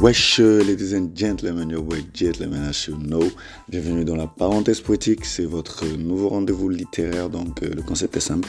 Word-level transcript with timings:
Wesh, 0.00 0.38
ladies 0.38 0.92
and 0.94 1.14
gentlemen, 1.14 1.70
your 1.70 1.82
boy 1.82 2.02
gentlemen, 2.12 2.64
as 2.64 2.86
you 2.86 2.96
know. 2.96 3.30
Bienvenue 3.68 4.04
dans 4.04 4.16
la 4.16 4.26
parenthèse 4.26 4.80
poétique. 4.80 5.24
C'est 5.24 5.44
votre 5.44 5.84
nouveau 5.86 6.28
rendez-vous 6.28 6.68
littéraire. 6.68 7.30
Donc, 7.30 7.62
euh, 7.62 7.70
le 7.74 7.82
concept 7.82 8.16
est 8.16 8.20
simple. 8.20 8.48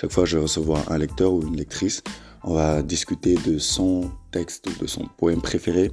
Chaque 0.00 0.12
fois, 0.12 0.24
je 0.24 0.36
vais 0.36 0.42
recevoir 0.42 0.90
un 0.90 0.98
lecteur 0.98 1.32
ou 1.32 1.42
une 1.46 1.56
lectrice. 1.56 2.02
On 2.42 2.54
va 2.54 2.82
discuter 2.82 3.34
de 3.46 3.58
son 3.58 4.10
texte 4.30 4.66
ou 4.66 4.82
de 4.82 4.86
son 4.86 5.06
poème 5.18 5.42
préféré. 5.42 5.90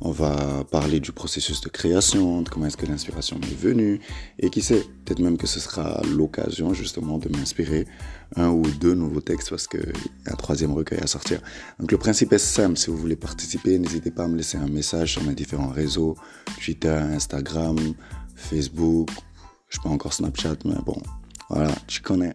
On 0.00 0.10
va 0.10 0.64
parler 0.70 1.00
du 1.00 1.12
processus 1.12 1.60
de 1.60 1.68
création, 1.68 2.42
de 2.42 2.48
comment 2.48 2.66
est-ce 2.66 2.76
que 2.76 2.86
l'inspiration 2.86 3.38
m'est 3.38 3.58
venue. 3.58 4.00
Et 4.38 4.50
qui 4.50 4.60
sait, 4.60 4.84
peut-être 5.04 5.20
même 5.20 5.36
que 5.36 5.46
ce 5.46 5.60
sera 5.60 6.02
l'occasion 6.14 6.74
justement 6.74 7.18
de 7.18 7.28
m'inspirer 7.28 7.86
un 8.36 8.48
ou 8.48 8.62
deux 8.62 8.94
nouveaux 8.94 9.20
textes 9.20 9.50
parce 9.50 9.66
qu'il 9.66 9.80
y 9.80 10.28
a 10.28 10.32
un 10.32 10.36
troisième 10.36 10.72
recueil 10.72 11.00
à 11.00 11.06
sortir. 11.06 11.40
Donc 11.78 11.92
le 11.92 11.98
principe 11.98 12.32
est 12.32 12.38
simple. 12.38 12.76
Si 12.76 12.90
vous 12.90 12.96
voulez 12.96 13.16
participer, 13.16 13.78
n'hésitez 13.78 14.10
pas 14.10 14.24
à 14.24 14.28
me 14.28 14.36
laisser 14.36 14.58
un 14.58 14.68
message 14.68 15.12
sur 15.12 15.22
mes 15.24 15.34
différents 15.34 15.70
réseaux. 15.70 16.16
Twitter, 16.62 16.88
Instagram, 16.88 17.78
Facebook. 18.34 19.08
Je 19.68 19.80
pas 19.80 19.88
encore 19.88 20.12
Snapchat, 20.12 20.56
mais 20.64 20.76
bon, 20.86 21.00
voilà, 21.48 21.74
tu 21.88 22.00
connais. 22.00 22.32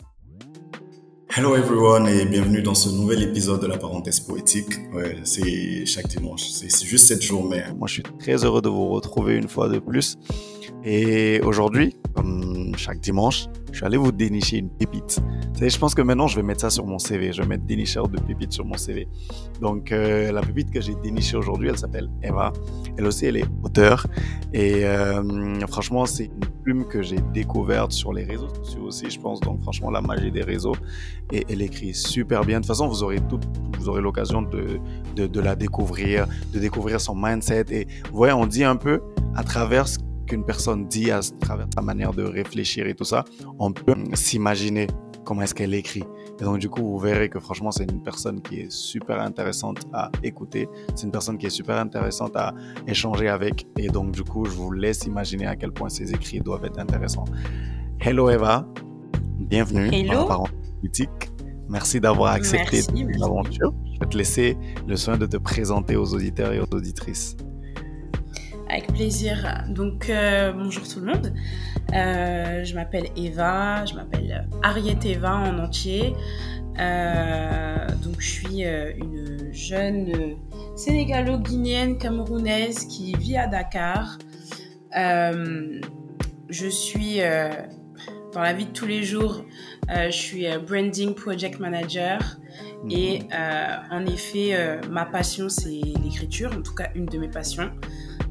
Hello 1.32 1.56
everyone 1.56 2.08
et 2.08 2.26
bienvenue 2.26 2.64
dans 2.64 2.74
ce 2.74 2.90
nouvel 2.90 3.22
épisode 3.22 3.62
de 3.62 3.68
la 3.68 3.78
parenthèse 3.78 4.20
poétique. 4.20 4.80
Ouais, 4.92 5.16
c'est 5.24 5.86
chaque 5.86 6.08
dimanche, 6.08 6.42
c'est 6.50 6.84
juste 6.84 7.06
cette 7.06 7.22
jours, 7.22 7.48
mais 7.48 7.64
moi 7.78 7.88
je 7.88 7.94
suis 7.94 8.04
très 8.04 8.44
heureux 8.44 8.64
de 8.64 8.70
vous 8.70 8.88
retrouver 8.90 9.36
une 9.36 9.48
fois 9.48 9.70
de 9.70 9.78
plus. 9.78 10.18
Et 10.84 11.42
aujourd'hui, 11.42 11.96
comme 12.16 12.74
chaque 12.78 13.00
dimanche, 13.00 13.48
je 13.72 13.78
suis 13.78 13.86
allé 13.86 13.98
vous 13.98 14.12
dénicher 14.12 14.58
une 14.58 14.70
pépite. 14.70 15.22
je 15.62 15.78
pense 15.78 15.94
que 15.94 16.02
maintenant, 16.02 16.28
je 16.28 16.36
vais 16.36 16.44
mettre 16.44 16.62
ça 16.62 16.70
sur 16.70 16.86
mon 16.86 17.00
CV. 17.00 17.34
Je 17.34 17.42
vais 17.42 17.48
mettre 17.48 17.66
dénicheur 17.66 18.08
de 18.08 18.20
pépites 18.20 18.54
sur 18.54 18.66
mon 18.66 18.78
CV. 18.78 19.08
Donc, 19.62 19.92
euh, 19.92 20.32
la 20.32 20.42
pépite 20.42 20.72
que 20.72 20.82
j'ai 20.82 20.96
dénichée 20.96 21.38
aujourd'hui, 21.38 21.70
elle 21.70 21.78
s'appelle 21.78 22.10
Eva. 22.24 22.52
Elle 22.98 23.06
aussi, 23.06 23.26
elle 23.26 23.38
est 23.38 23.46
auteure. 23.64 24.08
Et 24.54 24.86
euh, 24.86 25.68
franchement, 25.68 26.06
c'est 26.06 26.26
une 26.26 26.50
plume 26.64 26.86
que 26.86 27.02
j'ai 27.02 27.20
découverte 27.34 27.92
sur 27.92 28.14
les 28.14 28.24
réseaux 28.24 28.50
sociaux 28.54 28.84
aussi, 28.84 29.10
je 29.10 29.20
pense. 29.20 29.40
Donc, 29.42 29.62
franchement, 29.62 29.92
la 29.92 30.02
magie 30.02 30.32
des 30.32 30.44
réseaux. 30.44 30.76
Et 31.32 31.46
elle 31.50 31.62
écrit 31.62 31.94
super 31.94 32.44
bien. 32.44 32.58
De 32.60 32.64
toute 32.64 32.70
façon, 32.70 32.88
vous 32.88 33.04
aurez 33.04 33.20
vous 33.78 33.88
aurez 33.88 34.02
l'occasion 34.02 34.42
de, 34.42 34.80
de, 35.16 35.28
de 35.28 35.40
la 35.40 35.56
découvrir, 35.56 36.26
de 36.54 36.60
découvrir 36.60 37.00
son 37.00 37.16
mindset. 37.16 37.66
Et 37.72 37.88
vous 38.12 38.18
voyez, 38.18 38.34
on 38.34 38.46
dit 38.46 38.64
un 38.64 38.76
peu 38.76 39.02
à 39.36 39.44
travers 39.44 39.88
ce 39.88 40.00
qu'une 40.30 40.46
personne 40.46 40.88
dit 40.88 41.12
à 41.12 41.20
travers 41.42 41.68
sa 41.74 41.82
manière 41.82 42.14
de 42.14 42.24
réfléchir 42.24 42.88
et 42.88 42.94
tout 42.94 43.04
ça, 43.04 43.26
on 43.58 43.74
peut 43.74 43.96
s'imaginer 44.14 44.88
comment 45.26 45.42
est-ce 45.42 45.56
qu'elle 45.56 45.74
écrit. 45.74 46.04
Et 46.40 46.44
donc, 46.44 46.60
du 46.60 46.70
coup, 46.70 46.82
vous 46.82 47.00
verrez 47.00 47.30
que 47.30 47.40
franchement, 47.40 47.72
c'est 47.72 47.92
une 47.92 48.02
personne 48.02 48.42
qui 48.42 48.62
est 48.62 48.72
super 48.72 49.20
intéressante 49.20 49.80
à 49.92 50.12
écouter. 50.24 50.70
C'est 50.96 51.06
une 51.06 51.12
personne 51.12 51.38
qui 51.38 51.48
est 51.48 51.52
super 51.52 51.78
intéressante 51.78 52.36
à 52.36 52.54
échanger 52.88 53.28
avec. 53.28 53.68
Et 53.78 53.88
donc, 53.88 54.12
du 54.12 54.24
coup, 54.24 54.46
je 54.46 54.52
vous 54.52 54.72
laisse 54.72 55.06
imaginer 55.06 55.48
à 55.48 55.56
quel 55.56 55.72
point 55.72 55.90
ses 55.90 56.14
écrits 56.14 56.40
doivent 56.40 56.66
être 56.66 56.80
intéressants. 56.80 57.26
Hello 58.00 58.30
Eva, 58.30 58.66
bienvenue 59.40 59.90
Hello. 59.92 60.28
dans 60.28 60.44
la 60.44 60.50
Politique. 60.80 61.32
Merci 61.68 62.00
d'avoir 62.00 62.34
accepté 62.34 62.82
l'aventure. 63.20 63.74
Je 63.94 64.00
vais 64.00 64.10
te 64.10 64.18
laisser 64.18 64.58
le 64.88 64.96
soin 64.96 65.18
de 65.18 65.26
te 65.26 65.38
présenter 65.38 65.96
aux 65.98 66.14
auditeurs 66.14 66.54
et 66.54 66.60
aux 66.60 66.74
auditrices. 66.74 67.36
Avec 68.70 68.94
plaisir. 68.94 69.64
Donc, 69.68 70.12
euh, 70.12 70.52
bonjour 70.52 70.88
tout 70.88 71.00
le 71.00 71.08
monde. 71.08 71.34
Euh, 71.96 72.64
je 72.64 72.76
m'appelle 72.76 73.08
Eva, 73.18 73.84
je 73.84 73.96
m'appelle 73.96 74.48
Ariette 74.62 75.06
Eva 75.06 75.38
en 75.38 75.58
entier. 75.58 76.14
Euh, 76.80 77.88
donc, 78.04 78.20
je 78.20 78.30
suis 78.30 78.62
une 78.62 79.52
jeune 79.52 80.36
sénégalo-guinéenne 80.76 81.98
camerounaise 81.98 82.86
qui 82.86 83.16
vit 83.16 83.38
à 83.38 83.48
Dakar. 83.48 84.20
je 84.94 86.70
suis 86.70 87.22
dans 88.34 88.42
la 88.42 88.54
vie 88.54 88.66
de 88.66 88.72
tous 88.72 88.86
les 88.86 89.02
jours, 89.02 89.44
je 89.90 90.12
suis 90.12 90.46
branding 90.68 91.16
project 91.16 91.60
manager. 91.60 92.20
Et 92.88 93.22
en 93.92 94.06
effet, 94.06 94.80
ma 94.92 95.06
passion, 95.06 95.50
c'est 95.50 95.82
l'écriture, 96.04 96.52
en 96.56 96.62
tout 96.62 96.76
cas 96.76 96.92
une 96.94 97.08
de 97.08 97.18
mes 97.18 97.30
passions. 97.30 97.72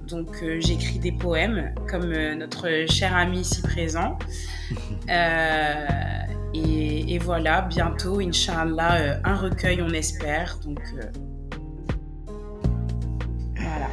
Donc 0.09 0.43
euh, 0.43 0.59
j'écris 0.61 0.99
des 0.99 1.13
poèmes, 1.13 1.75
comme 1.89 2.13
euh, 2.13 2.35
notre 2.35 2.87
cher 2.91 3.15
ami 3.15 3.41
ici 3.41 3.63
présent. 3.63 4.19
Euh, 5.11 5.87
et, 6.53 7.19
voilà, 7.19 7.63
bientôt, 7.63 8.21
Inch'Allah, 8.21 9.19
un 9.25 9.35
recueil, 9.35 9.81
on 9.81 9.89
espère. 9.89 10.59
Donc 10.63 10.79
voilà. 13.57 13.87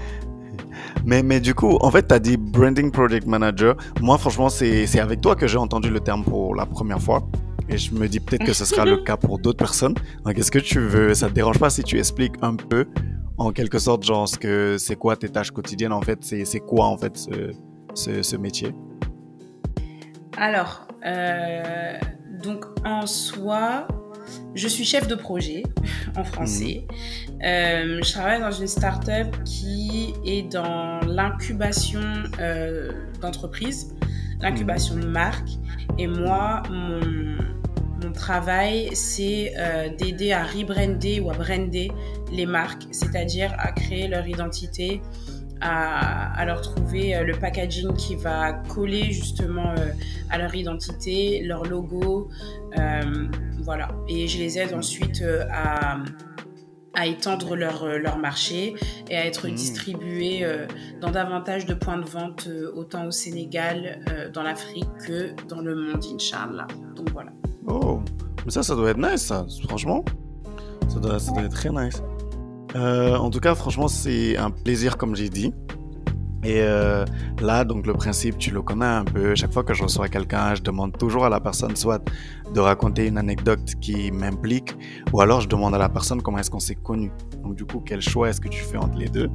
Mais, 1.05 1.23
mais 1.23 1.39
du 1.39 1.53
coup, 1.53 1.77
en 1.79 1.89
fait, 1.91 2.09
tu 2.09 2.13
as 2.13 2.19
dit 2.19 2.35
Branding 2.35 2.91
Project 2.91 3.25
Manager. 3.25 3.77
Moi, 4.01 4.17
franchement, 4.17 4.49
c'est 4.49 4.99
avec 4.99 5.21
toi 5.21 5.37
que 5.37 5.47
j'ai 5.47 5.57
entendu 5.57 5.89
le 5.89 6.01
terme 6.01 6.25
pour 6.25 6.55
la 6.55 6.65
première 6.65 7.01
fois. 7.01 7.25
Et 7.69 7.77
je 7.77 7.93
me 7.93 8.09
dis 8.09 8.19
peut-être 8.19 8.43
que 8.43 8.53
ce 8.53 8.65
sera 8.65 8.83
le 8.83 8.97
cas 9.05 9.15
pour 9.15 9.39
d'autres 9.39 9.59
personnes. 9.59 9.95
Donc, 10.25 10.37
est-ce 10.37 10.51
que 10.51 10.59
tu 10.59 10.79
veux, 10.79 11.13
ça 11.13 11.29
te 11.29 11.33
dérange 11.33 11.59
pas 11.59 11.69
si 11.69 11.83
tu 11.83 11.97
expliques 11.97 12.35
un 12.41 12.57
peu 12.57 12.85
en 13.37 13.51
quelque 13.51 13.79
sorte, 13.79 14.03
genre, 14.03 14.27
ce 14.27 14.37
que 14.37 14.77
c'est 14.77 14.95
quoi 14.95 15.15
tes 15.15 15.29
tâches 15.29 15.51
quotidiennes 15.51 15.93
en 15.93 16.01
fait 16.01 16.23
C'est 16.23 16.59
quoi 16.59 16.85
en 16.85 16.97
fait 16.97 17.17
ce, 17.93 18.21
ce, 18.21 18.35
métier? 18.35 18.73
Alors, 20.37 20.87
euh, 21.05 21.97
donc 22.43 22.65
en 22.85 23.05
soi, 23.05 23.87
je 24.53 24.67
suis 24.67 24.85
chef 24.85 25.07
de 25.07 25.15
projet 25.15 25.63
en 26.17 26.23
français. 26.23 26.85
Mhm. 26.87 27.41
Euh, 27.43 27.99
je 28.03 28.11
travaille 28.11 28.39
dans 28.39 28.51
une 28.51 28.67
start-up 28.67 29.35
qui 29.43 30.13
est 30.25 30.51
dans 30.51 30.99
l'incubation 31.01 32.01
euh, 32.39 32.91
d'entreprise, 33.21 33.93
l'incubation 34.41 34.95
de 34.95 35.07
marque. 35.07 35.49
Et 35.97 36.07
moi, 36.07 36.63
mon, 36.69 37.37
mon 38.05 38.11
travail, 38.11 38.89
c'est 38.93 39.53
euh, 39.57 39.89
d'aider 39.89 40.31
à 40.31 40.45
rebrander 40.45 41.19
ou 41.19 41.29
à 41.29 41.33
brander 41.33 41.91
les 42.31 42.45
marques, 42.45 42.83
c'est-à-dire 42.91 43.53
à 43.57 43.71
créer 43.71 44.07
leur 44.07 44.27
identité, 44.27 45.01
à, 45.61 46.43
leur 46.45 46.61
trouver 46.61 47.15
euh, 47.15 47.23
le 47.23 47.33
packaging 47.33 47.93
qui 47.95 48.15
va 48.15 48.53
coller 48.53 49.11
justement 49.11 49.71
euh, 49.71 49.87
à 50.29 50.37
leur 50.37 50.53
identité, 50.53 51.41
leur 51.43 51.63
logo, 51.63 52.29
voilà. 53.63 53.87
Et 54.07 54.27
je 54.27 54.37
les 54.37 54.59
aide 54.59 54.73
ensuite 54.75 55.23
à, 55.49 55.97
à 56.93 57.07
étendre 57.07 57.55
leur, 57.55 57.87
leur 57.97 58.19
marché 58.19 58.75
et 59.09 59.17
à 59.17 59.25
être 59.25 59.47
mmh. 59.47 59.55
distribués 59.55 60.45
dans 61.01 61.09
davantage 61.09 61.65
de 61.65 61.73
points 61.73 61.97
de 61.97 62.05
vente, 62.05 62.47
autant 62.75 63.07
au 63.07 63.11
Sénégal, 63.11 64.01
dans 64.33 64.43
l'Afrique 64.43 64.85
que 65.07 65.33
dans 65.47 65.61
le 65.61 65.73
monde, 65.73 66.03
Inch'Allah. 66.13 66.67
Donc 66.95 67.09
voilà. 67.11 67.31
Oh, 67.67 67.99
mais 68.45 68.51
ça, 68.51 68.63
ça 68.63 68.75
doit 68.75 68.91
être 68.91 68.97
nice, 68.97 69.21
ça, 69.21 69.45
franchement. 69.67 70.03
Ça 70.87 70.99
doit, 70.99 71.15
être 71.15 71.49
très 71.49 71.69
nice. 71.69 72.01
Euh, 72.75 73.15
en 73.15 73.29
tout 73.29 73.39
cas, 73.39 73.55
franchement, 73.55 73.87
c'est 73.87 74.37
un 74.37 74.51
plaisir, 74.51 74.97
comme 74.97 75.15
j'ai 75.15 75.29
dit. 75.29 75.53
Et 76.45 76.61
euh, 76.61 77.05
là, 77.41 77.65
donc 77.65 77.87
le 77.87 77.93
principe, 77.93 78.37
tu 78.37 78.51
le 78.51 78.61
connais 78.61 78.85
un 78.85 79.03
peu. 79.03 79.33
Chaque 79.33 79.51
fois 79.51 79.63
que 79.63 79.73
je 79.73 79.81
reçois 79.81 80.09
quelqu'un, 80.09 80.53
je 80.53 80.61
demande 80.61 80.95
toujours 80.95 81.25
à 81.25 81.29
la 81.29 81.39
personne 81.39 81.75
soit 81.75 82.07
de 82.53 82.59
raconter 82.59 83.07
une 83.07 83.17
anecdote 83.17 83.73
qui 83.81 84.11
m'implique, 84.11 84.75
ou 85.11 85.21
alors 85.21 85.41
je 85.41 85.47
demande 85.47 85.73
à 85.73 85.79
la 85.79 85.89
personne 85.89 86.21
comment 86.21 86.37
est-ce 86.37 86.51
qu'on 86.51 86.59
s'est 86.59 86.75
connu. 86.75 87.11
Donc 87.41 87.55
du 87.55 87.65
coup, 87.65 87.79
quel 87.83 87.99
choix 87.99 88.29
est-ce 88.29 88.39
que 88.39 88.49
tu 88.49 88.61
fais 88.61 88.77
entre 88.77 88.95
les 88.95 89.09
deux? 89.09 89.29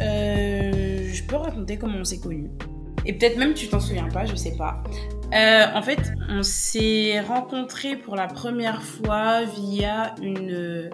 Euh, 0.00 1.10
Je 1.12 1.22
peux 1.24 1.36
raconter 1.36 1.76
comment 1.76 1.98
on 1.98 2.04
s'est 2.04 2.20
connu. 2.20 2.50
Et 3.04 3.12
peut-être 3.12 3.36
même 3.36 3.52
tu 3.52 3.68
t'en 3.68 3.78
souviens 3.78 4.08
pas, 4.08 4.24
je 4.24 4.34
sais 4.36 4.56
pas. 4.56 4.82
Euh, 5.34 5.64
en 5.74 5.82
fait, 5.82 6.12
on 6.28 6.42
s'est 6.42 7.20
rencontrés 7.20 7.96
pour 7.96 8.14
la 8.14 8.28
première 8.28 8.82
fois 8.82 9.42
via 9.44 10.14
une 10.22 10.52
euh, 10.52 10.90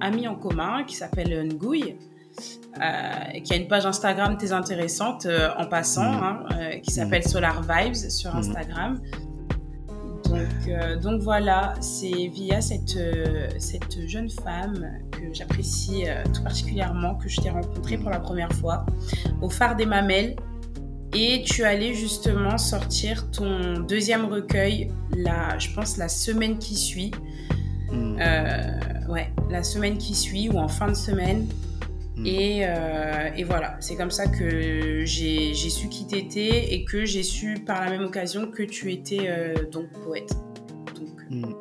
amie 0.00 0.28
en 0.28 0.34
commun 0.34 0.84
qui 0.84 0.94
s'appelle 0.94 1.48
Ngouille, 1.48 1.96
euh, 2.80 3.40
qui 3.42 3.52
a 3.52 3.56
une 3.56 3.68
page 3.68 3.86
Instagram 3.86 4.36
très 4.36 4.52
intéressante 4.52 5.26
en 5.56 5.66
passant, 5.66 6.12
mm. 6.12 6.22
hein, 6.22 6.46
qui 6.82 6.90
mm. 6.90 6.94
s'appelle 6.94 7.26
Solar 7.26 7.62
Vibes 7.62 7.94
sur 7.94 8.34
mm. 8.34 8.38
Instagram. 8.38 9.00
Donc, 10.24 11.02
donc 11.02 11.20
voilà, 11.20 11.74
c'est 11.80 12.28
via 12.28 12.62
cette, 12.62 12.98
cette 13.58 14.06
jeune 14.06 14.30
femme 14.30 14.88
que 15.10 15.32
j'apprécie 15.34 16.04
tout 16.32 16.42
particulièrement 16.42 17.16
que 17.16 17.28
je 17.28 17.38
t'ai 17.38 17.50
rencontrée 17.50 17.98
pour 17.98 18.08
la 18.08 18.18
première 18.18 18.50
fois 18.52 18.86
au 19.42 19.50
phare 19.50 19.76
des 19.76 19.84
mamelles 19.84 20.36
et 21.14 21.42
tu 21.42 21.64
allais 21.64 21.94
justement 21.94 22.58
sortir 22.58 23.30
ton 23.30 23.80
deuxième 23.80 24.26
recueil, 24.26 24.90
la, 25.16 25.58
je 25.58 25.68
pense 25.74 25.96
la 25.96 26.08
semaine 26.08 26.58
qui 26.58 26.74
suit. 26.74 27.10
Hmm. 27.90 28.16
Euh, 28.18 29.12
ouais, 29.12 29.30
la 29.50 29.62
semaine 29.62 29.98
qui 29.98 30.14
suit 30.14 30.48
ou 30.48 30.58
en 30.58 30.68
fin 30.68 30.88
de 30.88 30.94
semaine. 30.94 31.46
Hmm. 32.16 32.26
Et, 32.26 32.62
euh, 32.64 33.30
et, 33.36 33.44
voilà, 33.44 33.76
c'est 33.80 33.96
comme 33.96 34.10
ça 34.10 34.26
que 34.26 35.04
j'ai 35.04 35.54
su 35.54 35.88
qui 35.88 36.06
t'étais 36.06 36.72
et 36.74 36.84
que 36.84 37.04
j'ai 37.04 37.22
su 37.22 37.54
par 37.66 37.84
la 37.84 37.90
même 37.90 38.04
occasion 38.04 38.50
que 38.50 38.62
tu 38.62 38.92
étais 38.92 39.28
euh, 39.28 39.54
donc 39.70 39.88
poète. 40.04 40.34
Donc... 40.94 41.08
Hmm, 41.30 41.52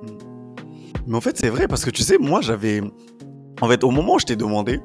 Mais 1.07 1.15
en 1.15 1.21
fait, 1.21 1.37
c'est 1.37 1.49
vrai 1.49 1.67
parce 1.67 1.83
que 1.83 1.89
tu 1.89 2.03
sais, 2.03 2.17
moi 2.17 2.41
j'avais 2.41 2.81
en 3.61 3.67
fait, 3.67 3.83
au 3.83 3.91
moment 3.91 4.15
où 4.15 4.19
je 4.19 4.25
t'ai 4.25 4.35
demandé, 4.35 4.79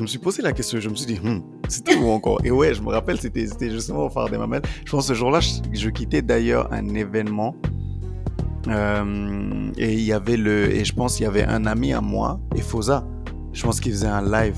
je 0.00 0.04
me 0.04 0.08
suis 0.08 0.18
posé 0.18 0.40
la 0.40 0.54
question, 0.54 0.80
je 0.80 0.88
me 0.88 0.94
suis 0.94 1.04
dit, 1.04 1.20
hmm, 1.22 1.42
c'était 1.68 1.94
où 1.94 2.08
encore? 2.08 2.40
Et 2.42 2.50
ouais, 2.50 2.72
je 2.72 2.80
me 2.80 2.88
rappelle, 2.88 3.20
c'était 3.20 3.46
justement 3.70 4.06
au 4.06 4.08
phare 4.08 4.30
des 4.30 4.38
mamelles. 4.38 4.62
Je 4.86 4.90
pense 4.90 5.06
que 5.06 5.08
ce 5.08 5.18
jour-là, 5.18 5.40
je, 5.40 5.60
je, 5.74 5.90
quittais 5.90 6.22
d'ailleurs 6.22 6.72
un 6.72 6.94
événement. 6.94 7.54
Euh, 8.68 9.70
et 9.76 9.92
il 9.92 10.00
y 10.00 10.14
avait 10.14 10.38
le, 10.38 10.74
et 10.74 10.86
je 10.86 10.94
pense 10.94 11.16
qu'il 11.16 11.24
y 11.24 11.26
avait 11.26 11.44
un 11.44 11.66
ami 11.66 11.92
à 11.92 12.00
moi, 12.00 12.40
et 12.56 12.62
Fosa. 12.62 13.06
Je 13.52 13.62
pense 13.62 13.78
qu'il 13.78 13.92
faisait 13.92 14.06
un 14.06 14.22
live. 14.22 14.56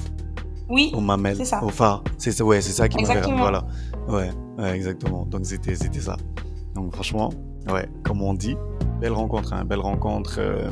Oui. 0.69 0.95
Au 0.95 1.45
ça. 1.45 1.65
au 1.65 1.71
phare. 1.71 2.05
C'est 2.19 2.41
ouais, 2.41 2.61
c'est 2.61 2.71
ça 2.73 2.89
qui. 2.89 3.01
Exactement. 3.01 3.39
Voilà. 3.39 3.67
Ouais, 4.09 4.31
ouais, 4.59 4.77
exactement. 4.77 5.27
Donc 5.27 5.45
c'était 5.45 5.75
c'était 5.75 6.01
ça. 6.01 6.17
Donc 6.77 6.95
franchement, 6.95 7.31
ouais, 7.69 7.89
comme 8.05 8.23
on 8.23 8.35
dit, 8.35 8.57
belle 9.03 9.13
rencontre, 9.15 9.53
hein, 9.53 9.65
belle 9.65 9.81
rencontre. 9.81 10.37
euh, 10.39 10.71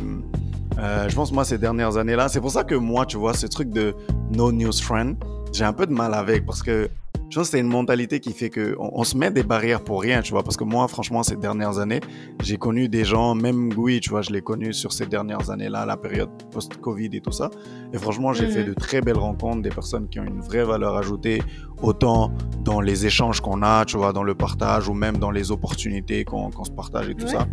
euh, 0.79 1.09
je 1.09 1.17
pense 1.17 1.32
moi 1.32 1.44
ces 1.44 1.59
dernières 1.59 1.97
années-là, 1.97 2.29
c'est 2.29 2.41
pour 2.41 2.53
ça 2.53 2.62
que 2.62 2.77
moi, 2.77 3.05
tu 3.05 3.17
vois, 3.17 3.35
ce 3.35 3.47
truc 3.49 3.71
de 3.71 3.93
no 4.31 4.53
news 4.53 4.73
friend, 4.73 5.17
j'ai 5.53 5.65
un 5.65 5.73
peu 5.73 5.85
de 5.85 5.93
mal 5.93 6.15
avec 6.15 6.47
parce 6.47 6.62
que 6.62 6.88
je 7.31 7.37
pense 7.37 7.47
que 7.47 7.53
c'est 7.53 7.61
une 7.61 7.69
mentalité 7.69 8.19
qui 8.21 8.32
fait 8.32 8.50
que 8.50 8.75
on, 8.79 8.91
on 9.00 9.05
se 9.05 9.17
met 9.17 9.31
des 9.31 9.43
barrières 9.44 9.82
pour 9.82 10.03
rien, 10.03 10.21
tu 10.21 10.32
vois. 10.32 10.43
Parce 10.43 10.56
que 10.56 10.65
moi, 10.65 10.87
franchement, 10.88 11.23
ces 11.23 11.37
dernières 11.37 11.79
années, 11.79 12.00
j'ai 12.43 12.56
connu 12.59 12.88
des 12.88 13.05
gens, 13.05 13.35
même 13.35 13.69
Gui, 13.73 14.00
tu 14.00 14.11
vois, 14.11 14.23
je 14.23 14.31
l'ai 14.31 14.43
connu 14.43 14.73
sur 14.75 14.93
ces 14.93 15.06
dernières 15.06 15.49
années-là, 15.50 15.87
la 15.87 15.97
période 15.97 16.31
post-Covid 16.50 17.11
et 17.12 17.21
tout 17.21 17.32
ça. 17.32 17.49
Et 17.93 17.99
franchement, 17.99 18.32
j'ai 18.32 18.47
Mhm. 18.47 18.50
fait 18.50 18.65
de 18.65 18.75
très 18.75 19.00
belles 19.00 19.17
rencontres, 19.19 19.62
des 19.62 19.71
personnes 19.71 20.09
qui 20.09 20.19
ont 20.21 20.25
une 20.25 20.41
vraie 20.41 20.65
valeur 20.65 20.97
ajoutée, 20.97 21.41
autant 21.82 22.32
dans 22.65 22.81
les 22.81 23.06
échanges 23.06 23.41
qu'on 23.41 23.62
a, 23.62 23.85
tu 23.85 23.97
vois, 23.97 24.12
dans 24.12 24.25
le 24.25 24.35
partage 24.35 24.88
ou 24.88 24.94
même 24.94 25.17
dans 25.19 25.31
les 25.31 25.50
opportunités 25.53 26.25
qu'on 26.25 26.50
se 26.65 26.71
partage 26.71 27.09
et 27.09 27.15
tout 27.15 27.27
Ouais. 27.27 27.31
ça. 27.32 27.47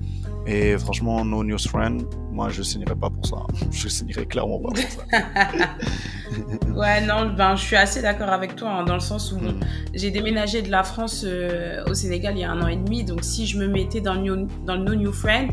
Et 0.47 0.77
franchement, 0.77 1.23
no 1.23 1.43
news 1.43 1.57
friend, 1.59 2.03
moi, 2.31 2.49
je 2.49 2.61
signerais 2.63 2.95
pas 2.95 3.09
pour 3.09 3.25
ça. 3.25 3.37
Je 3.71 3.87
signerais 3.89 4.25
clairement 4.25 4.59
pas 4.59 4.69
pour 4.69 4.89
ça. 4.89 5.03
Ouais, 6.75 7.01
non, 7.05 7.31
ben, 7.35 7.55
je 7.55 7.63
suis 7.63 7.75
assez 7.75 8.01
d'accord 8.01 8.29
avec 8.29 8.55
toi, 8.55 8.69
hein, 8.69 8.83
dans 8.83 8.93
le 8.93 8.99
sens 8.99 9.31
où 9.31 9.37
Mm. 9.39 9.59
j'ai 9.95 10.11
déménagé 10.11 10.61
de 10.61 10.69
la 10.69 10.83
France 10.83 11.23
euh, 11.25 11.83
au 11.89 11.93
Sénégal 11.93 12.35
il 12.35 12.41
y 12.41 12.43
a 12.43 12.51
un 12.51 12.61
an 12.61 12.67
et 12.67 12.75
demi. 12.75 13.03
Donc, 13.03 13.23
si 13.23 13.47
je 13.47 13.57
me 13.57 13.67
mettais 13.67 14.01
dans 14.01 14.13
le, 14.13 14.21
new- 14.21 14.47
dans 14.65 14.75
le 14.75 14.83
No 14.83 14.93
New 14.95 15.11
Friend, 15.11 15.49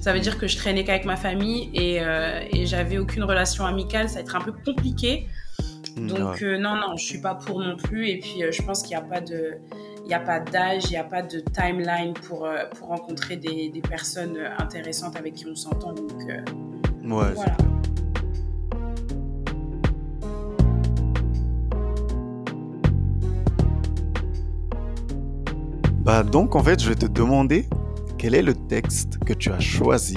ça 0.00 0.12
veut 0.12 0.20
dire 0.20 0.38
que 0.38 0.46
je 0.46 0.56
traînais 0.56 0.84
qu'avec 0.84 1.04
ma 1.04 1.16
famille 1.16 1.70
et, 1.74 1.98
euh, 2.00 2.40
et 2.52 2.66
j'avais 2.66 2.98
aucune 2.98 3.24
relation 3.24 3.64
amicale. 3.64 4.08
Ça 4.08 4.16
va 4.16 4.20
être 4.20 4.36
un 4.36 4.40
peu 4.40 4.52
compliqué. 4.52 5.26
Mm, 5.96 6.06
Donc, 6.08 6.42
euh, 6.42 6.58
non, 6.58 6.74
non, 6.76 6.96
je 6.96 7.04
suis 7.04 7.20
pas 7.20 7.34
pour 7.34 7.60
non 7.60 7.76
plus. 7.76 8.08
Et 8.08 8.18
puis, 8.18 8.42
euh, 8.42 8.50
je 8.52 8.60
pense 8.62 8.82
qu'il 8.82 8.90
n'y 8.96 9.02
a 9.02 9.06
pas 9.06 9.20
de. 9.20 9.54
Il 10.04 10.08
n'y 10.08 10.14
a 10.14 10.20
pas 10.20 10.40
d'âge, 10.40 10.84
il 10.86 10.90
n'y 10.92 10.96
a 10.96 11.04
pas 11.04 11.20
de 11.20 11.40
timeline 11.52 12.14
pour, 12.14 12.46
euh, 12.46 12.64
pour 12.78 12.88
rencontrer 12.88 13.36
des, 13.36 13.68
des 13.68 13.80
personnes 13.82 14.38
intéressantes 14.58 15.16
avec 15.16 15.34
qui 15.34 15.46
on 15.46 15.54
s'entend. 15.54 15.92
Donc, 15.92 16.12
Ouais, 17.04 17.32
voilà. 17.34 17.56
Bah 26.08 26.22
donc 26.22 26.56
en 26.56 26.62
fait, 26.64 26.82
je 26.82 26.88
vais 26.88 26.94
te 26.94 27.04
demander 27.04 27.68
quel 28.16 28.34
est 28.34 28.40
le 28.40 28.54
texte 28.54 29.18
que 29.26 29.34
tu 29.34 29.52
as 29.52 29.60
choisi 29.60 30.16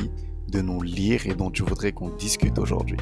de 0.49 0.61
nous 0.61 0.81
lire 0.81 1.27
et 1.27 1.33
dont 1.35 1.51
tu 1.51 1.63
voudrais 1.63 1.91
qu'on 1.91 2.07
discute 2.07 2.57
aujourd'hui. 2.59 2.95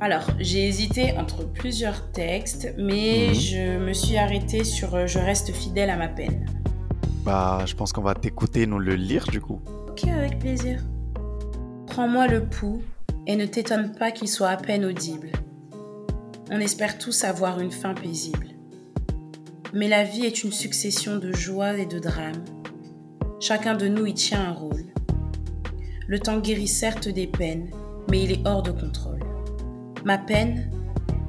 Alors, 0.00 0.30
j'ai 0.38 0.66
hésité 0.66 1.12
entre 1.18 1.44
plusieurs 1.44 2.10
textes, 2.10 2.72
mais 2.78 3.26
Mhm. 3.28 3.34
je 3.34 3.78
me 3.80 3.92
suis 3.92 4.16
arrêtée 4.16 4.64
sur 4.64 4.94
euh, 4.94 5.06
Je 5.06 5.18
reste 5.18 5.52
fidèle 5.52 5.90
à 5.90 5.96
ma 5.98 6.08
peine. 6.08 6.46
Bah, 7.22 7.58
je 7.66 7.74
pense 7.74 7.92
qu'on 7.92 8.00
va 8.00 8.14
t'écouter 8.14 8.66
nous 8.66 8.78
le 8.78 8.94
lire 8.94 9.26
du 9.26 9.42
coup. 9.42 9.60
Ok, 9.90 10.04
avec 10.08 10.38
plaisir. 10.38 10.80
Prends-moi 11.86 12.28
le 12.28 12.46
pouls 12.46 12.80
et 13.26 13.36
ne 13.36 13.44
t'étonne 13.44 13.92
pas 13.98 14.10
qu'il 14.10 14.28
soit 14.28 14.48
à 14.48 14.56
peine 14.56 14.86
audible. 14.86 15.28
On 16.50 16.60
espère 16.60 16.96
tous 16.96 17.24
avoir 17.24 17.60
une 17.60 17.72
fin 17.72 17.92
paisible. 17.92 18.46
Mais 19.74 19.88
la 19.88 20.04
vie 20.04 20.26
est 20.26 20.44
une 20.44 20.52
succession 20.52 21.16
de 21.16 21.32
joies 21.32 21.78
et 21.78 21.86
de 21.86 21.98
drames. 21.98 22.44
Chacun 23.40 23.74
de 23.74 23.88
nous 23.88 24.04
y 24.04 24.12
tient 24.12 24.50
un 24.50 24.52
rôle. 24.52 24.84
Le 26.06 26.18
temps 26.18 26.40
guérit 26.40 26.68
certes 26.68 27.08
des 27.08 27.26
peines, 27.26 27.70
mais 28.10 28.22
il 28.22 28.32
est 28.32 28.46
hors 28.46 28.62
de 28.62 28.70
contrôle. 28.70 29.20
Ma 30.04 30.18
peine, 30.18 30.70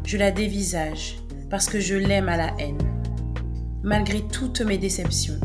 je 0.04 0.18
la 0.18 0.32
dévisage 0.32 1.16
parce 1.50 1.70
que 1.70 1.80
je 1.80 1.96
l'aime 1.96 2.28
à 2.28 2.36
la 2.36 2.54
haine. 2.60 2.82
Malgré 3.82 4.20
toutes 4.28 4.60
mes 4.60 4.78
déceptions, 4.78 5.40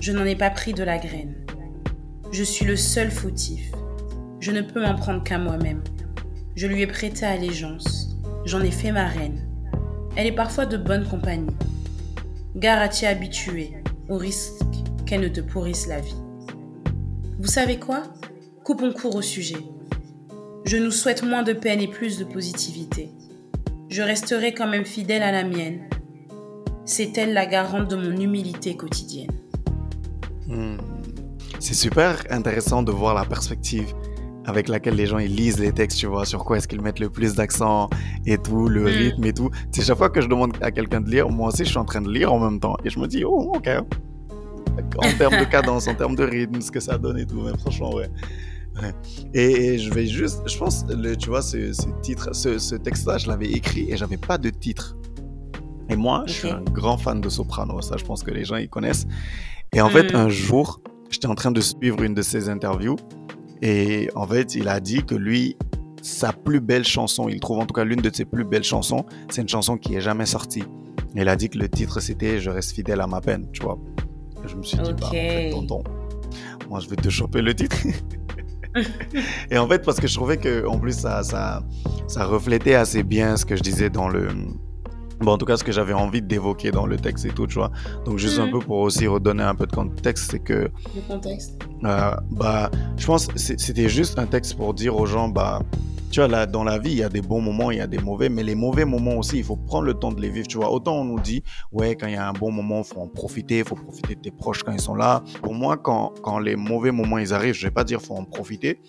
je 0.00 0.12
n'en 0.12 0.24
ai 0.24 0.34
pas 0.34 0.50
pris 0.50 0.72
de 0.72 0.82
la 0.82 0.96
graine. 0.96 1.34
Je 2.32 2.42
suis 2.42 2.64
le 2.64 2.76
seul 2.76 3.10
fautif. 3.10 3.70
Je 4.40 4.50
ne 4.50 4.62
peux 4.62 4.80
m'en 4.80 4.94
prendre 4.94 5.22
qu'à 5.22 5.36
moi-même. 5.36 5.84
Je 6.56 6.66
lui 6.66 6.80
ai 6.80 6.86
prêté 6.86 7.26
allégeance. 7.26 8.16
J'en 8.46 8.62
ai 8.62 8.70
fait 8.70 8.92
ma 8.92 9.08
reine. 9.08 9.46
Elle 10.16 10.26
est 10.26 10.32
parfois 10.32 10.64
de 10.64 10.78
bonne 10.78 11.06
compagnie. 11.06 11.54
À 12.66 12.88
t'y 12.88 13.04
habituer, 13.04 13.74
au 14.08 14.16
risque 14.16 14.54
qu'elle 15.04 15.20
ne 15.20 15.28
te 15.28 15.42
pourrisse 15.42 15.86
la 15.86 16.00
vie? 16.00 16.16
Vous 17.38 17.46
savez 17.46 17.78
quoi? 17.78 18.04
Coupons 18.64 18.90
court 18.94 19.16
au 19.16 19.20
sujet. 19.20 19.58
Je 20.64 20.78
nous 20.78 20.90
souhaite 20.90 21.22
moins 21.22 21.42
de 21.42 21.52
peine 21.52 21.82
et 21.82 21.88
plus 21.88 22.18
de 22.18 22.24
positivité. 22.24 23.10
Je 23.90 24.00
resterai 24.00 24.54
quand 24.54 24.66
même 24.66 24.86
fidèle 24.86 25.22
à 25.22 25.30
la 25.30 25.44
mienne. 25.44 25.90
C'est 26.86 27.18
elle 27.18 27.34
la 27.34 27.44
garante 27.44 27.90
de 27.90 27.96
mon 27.96 28.18
humilité 28.18 28.78
quotidienne. 28.78 29.38
Hmm. 30.46 30.78
C'est 31.60 31.74
super 31.74 32.24
intéressant 32.30 32.82
de 32.82 32.92
voir 32.92 33.12
la 33.12 33.26
perspective 33.26 33.92
avec 34.46 34.68
laquelle 34.68 34.94
les 34.94 35.06
gens 35.06 35.18
ils 35.18 35.34
lisent 35.34 35.58
les 35.58 35.72
textes, 35.72 35.98
tu 35.98 36.06
vois, 36.06 36.24
sur 36.26 36.44
quoi 36.44 36.58
est-ce 36.58 36.68
qu'ils 36.68 36.80
mettent 36.82 37.00
le 37.00 37.08
plus 37.10 37.34
d'accent 37.34 37.88
et 38.26 38.36
tout, 38.38 38.68
le 38.68 38.82
Mm. 38.82 38.86
rythme 38.86 39.24
et 39.24 39.32
tout. 39.32 39.50
C'est 39.72 39.82
chaque 39.82 39.96
fois 39.98 40.10
que 40.10 40.20
je 40.20 40.28
demande 40.28 40.52
à 40.60 40.70
quelqu'un 40.70 41.00
de 41.00 41.10
lire, 41.10 41.28
moi 41.30 41.48
aussi 41.48 41.64
je 41.64 41.70
suis 41.70 41.78
en 41.78 41.84
train 41.84 42.02
de 42.02 42.10
lire 42.10 42.32
en 42.32 42.38
même 42.38 42.60
temps 42.60 42.76
et 42.84 42.90
je 42.90 42.98
me 42.98 43.06
dis, 43.06 43.24
oh, 43.24 43.52
ok. 43.56 43.68
En 44.98 45.12
termes 45.18 45.38
de 45.38 45.44
cadence, 45.44 45.86
en 45.88 45.94
termes 45.94 46.16
de 46.16 46.24
rythme, 46.24 46.60
ce 46.60 46.70
que 46.70 46.80
ça 46.80 46.98
donne 46.98 47.18
et 47.18 47.26
tout, 47.26 47.40
mais 47.42 47.56
franchement, 47.58 47.94
ouais. 47.94 48.08
Ouais. 48.82 48.92
Et, 49.34 49.74
et 49.74 49.78
je 49.78 49.92
vais 49.94 50.04
juste, 50.06 50.42
je 50.48 50.58
pense, 50.58 50.84
le, 50.88 51.14
tu 51.16 51.28
vois, 51.28 51.42
ce, 51.42 51.72
ce 51.72 51.86
titre, 52.02 52.34
ce, 52.34 52.58
ce 52.58 52.74
texte-là, 52.74 53.18
je 53.18 53.28
l'avais 53.28 53.46
écrit 53.50 53.88
et 53.90 53.96
j'avais 53.96 54.16
pas 54.16 54.36
de 54.36 54.50
titre. 54.50 54.96
Et 55.88 55.94
moi, 55.96 56.24
je 56.26 56.32
suis 56.32 56.50
un 56.50 56.60
grand 56.72 56.96
fan 56.98 57.20
de 57.20 57.28
Soprano, 57.28 57.80
ça 57.82 57.96
je 57.96 58.04
pense 58.04 58.22
que 58.24 58.32
les 58.32 58.44
gens 58.44 58.56
ils 58.56 58.68
connaissent. 58.68 59.06
Et 59.72 59.80
en 59.80 59.88
fait, 59.90 60.10
Mhm. 60.12 60.16
un 60.16 60.28
jour, 60.28 60.80
j'étais 61.08 61.26
en 61.28 61.34
train 61.36 61.52
de 61.52 61.60
suivre 61.60 62.02
une 62.02 62.14
de 62.14 62.22
ses 62.22 62.48
interviews 62.48 62.96
et 63.64 64.10
en 64.14 64.26
fait, 64.26 64.54
il 64.54 64.68
a 64.68 64.78
dit 64.78 65.02
que 65.04 65.14
lui, 65.14 65.56
sa 66.02 66.34
plus 66.34 66.60
belle 66.60 66.84
chanson, 66.84 67.30
il 67.30 67.40
trouve 67.40 67.60
en 67.60 67.64
tout 67.64 67.72
cas 67.72 67.84
l'une 67.84 68.02
de 68.02 68.14
ses 68.14 68.26
plus 68.26 68.44
belles 68.44 68.62
chansons, 68.62 69.06
c'est 69.30 69.40
une 69.40 69.48
chanson 69.48 69.78
qui 69.78 69.94
est 69.94 70.02
jamais 70.02 70.26
sortie. 70.26 70.64
Et 71.16 71.22
il 71.22 71.28
a 71.30 71.34
dit 71.34 71.48
que 71.48 71.56
le 71.56 71.66
titre 71.70 71.98
c'était 72.00 72.40
Je 72.40 72.50
reste 72.50 72.72
fidèle 72.72 73.00
à 73.00 73.06
ma 73.06 73.22
peine, 73.22 73.48
tu 73.52 73.62
vois. 73.62 73.78
Et 74.44 74.48
je 74.48 74.56
me 74.56 74.62
suis 74.62 74.76
dit, 74.76 74.92
bah, 74.92 75.06
en 75.06 75.10
fait, 75.10 75.50
tonton, 75.50 75.82
moi 76.68 76.78
je 76.80 76.90
vais 76.90 76.96
te 76.96 77.08
choper 77.08 77.40
le 77.40 77.54
titre. 77.54 77.78
et 79.50 79.56
en 79.56 79.66
fait, 79.66 79.82
parce 79.82 79.98
que 79.98 80.08
je 80.08 80.14
trouvais 80.14 80.36
que 80.36 80.66
en 80.66 80.78
plus 80.78 80.98
ça, 80.98 81.22
ça, 81.22 81.64
ça 82.06 82.26
reflétait 82.26 82.74
assez 82.74 83.02
bien 83.02 83.38
ce 83.38 83.46
que 83.46 83.56
je 83.56 83.62
disais 83.62 83.88
dans 83.88 84.10
le. 84.10 84.28
Bon, 85.20 85.32
en 85.32 85.38
tout 85.38 85.46
cas, 85.46 85.56
ce 85.56 85.64
que 85.64 85.72
j'avais 85.72 85.92
envie 85.92 86.22
d'évoquer 86.22 86.70
dans 86.70 86.86
le 86.86 86.96
texte 86.96 87.24
et 87.24 87.30
tout, 87.30 87.46
tu 87.46 87.54
vois. 87.54 87.70
Donc, 88.04 88.18
juste 88.18 88.38
un 88.38 88.46
Mhm. 88.46 88.52
peu 88.52 88.58
pour 88.60 88.78
aussi 88.78 89.06
redonner 89.06 89.42
un 89.44 89.54
peu 89.54 89.66
de 89.66 89.72
contexte, 89.72 90.30
c'est 90.32 90.38
que 90.40 90.68
Le 90.94 91.00
contexte. 91.08 91.58
euh, 91.84 92.10
bah, 92.32 92.70
je 92.96 93.06
pense 93.06 93.28
c'était 93.36 93.88
juste 93.88 94.18
un 94.18 94.26
texte 94.26 94.56
pour 94.56 94.74
dire 94.74 94.96
aux 94.96 95.06
gens, 95.06 95.28
bah, 95.28 95.60
tu 96.10 96.20
vois, 96.20 96.28
là, 96.28 96.46
dans 96.46 96.62
la 96.62 96.78
vie, 96.78 96.92
il 96.92 96.98
y 96.98 97.02
a 97.02 97.08
des 97.08 97.22
bons 97.22 97.40
moments, 97.40 97.70
il 97.72 97.78
y 97.78 97.80
a 97.80 97.86
des 97.88 97.98
mauvais, 97.98 98.28
mais 98.28 98.42
les 98.44 98.54
mauvais 98.54 98.84
moments 98.84 99.16
aussi, 99.16 99.38
il 99.38 99.44
faut 99.44 99.56
prendre 99.56 99.84
le 99.84 99.94
temps 99.94 100.12
de 100.12 100.20
les 100.20 100.30
vivre, 100.30 100.46
tu 100.46 100.58
vois. 100.58 100.70
Autant 100.70 101.00
on 101.00 101.04
nous 101.04 101.18
dit, 101.18 101.42
ouais, 101.72 101.96
quand 101.96 102.06
il 102.06 102.12
y 102.12 102.16
a 102.16 102.28
un 102.28 102.32
bon 102.32 102.52
moment, 102.52 102.78
il 102.78 102.84
faut 102.84 103.00
en 103.00 103.08
profiter, 103.08 103.58
il 103.58 103.64
faut 103.64 103.74
profiter 103.74 104.14
de 104.14 104.20
tes 104.20 104.30
proches 104.30 104.62
quand 104.62 104.70
ils 104.72 104.80
sont 104.80 104.94
là. 104.94 105.22
Pour 105.42 105.54
moi, 105.54 105.76
quand, 105.76 106.12
quand 106.22 106.38
les 106.38 106.54
mauvais 106.54 106.92
moments, 106.92 107.18
ils 107.18 107.34
arrivent, 107.34 107.54
je 107.54 107.66
vais 107.66 107.72
pas 107.72 107.82
dire 107.84 108.00
faut 108.00 108.14
en 108.14 108.24
profiter, 108.24 108.80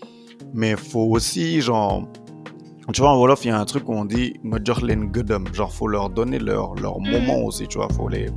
mais 0.54 0.72
il 0.72 0.78
faut 0.78 1.08
aussi, 1.10 1.62
genre, 1.62 2.08
tu 2.94 3.02
vois, 3.02 3.12
en 3.12 3.18
Wolof, 3.20 3.44
il 3.46 3.50
y 3.50 3.52
a 3.52 3.60
un 3.60 3.66
truc 3.66 3.88
où 3.90 3.94
on 3.94 4.06
dit, 4.06 4.40
Ngojorlen 4.44 5.08
Gudum, 5.12 5.46
genre, 5.54 5.74
faut 5.74 5.88
leur 5.88 6.10
donner 6.10 6.40
leur, 6.40 6.76
leur 6.76 7.00
Mhm. 7.00 7.10
moment 7.12 7.44
aussi, 7.46 7.68
tu 7.68 7.78
vois, 7.78 7.88
faut 7.90 8.08
les, 8.10 8.30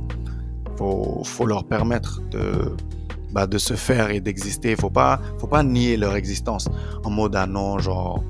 faut, 0.77 1.21
faut 1.23 1.45
leur 1.45 1.63
permettre 1.65 2.21
de, 2.31 2.75
bah, 3.31 3.45
de 3.47 3.57
se 3.57 3.73
faire 3.75 4.09
et 4.11 4.19
d'exister. 4.21 4.75
Faut 4.75 4.89
pas, 4.89 5.19
faut 5.37 5.47
pas 5.47 5.61
nier 5.63 5.97
leur 5.97 6.15
existence 6.15 6.67
en 7.03 7.09
mode 7.11 7.35
ah 7.35 7.45
non, 7.45 7.77
genre 7.79 8.23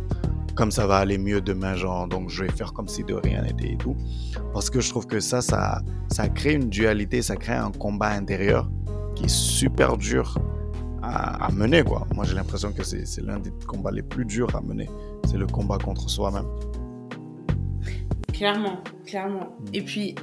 comme 0.55 0.71
ça 0.71 0.85
va 0.87 0.97
aller 0.97 1.17
mieux 1.17 1.39
demain, 1.39 1.75
genre 1.75 2.05
donc 2.05 2.29
je 2.29 2.43
vais 2.43 2.51
faire 2.51 2.73
comme 2.73 2.89
si 2.89 3.05
de 3.05 3.13
rien 3.13 3.43
n'était 3.43 3.71
et 3.73 3.77
tout. 3.77 3.95
Parce 4.53 4.69
que 4.69 4.81
je 4.81 4.89
trouve 4.89 5.07
que 5.07 5.21
ça, 5.21 5.41
ça, 5.41 5.81
ça 6.11 6.27
crée 6.27 6.53
une 6.55 6.67
dualité, 6.69 7.21
ça 7.21 7.37
crée 7.37 7.53
un 7.53 7.71
combat 7.71 8.09
intérieur 8.09 8.69
qui 9.15 9.23
est 9.25 9.29
super 9.29 9.95
dur 9.95 10.37
à, 11.09 11.45
à 11.45 11.51
mener 11.51 11.83
quoi. 11.83 12.07
Moi 12.13 12.25
j'ai 12.25 12.35
l'impression 12.35 12.71
que 12.71 12.83
c'est 12.83 13.21
l'un 13.21 13.39
des 13.39 13.51
combats 13.67 13.91
les 13.91 14.01
plus 14.01 14.25
durs 14.25 14.55
à 14.55 14.61
mener. 14.61 14.89
C'est 15.25 15.37
le 15.37 15.47
combat 15.47 15.77
contre 15.77 16.09
soi-même. 16.09 16.45
Clairement, 18.33 18.77
clairement. 19.05 19.55
Mm. 19.59 19.65
Et 19.73 19.81
puis, 19.81 20.15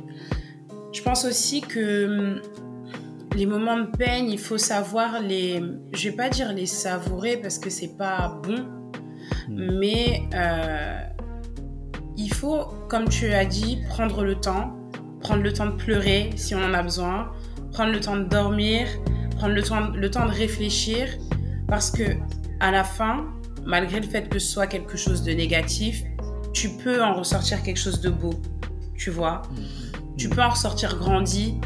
je 0.92 1.02
pense 1.02 1.24
aussi 1.24 1.60
que 1.60 2.36
hum, 2.36 2.40
les 3.34 3.46
moments 3.46 3.78
de 3.78 3.86
peine, 3.96 4.28
il 4.28 4.38
faut 4.38 4.58
savoir 4.58 5.20
les. 5.20 5.62
Je 5.92 6.08
vais 6.08 6.16
pas 6.16 6.28
dire 6.30 6.52
les 6.52 6.66
savourer 6.66 7.36
parce 7.36 7.58
que 7.58 7.68
c'est 7.68 7.96
pas 7.96 8.40
bon, 8.42 8.64
Mm. 9.48 9.78
mais 9.78 10.22
euh, 10.34 11.00
faut, 12.32 12.64
comme 12.88 13.08
tu 13.08 13.32
as 13.32 13.44
dit, 13.44 13.78
prendre 13.88 14.24
le 14.24 14.34
temps, 14.34 14.76
prendre 15.20 15.42
le 15.42 15.52
temps 15.52 15.66
de 15.66 15.76
pleurer 15.76 16.30
si 16.36 16.54
on 16.54 16.62
en 16.62 16.74
a 16.74 16.82
besoin, 16.82 17.32
prendre 17.72 17.92
le 17.92 18.00
temps 18.00 18.16
de 18.16 18.24
dormir, 18.24 18.86
prendre 19.36 19.54
le 19.54 19.62
temps, 19.62 19.90
le 19.90 20.10
temps 20.10 20.26
de 20.26 20.32
réfléchir, 20.32 21.08
parce 21.68 21.90
que 21.90 22.02
à 22.60 22.70
la 22.70 22.84
fin, 22.84 23.26
malgré 23.64 24.00
le 24.00 24.06
fait 24.06 24.28
que 24.28 24.38
ce 24.38 24.46
soit 24.46 24.66
quelque 24.66 24.96
chose 24.96 25.22
de 25.22 25.32
négatif, 25.32 26.02
tu 26.52 26.70
peux 26.70 27.02
en 27.02 27.14
ressortir 27.14 27.62
quelque 27.62 27.78
chose 27.78 28.00
de 28.00 28.08
beau, 28.08 28.34
tu 28.96 29.10
vois. 29.10 29.42
Tu 30.16 30.28
peux 30.28 30.42
en 30.42 30.50
ressortir 30.50 30.96
grandi. 30.96 31.60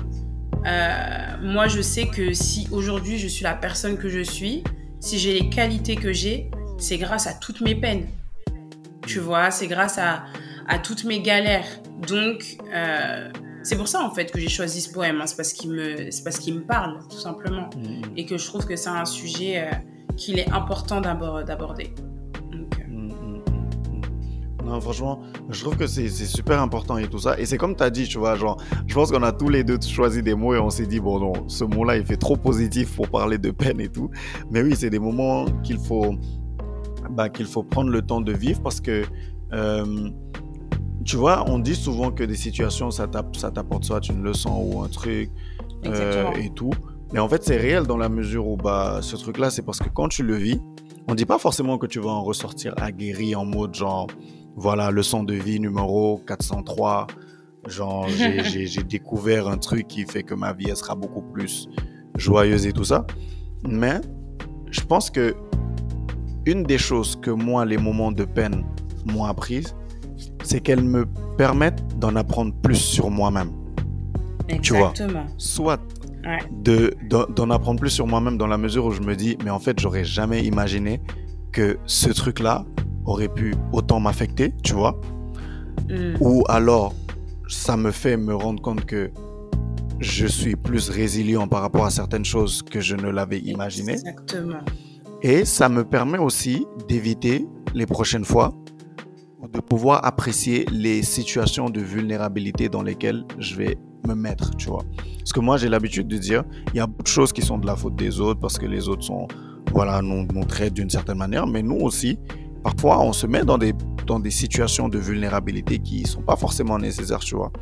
Euh, 0.66 1.36
moi, 1.42 1.68
je 1.68 1.80
sais 1.80 2.06
que 2.06 2.32
si 2.32 2.66
aujourd'hui 2.72 3.18
je 3.18 3.28
suis 3.28 3.44
la 3.44 3.54
personne 3.54 3.96
que 3.96 4.08
je 4.08 4.20
suis, 4.20 4.64
si 4.98 5.18
j'ai 5.18 5.38
les 5.38 5.48
qualités 5.48 5.94
que 5.94 6.12
j'ai, 6.12 6.50
c'est 6.78 6.98
grâce 6.98 7.26
à 7.26 7.34
toutes 7.34 7.60
mes 7.60 7.74
peines. 7.74 8.08
Tu 9.06 9.20
vois, 9.20 9.50
c'est 9.50 9.68
grâce 9.68 9.98
à, 9.98 10.24
à, 10.66 10.78
toutes 10.78 11.04
mes 11.04 11.20
galères. 11.20 11.68
Donc, 12.08 12.56
euh, 12.74 13.30
c'est 13.62 13.76
pour 13.76 13.88
ça 13.88 14.02
en 14.02 14.10
fait 14.10 14.30
que 14.32 14.38
j'ai 14.40 14.48
choisi 14.48 14.80
ce 14.80 14.90
poème. 14.92 15.20
Hein. 15.20 15.26
C'est 15.26 15.36
parce 15.36 15.52
qu'il 15.52 15.70
me, 15.70 16.10
c'est 16.10 16.24
parce 16.24 16.38
qu'il 16.38 16.54
me 16.54 16.62
parle 16.62 16.98
tout 17.08 17.18
simplement, 17.18 17.68
Mm. 17.76 18.02
et 18.16 18.26
que 18.26 18.36
je 18.38 18.46
trouve 18.46 18.64
que 18.66 18.76
c'est 18.76 18.88
un 18.90 19.04
sujet 19.04 19.58
euh, 19.60 19.70
qu'il 20.16 20.38
est 20.38 20.50
important 20.50 21.00
d'abord 21.00 21.44
d'aborder. 21.44 21.92
Donc, 22.52 22.78
euh, 22.80 22.84
Mm, 22.88 23.08
mm. 23.08 24.64
Non, 24.66 24.80
franchement, 24.80 25.20
je 25.48 25.60
trouve 25.62 25.76
que 25.76 25.86
c'est 25.86 26.08
c'est 26.08 26.26
super 26.26 26.60
important 26.60 26.96
et 26.98 27.08
tout 27.08 27.18
ça. 27.18 27.38
Et 27.38 27.46
c'est 27.46 27.56
comme 27.58 27.74
tu 27.76 27.82
as 27.82 27.90
dit, 27.90 28.06
tu 28.06 28.18
vois, 28.18 28.36
genre, 28.36 28.56
je 28.86 28.94
pense 28.94 29.10
qu'on 29.10 29.22
a 29.22 29.32
tous 29.32 29.48
les 29.48 29.64
deux 29.64 29.78
choisi 29.80 30.22
des 30.22 30.34
mots 30.34 30.54
et 30.54 30.58
on 30.58 30.70
s'est 30.70 30.86
dit, 30.86 31.00
bon, 31.00 31.18
non, 31.18 31.32
ce 31.48 31.64
mot-là, 31.64 31.96
il 31.96 32.04
fait 32.06 32.16
trop 32.18 32.36
positif 32.36 32.94
pour 32.94 33.08
parler 33.08 33.38
de 33.38 33.50
peine 33.50 33.80
et 33.80 33.88
tout. 33.88 34.10
Mais 34.50 34.62
oui, 34.62 34.74
c'est 34.76 34.90
des 34.90 34.98
moments 34.98 35.46
qu'il 35.64 35.78
faut, 35.78 36.14
bah, 37.10 37.28
qu'il 37.28 37.46
faut 37.46 37.62
prendre 37.62 37.90
le 37.90 38.02
temps 38.02 38.20
de 38.20 38.32
vivre 38.32 38.60
parce 38.62 38.80
que, 38.80 39.02
euh, 39.52 40.10
tu 41.04 41.16
vois, 41.16 41.44
on 41.48 41.58
dit 41.58 41.74
souvent 41.76 42.10
que 42.10 42.22
des 42.24 42.34
situations, 42.36 42.90
ça 42.90 43.06
t'app- 43.06 43.36
ça 43.36 43.50
t'apporte 43.50 43.84
soit 43.84 44.06
une 44.08 44.22
leçon 44.22 44.62
ou 44.64 44.82
un 44.82 44.88
truc 44.88 45.30
euh, 45.86 46.24
et 46.44 46.50
tout. 46.50 46.70
Mais 47.12 47.18
en 47.18 47.28
fait, 47.28 47.42
c'est 47.44 47.56
réel 47.56 47.84
dans 47.86 47.96
la 47.96 48.08
mesure 48.08 48.46
où 48.46 48.56
bah, 48.56 48.98
ce 49.02 49.16
truc-là, 49.16 49.50
c'est 49.50 49.62
parce 49.62 49.78
que 49.78 49.88
quand 49.88 50.08
tu 50.08 50.22
le 50.22 50.34
vis, 50.36 50.60
on 51.08 51.14
dit 51.14 51.24
pas 51.26 51.38
forcément 51.38 51.78
que 51.78 51.86
tu 51.86 51.98
vas 52.00 52.10
en 52.10 52.22
ressortir 52.22 52.74
aguerri 52.80 53.34
en 53.34 53.44
mode 53.44 53.74
genre, 53.74 54.06
voilà, 54.56 54.90
leçon 54.90 55.24
de 55.24 55.34
vie 55.34 55.58
numéro 55.58 56.18
403. 56.26 57.06
Genre, 57.66 58.08
j'ai- 58.08 58.82
découvert 58.84 59.48
un 59.48 59.58
truc 59.58 59.88
qui 59.88 60.04
fait 60.04 60.22
que 60.22 60.34
ma 60.34 60.52
vie, 60.52 60.66
elle 60.68 60.76
sera 60.76 60.94
beaucoup 60.94 61.22
plus 61.22 61.68
joyeuse 62.16 62.66
et 62.66 62.72
tout 62.72 62.84
ça. 62.84 63.06
Mais 63.68 64.00
je 64.70 64.80
pense 64.82 65.10
que 65.10 65.34
une 66.46 66.62
des 66.62 66.78
choses 66.78 67.16
que 67.20 67.30
moi, 67.30 67.64
les 67.64 67.76
moments 67.76 68.12
de 68.12 68.24
peine 68.24 68.64
m'ont 69.12 69.24
apprises, 69.24 69.74
c'est 70.50 70.60
qu'elles 70.60 70.82
me 70.82 71.06
permettent 71.38 71.82
d'en 71.98 72.16
apprendre 72.16 72.52
plus 72.60 72.74
sur 72.76 73.08
moi-même. 73.08 73.52
Tu 74.62 74.74
vois. 74.74 74.90
Exactement. 74.90 75.26
Soit 75.38 75.80
Ouais. 76.26 76.38
de 76.50 76.94
d'en 77.08 77.48
apprendre 77.48 77.80
plus 77.80 77.88
sur 77.88 78.06
moi-même 78.06 78.36
dans 78.36 78.46
la 78.46 78.58
mesure 78.58 78.84
où 78.84 78.90
je 78.90 79.00
me 79.00 79.14
dis, 79.16 79.38
mais 79.42 79.48
en 79.48 79.58
fait, 79.58 79.78
j'aurais 79.80 80.04
jamais 80.04 80.42
imaginé 80.44 81.00
que 81.50 81.78
ce 81.86 82.10
truc-là 82.10 82.66
aurait 83.06 83.28
pu 83.32 83.54
autant 83.72 84.00
m'affecter, 84.00 84.52
tu 84.62 84.74
vois. 84.74 85.00
Mm. 85.88 86.16
Ou 86.20 86.44
alors, 86.48 86.94
ça 87.48 87.78
me 87.78 87.90
fait 87.90 88.18
me 88.18 88.34
rendre 88.34 88.60
compte 88.60 88.84
que 88.84 89.10
je 90.00 90.26
suis 90.26 90.56
plus 90.56 90.90
résilient 90.90 91.48
par 91.48 91.62
rapport 91.62 91.86
à 91.86 91.90
certaines 91.90 92.26
choses 92.26 92.60
que 92.62 92.80
je 92.80 92.96
ne 92.96 93.08
l'avais 93.08 93.38
imaginé. 93.38 93.92
Exactement. 93.92 94.60
Et 95.22 95.46
ça 95.46 95.70
me 95.70 95.84
permet 95.84 96.18
aussi 96.18 96.66
d'éviter 96.88 97.46
les 97.74 97.86
prochaines 97.86 98.24
fois 98.26 98.52
de 99.48 99.60
pouvoir 99.60 100.04
apprécier 100.04 100.66
les 100.70 101.02
situations 101.02 101.70
de 101.70 101.80
vulnérabilité 101.80 102.68
dans 102.68 102.82
lesquelles 102.82 103.24
je 103.38 103.56
vais 103.56 103.78
me 104.06 104.14
mettre, 104.14 104.54
tu 104.56 104.68
vois. 104.68 104.84
Parce 105.18 105.32
que 105.32 105.40
moi, 105.40 105.56
j'ai 105.56 105.68
l'habitude 105.68 106.08
de 106.08 106.18
dire, 106.18 106.44
il 106.72 106.76
y 106.76 106.80
a 106.80 106.86
beaucoup 106.86 107.02
de 107.02 107.08
choses 107.08 107.32
qui 107.32 107.42
sont 107.42 107.58
de 107.58 107.66
la 107.66 107.76
faute 107.76 107.96
des 107.96 108.20
autres 108.20 108.40
parce 108.40 108.58
que 108.58 108.66
les 108.66 108.88
autres 108.88 109.04
sont, 109.04 109.28
voilà, 109.72 110.02
nous, 110.02 110.26
nous 110.32 110.44
traitent 110.44 110.74
d'une 110.74 110.90
certaine 110.90 111.18
manière, 111.18 111.46
mais 111.46 111.62
nous 111.62 111.76
aussi, 111.76 112.18
parfois, 112.62 113.00
on 113.00 113.12
se 113.12 113.26
met 113.26 113.44
dans 113.44 113.58
des, 113.58 113.72
dans 114.06 114.18
des 114.18 114.30
situations 114.30 114.88
de 114.88 114.98
vulnérabilité 114.98 115.78
qui 115.78 116.04
sont 116.04 116.22
pas 116.22 116.36
forcément 116.36 116.78
nécessaires, 116.78 117.20
tu 117.20 117.34
vois. 117.34 117.52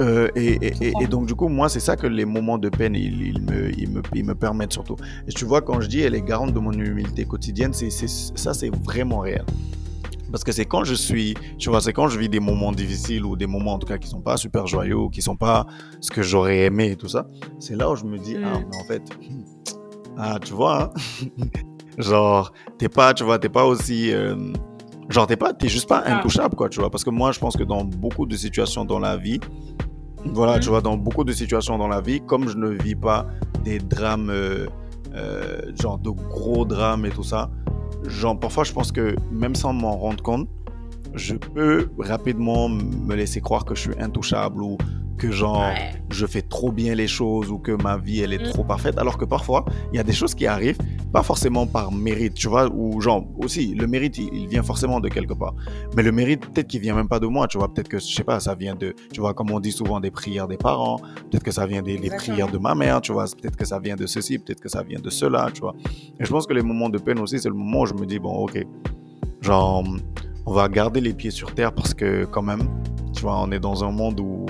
Euh, 0.00 0.28
et, 0.34 1.06
donc, 1.08 1.26
du 1.26 1.34
coup, 1.34 1.48
moi, 1.48 1.68
c'est 1.68 1.80
ça 1.80 1.96
que 1.96 2.06
les 2.06 2.24
moments 2.24 2.58
de 2.58 2.68
peine, 2.68 2.94
ils, 2.94 3.40
me, 3.40 3.70
ils, 3.78 3.90
me, 3.90 4.02
ils 4.14 4.24
me 4.24 4.34
permettent 4.34 4.72
surtout. 4.72 4.96
Et 5.26 5.32
tu 5.32 5.44
vois, 5.44 5.62
quand 5.62 5.80
je 5.80 5.88
dis 5.88 6.00
elle 6.00 6.14
est 6.14 6.22
garante 6.22 6.52
de 6.52 6.58
mon 6.58 6.72
humilité 6.72 7.24
quotidienne, 7.24 7.72
ça, 7.72 8.54
c'est 8.54 8.70
vraiment 8.84 9.20
réel. 9.20 9.44
Parce 10.30 10.42
que 10.44 10.52
c'est 10.52 10.64
quand 10.64 10.84
je 10.84 10.94
suis, 10.94 11.34
tu 11.58 11.70
vois, 11.70 11.80
c'est 11.80 11.92
quand 11.92 12.08
je 12.08 12.18
vis 12.18 12.28
des 12.28 12.40
moments 12.40 12.72
difficiles 12.72 13.24
ou 13.24 13.36
des 13.36 13.46
moments 13.46 13.74
en 13.74 13.78
tout 13.78 13.86
cas 13.86 13.98
qui 13.98 14.08
sont 14.08 14.20
pas 14.20 14.36
super 14.36 14.66
joyeux 14.66 14.96
ou 14.96 15.08
qui 15.08 15.22
sont 15.22 15.36
pas 15.36 15.66
ce 16.00 16.10
que 16.10 16.22
j'aurais 16.22 16.60
aimé 16.64 16.90
et 16.92 16.96
tout 16.96 17.08
ça, 17.08 17.26
c'est 17.58 17.76
là 17.76 17.90
où 17.90 17.96
je 17.96 18.04
me 18.04 18.18
dis, 18.18 18.34
Mm. 18.36 18.44
ah, 18.44 18.58
mais 18.58 18.76
en 18.76 18.84
fait, 18.86 19.02
ah, 20.18 20.38
tu 20.42 20.52
vois, 20.54 20.92
hein, 21.38 21.44
genre, 21.98 22.52
t'es 22.78 22.88
pas, 22.88 23.14
tu 23.14 23.24
vois, 23.24 23.38
t'es 23.38 23.48
pas 23.48 23.64
aussi, 23.64 24.12
euh, 24.12 24.34
genre, 25.08 25.26
t'es 25.26 25.36
pas, 25.36 25.52
t'es 25.52 25.68
juste 25.68 25.88
pas 25.88 26.02
intouchable, 26.06 26.54
quoi, 26.56 26.68
tu 26.68 26.80
vois. 26.80 26.90
Parce 26.90 27.04
que 27.04 27.10
moi, 27.10 27.32
je 27.32 27.38
pense 27.38 27.56
que 27.56 27.62
dans 27.64 27.84
beaucoup 27.84 28.26
de 28.26 28.36
situations 28.36 28.84
dans 28.84 28.98
la 28.98 29.16
vie, 29.16 29.40
voilà, 30.24 30.56
Mm. 30.56 30.60
tu 30.60 30.68
vois, 30.70 30.80
dans 30.80 30.96
beaucoup 30.96 31.24
de 31.24 31.32
situations 31.32 31.78
dans 31.78 31.88
la 31.88 32.00
vie, 32.00 32.20
comme 32.20 32.48
je 32.48 32.56
ne 32.56 32.68
vis 32.70 32.96
pas 32.96 33.26
des 33.64 33.78
drames, 33.78 34.30
euh, 34.30 34.66
euh, 35.14 35.60
genre 35.80 35.98
de 35.98 36.10
gros 36.10 36.64
drames 36.64 37.06
et 37.06 37.10
tout 37.10 37.22
ça, 37.22 37.48
genre 38.04 38.38
parfois 38.38 38.64
je 38.64 38.72
pense 38.72 38.92
que 38.92 39.16
même 39.30 39.54
sans 39.54 39.72
m'en 39.72 39.96
rendre 39.96 40.22
compte, 40.22 40.48
je 41.16 41.34
peux 41.34 41.88
rapidement 41.98 42.68
me 42.68 43.14
laisser 43.14 43.40
croire 43.40 43.64
que 43.64 43.74
je 43.74 43.80
suis 43.82 43.98
intouchable 44.00 44.62
ou 44.62 44.76
que 45.18 45.30
genre 45.30 45.60
Ouais. 45.60 45.92
je 46.10 46.26
fais 46.26 46.42
trop 46.42 46.70
bien 46.70 46.94
les 46.94 47.08
choses 47.08 47.50
ou 47.50 47.56
que 47.58 47.72
ma 47.72 47.96
vie 47.96 48.20
elle 48.20 48.34
est 48.34 48.38
Mm. 48.46 48.50
trop 48.50 48.64
parfaite. 48.64 48.98
Alors 48.98 49.16
que 49.16 49.24
parfois 49.24 49.64
il 49.90 49.96
y 49.96 49.98
a 49.98 50.02
des 50.02 50.12
choses 50.12 50.34
qui 50.34 50.46
arrivent 50.46 50.76
pas 51.10 51.22
forcément 51.22 51.66
par 51.66 51.90
mérite 51.90 52.34
tu 52.34 52.48
vois 52.48 52.68
ou 52.70 53.00
genre 53.00 53.24
aussi 53.38 53.74
le 53.74 53.86
mérite 53.86 54.18
il, 54.18 54.28
il 54.34 54.46
vient 54.46 54.62
forcément 54.62 55.00
de 55.00 55.08
quelque 55.08 55.32
part. 55.32 55.54
Mais 55.96 56.02
le 56.02 56.12
mérite 56.12 56.42
peut-être 56.50 56.66
qu'il 56.68 56.82
vient 56.82 56.94
même 56.94 57.08
pas 57.08 57.18
de 57.18 57.26
moi 57.26 57.48
tu 57.48 57.56
vois. 57.56 57.72
Peut-être 57.72 57.88
que 57.88 57.98
je 57.98 58.04
sais 58.14 58.24
pas 58.24 58.40
ça 58.40 58.54
vient 58.54 58.74
de 58.74 58.94
tu 59.10 59.20
vois 59.22 59.32
comme 59.32 59.50
on 59.52 59.58
dit 59.58 59.72
souvent 59.72 60.00
des 60.00 60.10
prières 60.10 60.48
des 60.48 60.58
parents. 60.58 60.98
Peut-être 61.30 61.44
que 61.44 61.50
ça 61.50 61.64
vient 61.66 61.80
des, 61.80 61.96
des 61.96 62.10
prières 62.10 62.50
de 62.50 62.58
ma 62.58 62.74
mère 62.74 63.00
tu 63.00 63.12
vois. 63.12 63.24
Peut-être 63.24 63.56
que 63.56 63.64
ça 63.64 63.78
vient 63.78 63.96
de 63.96 64.04
ceci 64.06 64.38
peut-être 64.38 64.60
que 64.60 64.68
ça 64.68 64.82
vient 64.82 65.00
de 65.00 65.08
cela 65.08 65.48
tu 65.54 65.62
vois. 65.62 65.74
Et 66.20 66.26
je 66.26 66.30
pense 66.30 66.46
que 66.46 66.52
les 66.52 66.62
moments 66.62 66.90
de 66.90 66.98
peine 66.98 67.20
aussi 67.20 67.38
c'est 67.38 67.48
le 67.48 67.54
moment 67.54 67.80
où 67.80 67.86
je 67.86 67.94
me 67.94 68.04
dis 68.04 68.18
bon 68.18 68.34
ok 68.34 68.66
genre 69.40 69.82
on 70.46 70.52
va 70.52 70.68
garder 70.68 71.00
les 71.00 71.12
pieds 71.12 71.30
sur 71.30 71.54
terre 71.54 71.72
parce 71.72 71.92
que 71.94 72.24
quand 72.24 72.42
même 72.42 72.68
tu 73.14 73.22
vois 73.22 73.40
on 73.40 73.50
est 73.50 73.58
dans 73.60 73.84
un 73.84 73.90
monde 73.90 74.20
où 74.20 74.46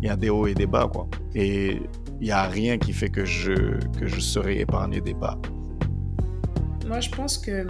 il 0.00 0.06
y 0.06 0.10
a 0.10 0.16
des 0.16 0.30
hauts 0.30 0.46
et 0.46 0.54
des 0.54 0.66
bas 0.66 0.88
quoi 0.92 1.08
et 1.34 1.80
il 2.20 2.26
y 2.26 2.30
a 2.30 2.44
rien 2.44 2.78
qui 2.78 2.92
fait 2.92 3.08
que 3.08 3.24
je 3.24 3.52
que 3.98 4.06
je 4.06 4.20
serai 4.20 4.60
épargné 4.60 5.00
des 5.00 5.14
bas 5.14 5.38
Moi, 6.88 7.00
je 7.00 7.10
pense 7.10 7.38
que. 7.38 7.66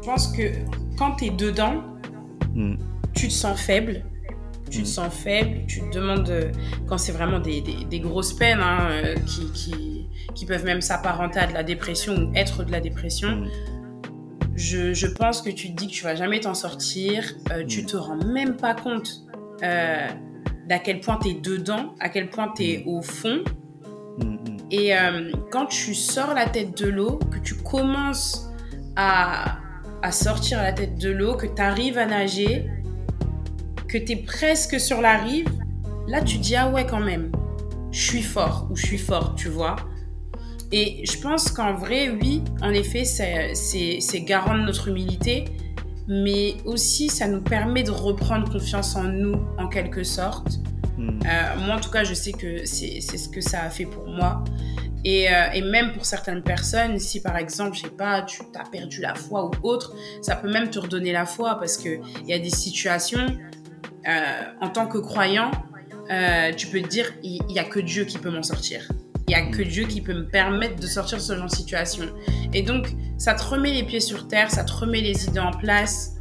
Je 0.00 0.06
pense 0.06 0.28
que 0.28 0.42
quand 0.98 1.16
tu 1.16 1.26
es 1.26 1.30
dedans, 1.30 1.82
Mm. 2.54 2.74
tu 3.14 3.28
te 3.28 3.32
sens 3.32 3.60
faible. 3.60 4.04
Tu 4.70 4.80
Mm. 4.80 4.82
te 4.82 4.88
sens 4.88 5.12
faible, 5.14 5.66
tu 5.66 5.80
te 5.80 5.94
demandes, 5.94 6.28
euh, 6.30 6.50
quand 6.88 6.98
c'est 6.98 7.12
vraiment 7.12 7.40
des, 7.40 7.60
des- 7.60 7.84
des 7.84 8.00
grosses 8.00 8.32
peines 8.32 8.60
hein, 8.60 8.88
euh, 8.90 9.14
qui, 9.26 9.50
qui, 9.52 10.08
qui 10.34 10.46
peuvent 10.46 10.64
même 10.64 10.80
s'apparenter 10.80 11.40
à 11.40 11.46
de 11.46 11.52
la 11.52 11.62
dépression 11.62 12.14
ou 12.14 12.32
être 12.34 12.64
de 12.64 12.72
la 12.72 12.80
dépression, 12.80 13.28
Mm. 13.36 13.48
Je, 14.54 14.92
je 14.92 15.06
pense 15.06 15.42
que 15.42 15.50
tu 15.50 15.70
te 15.72 15.76
dis 15.76 15.86
que 15.88 15.92
tu 15.92 16.04
vas 16.04 16.14
jamais 16.14 16.40
t'en 16.40 16.54
sortir, 16.54 17.24
euh, 17.50 17.64
tu 17.66 17.82
Mm. 17.82 17.86
te 17.86 17.96
rends 17.96 18.24
même 18.24 18.56
pas 18.56 18.74
compte 18.74 19.22
euh, 19.62 20.08
d'à 20.68 20.78
quel 20.78 21.00
point 21.00 21.18
tu 21.22 21.28
es 21.30 21.34
dedans, 21.34 21.94
à 22.00 22.08
quel 22.08 22.28
point 22.30 22.52
tu 22.54 22.62
es 22.64 22.84
au 22.86 23.00
fond. 23.02 23.42
Mm, 24.18 24.24
mm. 24.24 24.38
Et 24.70 24.96
euh, 24.96 25.30
quand 25.50 25.66
tu 25.66 25.94
sors 25.94 26.34
la 26.34 26.46
tête 26.46 26.76
de 26.76 26.88
l'eau, 26.88 27.18
que 27.30 27.38
tu 27.38 27.54
commences 27.56 28.48
à, 28.96 29.58
à 30.02 30.12
sortir 30.12 30.62
la 30.62 30.72
tête 30.72 30.96
de 30.98 31.10
l'eau, 31.10 31.34
que 31.36 31.46
tu 31.46 31.60
arrives 31.62 31.98
à 31.98 32.06
nager, 32.06 32.66
que 33.88 33.98
tu 33.98 34.12
es 34.12 34.16
presque 34.16 34.78
sur 34.80 35.00
la 35.00 35.18
rive, 35.18 35.48
là 36.08 36.20
tu 36.22 36.38
dis 36.38 36.56
ah 36.56 36.70
ouais 36.70 36.86
quand 36.86 37.00
même, 37.00 37.30
je 37.90 38.00
suis 38.02 38.22
fort 38.22 38.66
ou 38.70 38.76
je 38.76 38.86
suis 38.86 38.98
forte, 38.98 39.36
tu 39.38 39.48
vois. 39.48 39.76
Et 40.72 41.04
je 41.04 41.18
pense 41.18 41.50
qu'en 41.50 41.74
vrai, 41.74 42.08
oui, 42.10 42.42
en 42.62 42.70
effet, 42.72 43.04
c'est- 43.04 44.20
garant 44.20 44.56
de 44.56 44.62
notre 44.62 44.88
humilité, 44.88 45.44
mais 46.08 46.54
aussi 46.64 47.08
ça 47.08 47.28
nous 47.28 47.42
permet 47.42 47.82
de 47.82 47.90
reprendre 47.90 48.50
confiance 48.50 48.96
en 48.96 49.04
nous 49.04 49.36
en 49.58 49.68
quelque 49.68 50.02
sorte. 50.02 50.58
Mm. 50.96 51.08
Euh, 51.26 51.66
moi, 51.66 51.76
en 51.76 51.80
tout 51.80 51.90
cas, 51.90 52.04
je 52.04 52.14
sais 52.14 52.32
que 52.32 52.64
c'est 52.64 53.00
c'est 53.00 53.18
ce 53.18 53.28
que 53.28 53.40
ça 53.40 53.62
a 53.62 53.70
fait 53.70 53.86
pour 53.86 54.06
moi. 54.08 54.42
Et, 55.04 55.28
euh, 55.28 55.50
et 55.52 55.62
même 55.62 55.92
pour 55.92 56.04
certaines 56.04 56.42
personnes, 56.42 56.98
si 56.98 57.20
par 57.20 57.36
exemple, 57.36 57.76
je 57.76 57.82
sais 57.82 57.90
pas, 57.90 58.22
tu 58.22 58.40
as 58.54 58.68
perdu 58.70 59.00
la 59.00 59.14
foi 59.14 59.46
ou 59.46 59.50
autre, 59.64 59.94
ça 60.22 60.36
peut 60.36 60.50
même 60.50 60.70
te 60.70 60.78
redonner 60.78 61.12
la 61.12 61.26
foi 61.26 61.56
parce 61.58 61.76
qu'il 61.76 62.00
y 62.26 62.32
a 62.32 62.38
des 62.38 62.50
situations, 62.50 63.26
euh, 64.08 64.42
en 64.60 64.68
tant 64.68 64.86
que 64.86 64.98
croyant, 64.98 65.50
tu 66.56 66.66
peux 66.68 66.80
te 66.82 66.88
dire, 66.88 67.12
il 67.22 67.42
n'y 67.48 67.58
a 67.58 67.64
que 67.64 67.80
Dieu 67.80 68.04
qui 68.04 68.18
peut 68.18 68.30
m'en 68.30 68.42
sortir. 68.42 68.86
Il 69.32 69.36
n'y 69.36 69.48
a 69.48 69.50
que 69.50 69.62
Dieu 69.62 69.86
qui 69.86 70.02
peut 70.02 70.12
me 70.12 70.26
permettre 70.26 70.76
de 70.76 70.86
sortir 70.86 71.16
de 71.16 71.22
ce 71.22 71.34
genre 71.34 71.46
de 71.46 71.56
situation. 71.56 72.04
Et 72.52 72.60
donc, 72.60 72.94
ça 73.16 73.32
te 73.32 73.42
remet 73.42 73.72
les 73.72 73.82
pieds 73.82 74.00
sur 74.00 74.28
terre, 74.28 74.50
ça 74.50 74.62
te 74.62 74.70
remet 74.70 75.00
les 75.00 75.24
idées 75.24 75.40
en 75.40 75.52
place. 75.52 76.16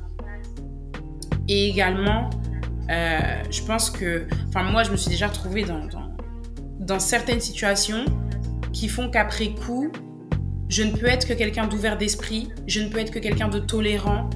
Et 1.49 1.67
également, 1.67 2.29
euh, 2.89 3.19
je 3.49 3.61
pense 3.63 3.89
que, 3.89 4.27
enfin 4.47 4.63
moi, 4.63 4.83
je 4.83 4.91
me 4.91 4.95
suis 4.95 5.09
déjà 5.09 5.27
retrouvée 5.27 5.65
dans, 5.65 5.89
dans, 6.79 6.99
certaines 6.99 7.41
situations 7.41 8.05
qui 8.71 8.87
font 8.87 9.09
qu'après 9.09 9.49
coup, 9.49 9.91
je 10.69 10.83
ne 10.83 10.91
peux 10.91 11.07
être 11.07 11.27
que 11.27 11.33
quelqu'un 11.33 11.67
d'ouvert 11.67 11.97
d'esprit, 11.97 12.47
je 12.65 12.79
ne 12.79 12.87
peux 12.87 12.99
être 12.99 13.11
que 13.11 13.19
quelqu'un 13.19 13.49
de 13.49 13.59
tolérant, 13.59 14.29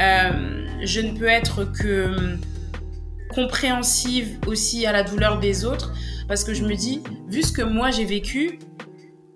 euh, 0.00 0.64
je 0.84 1.00
ne 1.00 1.18
peux 1.18 1.26
être 1.26 1.64
que 1.64 2.06
hum, 2.06 2.40
compréhensive 3.34 4.38
aussi 4.46 4.86
à 4.86 4.92
la 4.92 5.02
douleur 5.02 5.40
des 5.40 5.64
autres, 5.64 5.92
parce 6.32 6.44
que 6.44 6.54
je 6.54 6.64
me 6.64 6.74
dis, 6.74 7.02
vu 7.28 7.42
ce 7.42 7.52
que 7.52 7.60
moi 7.60 7.90
j'ai 7.90 8.06
vécu, 8.06 8.58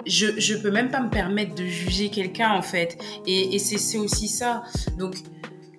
je, 0.07 0.29
je 0.39 0.55
peux 0.55 0.71
même 0.71 0.89
pas 0.89 1.03
me 1.03 1.11
permettre 1.11 1.55
de 1.55 1.67
juger 1.67 2.09
quelqu'un 2.09 2.53
en 2.53 2.63
fait. 2.63 2.97
Et, 3.27 3.55
et 3.55 3.59
c'est 3.59 3.99
aussi 3.99 4.29
ça. 4.29 4.63
Donc, 4.97 5.17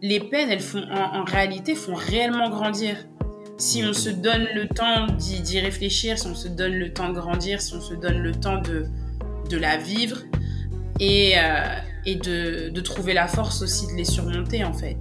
les 0.04 0.20
peines, 0.20 0.52
elles 0.52 0.60
font, 0.60 0.84
en, 0.92 1.24
réalité, 1.24 1.74
font 1.74 1.96
réellement 1.96 2.52
grandir. 2.52 3.08
Si 3.58 3.84
on 3.84 3.94
se 3.94 4.12
donne 4.12 4.48
le 4.54 4.68
temps 4.68 5.08
d'y 5.08 5.60
réfléchir, 5.60 6.20
si 6.20 6.28
on 6.28 6.36
se 6.36 6.50
donne 6.50 6.74
le 6.76 6.94
temps 6.94 7.10
de 7.10 7.16
grandir, 7.16 7.62
si 7.62 7.74
on 7.74 7.82
se 7.82 7.96
donne 7.96 8.20
le 8.20 8.34
temps 8.34 8.62
de, 8.62 8.86
de 9.50 9.58
la 9.58 9.78
vivre 9.78 10.20
et, 11.00 11.34
euh, 11.40 11.80
et 12.06 12.14
de, 12.14 12.70
de, 12.70 12.82
trouver 12.82 13.16
la 13.16 13.28
force 13.28 13.64
aussi 13.64 13.88
de 13.88 13.94
les 13.94 14.06
surmonter 14.06 14.64
en 14.64 14.74
fait. 14.74 14.98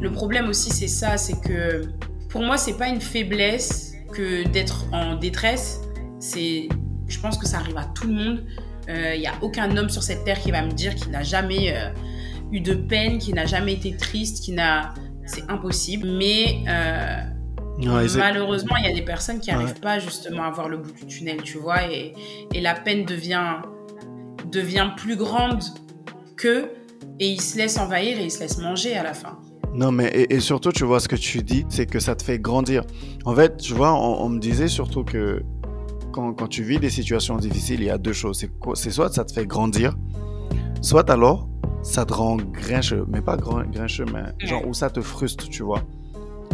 Le 0.00 0.10
problème 0.10 0.48
aussi, 0.48 0.70
c'est 0.70 0.88
ça, 0.88 1.16
c'est 1.16 1.40
que 1.40 1.82
pour 2.28 2.42
moi, 2.42 2.56
c'est 2.56 2.76
pas 2.76 2.88
une 2.88 3.00
faiblesse 3.00 3.93
que 4.14 4.46
d'être 4.48 4.86
en 4.92 5.16
détresse. 5.16 5.80
C'est, 6.20 6.68
je 7.08 7.20
pense 7.20 7.36
que 7.36 7.46
ça 7.46 7.58
arrive 7.58 7.76
à 7.76 7.84
tout 7.84 8.06
le 8.06 8.14
monde. 8.14 8.44
Il 8.88 8.94
euh, 8.94 9.16
n'y 9.18 9.26
a 9.26 9.34
aucun 9.42 9.76
homme 9.76 9.88
sur 9.88 10.02
cette 10.02 10.24
terre 10.24 10.40
qui 10.40 10.50
va 10.50 10.62
me 10.62 10.70
dire 10.70 10.94
qu'il 10.94 11.10
n'a 11.10 11.22
jamais 11.22 11.74
euh, 11.74 11.90
eu 12.52 12.60
de 12.60 12.74
peine, 12.74 13.18
qu'il 13.18 13.34
n'a 13.34 13.46
jamais 13.46 13.74
été 13.74 13.96
triste, 13.96 14.44
qu'il 14.44 14.54
n'a, 14.54 14.94
c'est 15.26 15.48
impossible. 15.50 16.06
Mais 16.18 16.64
euh, 16.68 17.22
ouais, 17.78 18.06
malheureusement, 18.16 18.76
il 18.76 18.84
y 18.84 18.88
a 18.88 18.94
des 18.94 19.02
personnes 19.04 19.40
qui 19.40 19.50
n'arrivent 19.50 19.68
ouais. 19.68 19.80
pas 19.80 19.98
justement 19.98 20.44
à 20.44 20.50
voir 20.50 20.68
le 20.68 20.78
bout 20.78 20.92
du 20.92 21.06
tunnel, 21.06 21.42
tu 21.42 21.58
vois, 21.58 21.90
et, 21.90 22.14
et 22.52 22.60
la 22.60 22.74
peine 22.74 23.04
devient 23.04 23.56
devient 24.50 24.90
plus 24.96 25.16
grande 25.16 25.62
que 26.36 26.70
et 27.18 27.28
ils 27.28 27.40
se 27.40 27.56
laissent 27.56 27.78
envahir 27.78 28.18
et 28.18 28.24
ils 28.24 28.30
se 28.30 28.40
laissent 28.40 28.58
manger 28.58 28.96
à 28.96 29.02
la 29.02 29.14
fin. 29.14 29.38
Non, 29.74 29.90
mais 29.90 30.06
et, 30.08 30.34
et, 30.34 30.40
surtout, 30.40 30.70
tu 30.70 30.84
vois, 30.84 31.00
ce 31.00 31.08
que 31.08 31.16
tu 31.16 31.42
dis, 31.42 31.66
c'est 31.68 31.86
que 31.86 31.98
ça 31.98 32.14
te 32.14 32.22
fait 32.22 32.38
grandir. 32.38 32.84
En 33.24 33.34
fait, 33.34 33.56
tu 33.56 33.74
vois, 33.74 33.92
on, 33.92 34.24
on 34.24 34.28
me 34.28 34.38
disait 34.38 34.68
surtout 34.68 35.02
que 35.02 35.42
quand, 36.12 36.32
quand, 36.32 36.46
tu 36.46 36.62
vis 36.62 36.78
des 36.78 36.90
situations 36.90 37.36
difficiles, 37.36 37.80
il 37.80 37.86
y 37.86 37.90
a 37.90 37.98
deux 37.98 38.12
choses. 38.12 38.46
C'est 38.74 38.90
soit 38.90 39.12
ça 39.12 39.24
te 39.24 39.32
fait 39.32 39.46
grandir, 39.46 39.96
soit 40.80 41.10
alors 41.10 41.48
ça 41.82 42.04
te 42.04 42.14
rend 42.14 42.36
grincheux. 42.36 43.04
Mais 43.08 43.20
pas 43.20 43.36
grincheux, 43.36 44.06
mais 44.12 44.46
genre 44.46 44.66
où 44.66 44.74
ça 44.74 44.90
te 44.90 45.00
frustre, 45.00 45.48
tu 45.48 45.64
vois. 45.64 45.82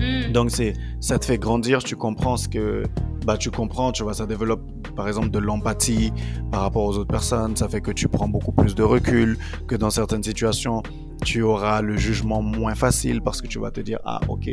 Mm. 0.00 0.32
Donc, 0.32 0.50
c'est 0.50 0.72
ça 1.00 1.18
te 1.18 1.26
fait 1.26 1.38
grandir, 1.38 1.82
tu 1.84 1.96
comprends 1.96 2.38
ce 2.38 2.48
que. 2.48 2.84
Bah, 3.26 3.36
tu 3.36 3.50
comprends, 3.50 3.92
tu 3.92 4.02
vois, 4.02 4.14
ça 4.14 4.24
développe 4.24 4.62
par 4.96 5.06
exemple 5.06 5.30
de 5.30 5.38
l'empathie 5.38 6.10
par 6.50 6.62
rapport 6.62 6.84
aux 6.84 6.96
autres 6.96 7.10
personnes, 7.10 7.54
ça 7.54 7.68
fait 7.68 7.82
que 7.82 7.90
tu 7.90 8.08
prends 8.08 8.28
beaucoup 8.28 8.50
plus 8.50 8.74
de 8.74 8.82
recul, 8.82 9.36
que 9.66 9.76
dans 9.76 9.90
certaines 9.90 10.22
situations, 10.22 10.82
tu 11.20 11.42
auras 11.42 11.82
le 11.82 11.96
jugement 11.96 12.42
moins 12.42 12.74
facile 12.74 13.20
parce 13.22 13.40
que 13.42 13.46
tu 13.46 13.58
vas 13.58 13.70
te 13.70 13.80
dire 13.80 13.98
ah 14.04 14.20
ok. 14.28 14.50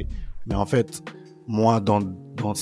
Mais 0.48 0.56
en 0.56 0.66
fait 0.66 1.04
moi 1.50 1.80
dans, 1.80 2.02
dans 2.02 2.54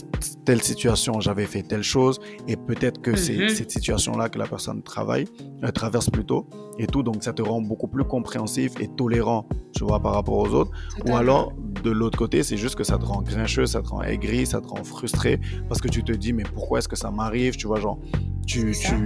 telle 0.46 0.62
situation 0.62 1.20
j'avais 1.20 1.48
fait 1.48 1.64
telle 1.64 1.82
chose 1.82 2.20
et 2.48 2.56
peut-être 2.56 3.02
que 3.02 3.12
mm 3.12 3.16
-hmm. 3.16 3.50
c'est 3.50 3.56
cette 3.58 3.72
situation 3.72 4.12
là 4.16 4.30
que 4.30 4.38
la 4.38 4.48
personne 4.48 4.84
travaille 4.84 5.26
euh, 5.64 5.72
traverse 5.72 6.10
plutôt 6.10 6.42
et 6.78 6.88
tout. 6.88 7.04
Donc 7.04 7.18
ça 7.24 7.34
te 7.34 7.42
rend 7.42 7.62
beaucoup 7.72 7.88
plus 7.96 8.04
compréhensif 8.16 8.72
et 8.84 8.88
tolérant 9.02 9.42
tu 9.76 9.84
vois 9.88 10.00
par 10.06 10.14
rapport 10.18 10.38
aux 10.46 10.52
autres. 10.60 10.72
Ou 11.06 11.16
alors 11.16 11.46
de 11.84 11.92
l'autre 12.00 12.18
côté 12.24 12.38
c'est 12.48 12.58
juste 12.66 12.76
que 12.80 12.84
ça 12.92 12.98
te 13.02 13.06
rend 13.12 13.22
grincheux 13.30 13.68
ça 13.76 13.82
te 13.82 13.90
rend 13.94 14.02
aigri 14.14 14.46
ça 14.54 14.60
te 14.64 14.68
rend 14.74 14.84
frustré 14.84 15.34
parce 15.68 15.82
que 15.84 15.90
tu 15.96 16.02
te 16.10 16.14
dis 16.24 16.34
mais 16.38 16.48
pourquoi 16.56 16.76
est-ce 16.80 16.88
que 16.94 17.00
ça 17.04 17.10
m'arrive 17.18 17.54
tu 17.62 17.66
vois 17.70 17.80
genre 17.86 18.00
tu 18.52 18.62
tu 18.86 18.98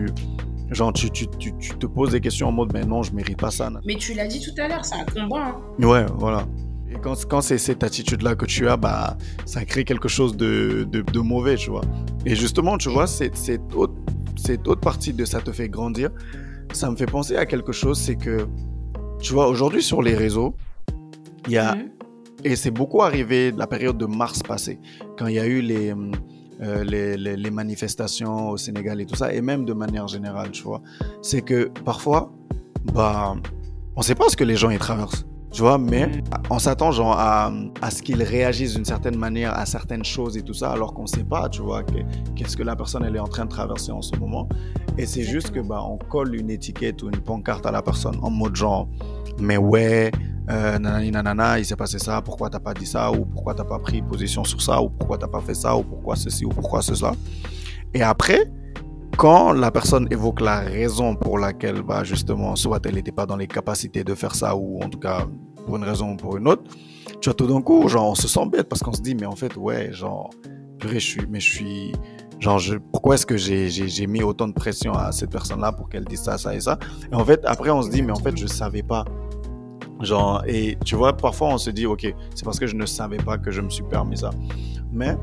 Genre, 0.71 0.93
tu, 0.93 1.09
tu, 1.09 1.27
tu, 1.39 1.51
tu, 1.57 1.69
te 1.71 1.85
poses 1.87 2.11
des 2.11 2.19
questions 2.19 2.47
en 2.47 2.51
mode, 2.51 2.71
mais 2.73 2.85
non, 2.85 3.01
je 3.01 3.11
mérite 3.13 3.39
pas 3.39 3.51
ça. 3.51 3.71
Mais 3.85 3.95
tu 3.95 4.13
l'as 4.13 4.27
dit 4.27 4.39
tout 4.39 4.61
à 4.61 4.67
l'heure, 4.67 4.85
c'est 4.85 4.95
un 4.95 5.05
combat. 5.05 5.47
Hein. 5.47 5.83
Ouais, 5.83 6.05
voilà. 6.15 6.45
Et 6.91 6.95
quand, 7.01 7.15
quand 7.25 7.41
c'est 7.41 7.57
cette 7.57 7.83
attitude-là 7.83 8.35
que 8.35 8.45
tu 8.45 8.67
as, 8.67 8.77
bah, 8.77 9.17
ça 9.45 9.65
crée 9.65 9.83
quelque 9.83 10.07
chose 10.07 10.37
de, 10.37 10.87
de, 10.91 11.01
de 11.01 11.19
mauvais, 11.19 11.55
tu 11.55 11.69
vois. 11.69 11.81
Et 12.25 12.35
justement, 12.35 12.77
tu 12.77 12.89
vois, 12.89 13.07
cette, 13.07 13.35
cette, 13.35 13.73
autre, 13.75 13.93
cette 14.35 14.67
autre 14.67 14.81
partie 14.81 15.13
de 15.13 15.25
ça 15.25 15.41
te 15.41 15.51
fait 15.51 15.69
grandir, 15.69 16.11
ça 16.73 16.89
me 16.91 16.95
fait 16.95 17.05
penser 17.07 17.35
à 17.35 17.45
quelque 17.45 17.71
chose, 17.71 17.99
c'est 17.99 18.15
que, 18.15 18.47
tu 19.19 19.33
vois, 19.33 19.47
aujourd'hui 19.47 19.81
sur 19.81 20.01
les 20.01 20.15
réseaux, 20.15 20.55
il 21.47 21.53
y 21.53 21.57
a. 21.57 21.75
-hmm. 21.75 21.89
Et 22.43 22.55
c'est 22.55 22.71
beaucoup 22.71 23.01
arrivé 23.01 23.51
la 23.51 23.67
période 23.67 23.97
de 23.97 24.05
mars 24.05 24.41
passé, 24.43 24.79
quand 25.17 25.27
il 25.27 25.35
y 25.35 25.39
a 25.39 25.45
eu 25.45 25.61
les 25.61 25.93
euh, 26.61 26.83
les, 26.83 27.15
les, 27.17 27.51
manifestations 27.51 28.49
au 28.49 28.57
Sénégal 28.57 28.99
et 28.99 29.05
tout 29.05 29.15
ça, 29.15 29.33
et 29.33 29.41
même 29.41 29.65
de 29.65 29.73
manière 29.73 30.07
générale, 30.07 30.51
tu 30.51 30.63
vois, 30.63 30.81
c'est 31.21 31.41
que 31.41 31.71
parfois, 31.85 32.31
bah, 32.93 33.35
on 33.95 34.01
sait 34.01 34.15
pas 34.15 34.29
ce 34.29 34.35
que 34.35 34.43
les 34.43 34.55
gens 34.55 34.69
y 34.69 34.77
traversent, 34.77 35.25
tu 35.51 35.61
vois, 35.61 35.77
mais 35.77 36.09
on 36.49 36.59
s'attend 36.59 36.91
genre 36.91 37.17
à, 37.17 37.51
à 37.81 37.91
ce 37.91 38.01
qu'ils 38.03 38.21
réagissent 38.21 38.75
d'une 38.75 38.85
certaine 38.85 39.17
manière 39.17 39.57
à 39.57 39.65
certaines 39.65 40.05
choses 40.05 40.37
et 40.37 40.43
tout 40.43 40.53
ça, 40.53 40.71
alors 40.71 40.93
qu'on 40.93 41.07
sait 41.07 41.23
pas, 41.23 41.49
tu 41.49 41.61
vois, 41.61 41.83
qu'est-ce 42.35 42.55
que 42.55 42.63
la 42.63 42.75
personne 42.75 43.03
elle 43.03 43.15
est 43.15 43.19
en 43.19 43.27
train 43.27 43.45
de 43.45 43.49
traverser 43.49 43.91
en 43.91 44.01
ce 44.01 44.15
moment. 44.17 44.47
Et 44.97 45.05
c'est 45.05 45.23
juste 45.23 45.51
que 45.51 45.59
bah 45.59 45.81
on 45.83 45.97
colle 45.97 46.35
une 46.35 46.49
étiquette 46.49 47.01
ou 47.03 47.07
une 47.07 47.21
pancarte 47.21 47.65
à 47.65 47.71
la 47.71 47.81
personne 47.81 48.17
en 48.21 48.29
mode 48.29 48.55
genre, 48.55 48.87
mais 49.39 49.57
ouais, 49.57 50.11
euh, 50.51 50.77
nanani 50.77 51.11
nanana, 51.11 51.59
il 51.59 51.65
s'est 51.65 51.75
passé 51.75 51.99
ça, 51.99 52.21
pourquoi 52.21 52.49
t'as 52.49 52.59
pas 52.59 52.73
dit 52.73 52.85
ça, 52.85 53.11
ou 53.11 53.25
pourquoi 53.25 53.53
t'as 53.55 53.63
pas 53.63 53.79
pris 53.79 54.01
position 54.01 54.43
sur 54.43 54.61
ça, 54.61 54.81
ou 54.81 54.89
pourquoi 54.89 55.17
t'as 55.17 55.27
pas 55.27 55.41
fait 55.41 55.53
ça, 55.55 55.75
ou 55.75 55.83
pourquoi 55.83 56.15
ceci, 56.15 56.45
ou 56.45 56.49
pourquoi 56.49 56.81
cela. 56.81 57.13
Et 57.93 58.03
après, 58.03 58.51
quand 59.19 59.51
la 59.51 59.69
personne 59.69 60.07
évoque 60.11 60.39
la 60.39 60.61
raison 60.61 61.13
pour 61.13 61.37
laquelle, 61.39 61.81
bah, 61.81 62.05
justement, 62.05 62.55
soit 62.55 62.79
elle 62.85 62.95
n'était 62.95 63.11
pas 63.11 63.25
dans 63.25 63.35
les 63.35 63.47
capacités 63.47 64.05
de 64.05 64.15
faire 64.15 64.33
ça, 64.33 64.55
ou 64.55 64.81
en 64.81 64.87
tout 64.87 64.97
cas, 64.97 65.27
pour 65.65 65.75
une 65.75 65.83
raison 65.83 66.13
ou 66.13 66.15
pour 66.15 66.37
une 66.37 66.47
autre, 66.47 66.63
tu 67.19 67.27
vois, 67.27 67.33
tout 67.33 67.45
d'un 67.45 67.61
coup, 67.61 67.85
genre, 67.89 68.11
on 68.11 68.15
se 68.15 68.29
sent 68.29 68.45
bête 68.49 68.69
parce 68.69 68.81
qu'on 68.81 68.93
se 68.93 69.01
dit, 69.01 69.15
mais 69.15 69.25
en 69.25 69.35
fait, 69.35 69.57
ouais, 69.57 69.91
genre, 69.91 70.29
purée, 70.79 71.01
je 71.01 71.05
suis, 71.05 71.27
mais 71.29 71.41
je 71.41 71.51
suis, 71.51 71.91
genre, 72.39 72.59
je, 72.59 72.77
pourquoi 72.77 73.15
est-ce 73.15 73.25
que 73.25 73.35
j'ai 73.35 74.07
mis 74.07 74.23
autant 74.23 74.47
de 74.47 74.53
pression 74.53 74.93
à 74.93 75.11
cette 75.11 75.31
personne-là 75.31 75.73
pour 75.73 75.89
qu'elle 75.89 76.05
dise 76.05 76.21
ça, 76.21 76.37
ça 76.37 76.55
et 76.55 76.61
ça? 76.61 76.79
Et 77.11 77.15
en 77.15 77.25
fait, 77.25 77.41
après, 77.43 77.71
on 77.71 77.81
se 77.81 77.89
dit, 77.89 78.01
mais 78.01 78.13
en 78.13 78.19
fait, 78.19 78.37
je 78.37 78.47
savais 78.47 78.83
pas 78.83 79.03
Genre, 80.01 80.41
et 80.47 80.77
tu 80.85 80.95
vois, 80.95 81.11
parfois 81.11 81.49
on 81.49 81.57
se 81.57 81.69
dit, 81.71 81.85
ok, 81.85 82.13
c'est 82.33 82.45
parce 82.45 82.57
que 82.57 82.67
je 82.67 82.75
ne 82.75 82.85
savais 82.85 83.17
pas 83.17 83.37
que 83.37 83.51
je 83.51 83.59
me 83.59 83.69
suis 83.69 83.83
permis 83.83 84.17
ça. 84.17 84.29
Mais 84.93 85.17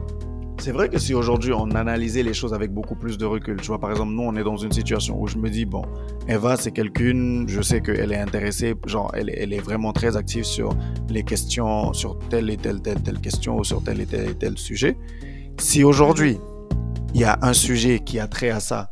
c'est 0.59 0.73
vrai 0.73 0.89
que 0.89 0.99
si 0.99 1.15
aujourd'hui 1.15 1.53
on 1.53 1.71
analysait 1.73 2.23
les 2.23 2.35
choses 2.35 2.55
avec 2.55 2.73
beaucoup 2.73 2.95
plus 2.95 3.19
de 3.19 3.25
recul, 3.25 3.61
tu 3.61 3.67
vois, 3.69 3.79
par 3.79 3.91
exemple, 3.91 4.13
nous 4.13 4.23
on 4.23 4.35
est 4.37 4.45
dans 4.45 4.57
une 4.57 4.73
situation 4.73 5.21
où 5.21 5.27
je 5.27 5.37
me 5.37 5.51
dis, 5.51 5.65
bon, 5.65 5.83
Eva 6.29 6.57
c'est 6.57 6.73
quelqu'une, 6.73 7.47
je 7.49 7.61
sais 7.63 7.81
qu'elle 7.81 8.13
est 8.13 8.19
intéressée, 8.19 8.75
genre, 8.87 9.11
elle, 9.15 9.31
elle, 9.37 9.53
est 9.53 9.61
vraiment 9.61 9.93
très 9.93 10.17
active 10.17 10.45
sur 10.45 10.71
les 11.09 11.23
questions, 11.23 11.93
sur 11.93 12.19
telle 12.31 12.51
et 12.51 12.57
telle, 12.57 12.81
telle, 12.81 13.03
telle 13.03 13.21
question 13.21 13.59
ou 13.59 13.65
sur 13.65 13.83
tel 13.83 14.01
et 14.01 14.07
tel 14.07 14.31
et 14.31 14.35
tel 14.35 14.59
sujet. 14.59 14.97
Si 15.59 15.85
aujourd'hui 15.85 16.39
il 17.15 17.21
y 17.21 17.25
a 17.25 17.39
un 17.41 17.55
sujet 17.55 18.01
qui 18.01 18.19
a 18.19 18.29
trait 18.29 18.51
à 18.51 18.61
ça 18.61 18.91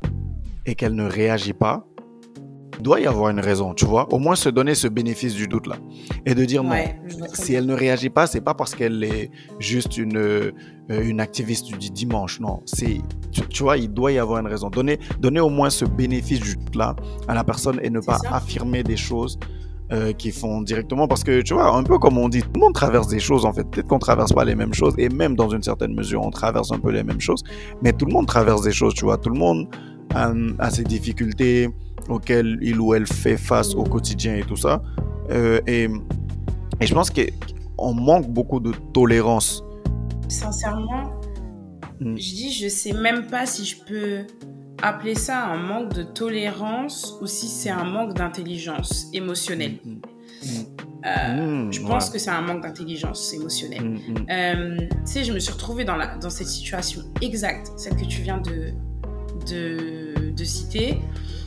et 0.64 0.74
qu'elle 0.74 0.94
ne 0.94 1.04
réagit 1.04 1.52
pas, 1.52 1.86
doit 2.80 3.00
y 3.00 3.06
avoir 3.06 3.30
une 3.30 3.40
raison, 3.40 3.74
tu 3.74 3.84
vois. 3.84 4.12
Au 4.12 4.18
moins 4.18 4.36
se 4.36 4.48
donner 4.48 4.74
ce 4.74 4.88
bénéfice 4.88 5.34
du 5.34 5.48
doute 5.48 5.66
là 5.66 5.76
et 6.26 6.34
de 6.34 6.44
dire 6.44 6.64
ouais, 6.64 7.00
non. 7.18 7.26
Si 7.32 7.54
elle 7.54 7.66
ne 7.66 7.74
réagit 7.74 8.10
pas, 8.10 8.26
c'est 8.26 8.40
pas 8.40 8.54
parce 8.54 8.74
qu'elle 8.74 9.02
est 9.04 9.30
juste 9.58 9.96
une 9.96 10.16
euh, 10.16 10.52
une 10.90 11.20
activiste 11.20 11.76
du 11.76 11.90
dimanche, 11.90 12.40
non. 12.40 12.60
C'est 12.66 13.00
tu, 13.32 13.40
tu, 13.48 13.62
vois, 13.62 13.78
il 13.78 13.92
doit 13.92 14.12
y 14.12 14.18
avoir 14.18 14.40
une 14.40 14.46
raison. 14.46 14.70
Donner 14.70 14.98
donner 15.20 15.40
au 15.40 15.48
moins 15.48 15.70
ce 15.70 15.84
bénéfice 15.84 16.40
du 16.40 16.56
doute 16.56 16.76
là 16.76 16.94
à 17.28 17.34
la 17.34 17.44
personne 17.44 17.80
et 17.82 17.90
ne 17.90 18.00
pas 18.00 18.18
ça. 18.18 18.34
affirmer 18.34 18.82
des 18.82 18.96
choses. 18.96 19.38
Euh, 19.92 20.14
qui 20.14 20.30
font 20.30 20.62
directement 20.62 21.06
parce 21.06 21.22
que 21.22 21.42
tu 21.42 21.52
vois 21.52 21.68
un 21.76 21.82
peu 21.82 21.98
comme 21.98 22.16
on 22.16 22.30
dit 22.30 22.40
tout 22.40 22.48
le 22.54 22.60
monde 22.60 22.72
traverse 22.72 23.06
des 23.06 23.20
choses 23.20 23.44
en 23.44 23.52
fait 23.52 23.64
peut-être 23.64 23.86
qu'on 23.86 23.98
traverse 23.98 24.32
pas 24.32 24.46
les 24.46 24.54
mêmes 24.54 24.72
choses 24.72 24.94
et 24.96 25.10
même 25.10 25.36
dans 25.36 25.50
une 25.50 25.62
certaine 25.62 25.94
mesure 25.94 26.22
on 26.22 26.30
traverse 26.30 26.72
un 26.72 26.78
peu 26.78 26.90
les 26.90 27.04
mêmes 27.04 27.20
choses 27.20 27.44
mais 27.82 27.92
tout 27.92 28.06
le 28.06 28.12
monde 28.14 28.26
traverse 28.26 28.62
des 28.62 28.72
choses 28.72 28.94
tu 28.94 29.04
vois 29.04 29.18
tout 29.18 29.28
le 29.28 29.38
monde 29.38 29.68
a 30.14 30.70
ses 30.70 30.84
difficultés 30.84 31.68
auxquelles 32.08 32.58
il 32.62 32.80
ou 32.80 32.94
elle 32.94 33.06
fait 33.06 33.36
face 33.36 33.74
au 33.74 33.84
quotidien 33.84 34.36
et 34.36 34.42
tout 34.42 34.56
ça. 34.56 34.82
Euh, 35.30 35.60
et, 35.66 35.88
et, 36.80 36.86
je 36.86 36.94
pense 36.94 37.10
qu'on 37.10 37.94
manque 37.94 38.28
beaucoup 38.28 38.60
de 38.60 38.72
tolérance. 38.92 39.62
Sincèrement, 40.28 41.12
mm. 42.00 42.16
je 42.16 42.34
dis, 42.34 42.52
je 42.52 42.68
sais 42.68 42.92
même 42.92 43.26
pas 43.26 43.46
si 43.46 43.64
je 43.64 43.76
peux 43.84 44.26
appeler 44.82 45.14
ça 45.14 45.46
un 45.46 45.56
manque 45.56 45.94
de 45.94 46.02
tolérance 46.02 47.16
ou 47.22 47.26
si 47.26 47.46
c'est 47.48 47.70
un 47.70 47.84
manque 47.84 48.14
d'intelligence 48.14 49.08
émotionnelle. 49.12 49.78
Mm. 49.84 49.90
Mm. 49.90 50.84
Euh, 51.06 51.70
je 51.70 51.80
pense 51.82 52.06
ouais. 52.06 52.12
que 52.12 52.18
c'est 52.18 52.30
un 52.30 52.40
manque 52.40 52.62
d'intelligence 52.62 53.32
émotionnelle. 53.34 53.98
Euh, 54.30 54.76
tu 54.78 54.96
sais, 55.04 55.24
je 55.24 55.32
me 55.32 55.38
suis 55.38 55.52
retrouvée 55.52 55.84
dans, 55.84 55.96
la, 55.96 56.16
dans 56.16 56.30
cette 56.30 56.46
situation 56.46 57.02
exacte, 57.20 57.72
celle 57.76 57.96
que 57.96 58.06
tu 58.06 58.22
viens 58.22 58.38
de, 58.38 58.72
de, 59.48 60.30
de 60.30 60.44
citer. 60.44 60.98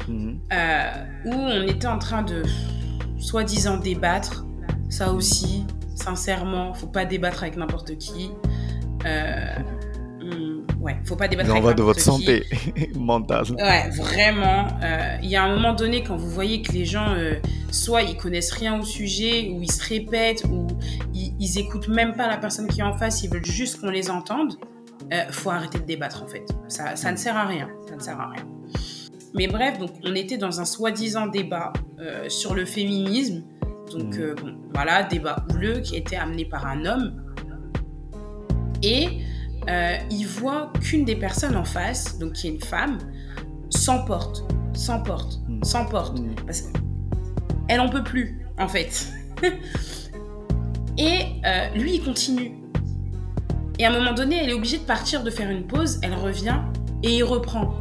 Mmh. 0.07 0.35
Euh, 0.53 0.91
où 1.25 1.33
on 1.33 1.63
était 1.67 1.87
en 1.87 1.99
train 1.99 2.21
de 2.23 2.43
soi-disant 3.19 3.77
débattre. 3.77 4.45
Ça 4.89 5.11
aussi, 5.11 5.65
sincèrement, 5.95 6.73
faut 6.73 6.87
pas 6.87 7.03
débattre 7.05 7.43
avec 7.43 7.57
n'importe 7.57 7.97
qui. 7.97 8.31
Euh, 9.05 9.55
ouais, 10.79 10.95
faut 11.03 11.15
pas 11.17 11.27
débattre 11.27 11.49
Il 11.49 11.57
en 11.57 11.61
va 11.61 11.73
de 11.73 11.81
votre 11.83 11.99
qui. 11.99 12.05
santé 12.05 12.45
mentale. 12.95 13.43
Ouais, 13.57 13.89
vraiment. 13.89 14.67
euh, 14.81 15.17
Il 15.21 15.29
y 15.29 15.35
a 15.35 15.43
un 15.43 15.53
moment 15.53 15.73
donné, 15.73 16.03
quand 16.03 16.15
vous 16.15 16.29
voyez 16.29 16.61
que 16.61 16.71
les 16.71 16.85
gens, 16.85 17.09
euh, 17.15 17.33
soit 17.71 18.03
ils 18.03 18.15
connaissent 18.15 18.51
rien 18.51 18.79
au 18.79 18.83
sujet, 18.85 19.49
ou 19.51 19.61
ils 19.61 19.71
se 19.71 19.85
répètent, 19.89 20.45
ou 20.49 20.67
ils, 21.13 21.33
ils 21.37 21.59
écoutent 21.59 21.89
même 21.89 22.13
pas 22.15 22.27
la 22.27 22.37
personne 22.37 22.67
qui 22.67 22.79
est 22.79 22.83
en 22.83 22.93
face, 22.97 23.23
ils 23.23 23.29
veulent 23.29 23.45
juste 23.45 23.81
qu'on 23.81 23.89
les 23.89 24.09
entende, 24.09 24.53
euh, 25.13 25.23
faut 25.31 25.49
arrêter 25.49 25.79
de 25.79 25.85
débattre 25.85 26.23
en 26.23 26.27
fait. 26.27 26.45
Ça, 26.67 26.95
ça 26.95 27.11
ne 27.11 27.17
sert 27.17 27.35
à 27.37 27.45
rien. 27.45 27.69
Ça 27.89 27.95
ne 27.95 28.01
sert 28.01 28.19
à 28.19 28.29
rien. 28.29 28.45
Mais 29.33 29.47
bref, 29.47 29.77
donc 29.77 29.91
on 30.03 30.15
était 30.15 30.37
dans 30.37 30.59
un 30.61 30.65
soi-disant 30.65 31.27
débat 31.27 31.73
euh, 31.99 32.27
sur 32.29 32.53
le 32.55 32.65
féminisme. 32.65 33.43
Donc 33.91 34.15
Mhm. 34.15 34.21
euh, 34.21 34.35
bon, 34.35 34.55
voilà, 34.73 35.03
débat 35.03 35.45
houleux 35.53 35.79
qui 35.79 35.95
était 35.95 36.15
amené 36.15 36.45
par 36.45 36.65
un 36.65 36.85
homme. 36.85 37.23
Et 38.83 39.21
euh, 39.69 39.97
il 40.11 40.25
voit 40.25 40.71
qu'une 40.81 41.03
des 41.05 41.15
personnes 41.15 41.55
en 41.55 41.63
face, 41.65 42.17
donc 42.19 42.33
qui 42.33 42.47
est 42.47 42.51
une 42.51 42.61
femme, 42.61 42.97
s'emporte, 43.69 44.43
s'emporte, 44.73 45.39
Mhm. 45.47 45.63
s'emporte. 45.63 46.19
Mhm. 46.19 46.35
Parce 46.45 46.61
qu'elle 47.67 47.79
en 47.79 47.89
peut 47.89 48.03
plus, 48.03 48.45
en 48.57 48.67
fait. 48.67 49.07
Et 50.97 51.25
lui, 51.75 51.95
il 51.95 52.03
continue. 52.03 52.53
Et 53.79 53.85
à 53.85 53.89
un 53.89 53.93
moment 53.93 54.13
donné, 54.13 54.37
elle 54.37 54.49
est 54.49 54.53
obligée 54.53 54.79
de 54.79 54.85
partir, 54.85 55.23
de 55.23 55.29
faire 55.29 55.49
une 55.49 55.67
pause, 55.67 55.99
elle 56.01 56.15
revient 56.15 56.59
et 57.03 57.17
il 57.17 57.23
reprend. 57.23 57.75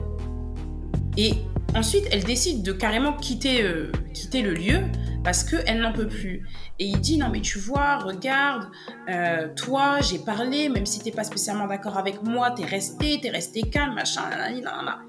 Et 1.16 1.34
ensuite, 1.74 2.06
elle 2.10 2.24
décide 2.24 2.62
de 2.62 2.72
carrément 2.72 3.14
quitter, 3.14 3.62
euh, 3.62 3.90
quitter 4.12 4.42
le 4.42 4.52
lieu 4.52 4.82
parce 5.24 5.42
qu'elle 5.42 5.80
n'en 5.80 5.92
peut 5.92 6.06
plus. 6.06 6.46
Et 6.78 6.84
il 6.84 7.00
dit, 7.00 7.18
non 7.18 7.30
mais 7.32 7.40
tu 7.40 7.58
vois, 7.58 7.96
regarde, 7.98 8.68
euh, 9.08 9.48
toi, 9.56 10.00
j'ai 10.00 10.18
parlé, 10.18 10.68
même 10.68 10.86
si 10.86 11.00
t'es 11.00 11.10
pas 11.10 11.24
spécialement 11.24 11.66
d'accord 11.66 11.96
avec 11.96 12.22
moi, 12.22 12.50
t'es 12.50 12.64
resté, 12.64 13.18
t'es 13.20 13.30
resté 13.30 13.62
calme, 13.62 13.94
machin, 13.94 14.22
nanana. 14.30 15.00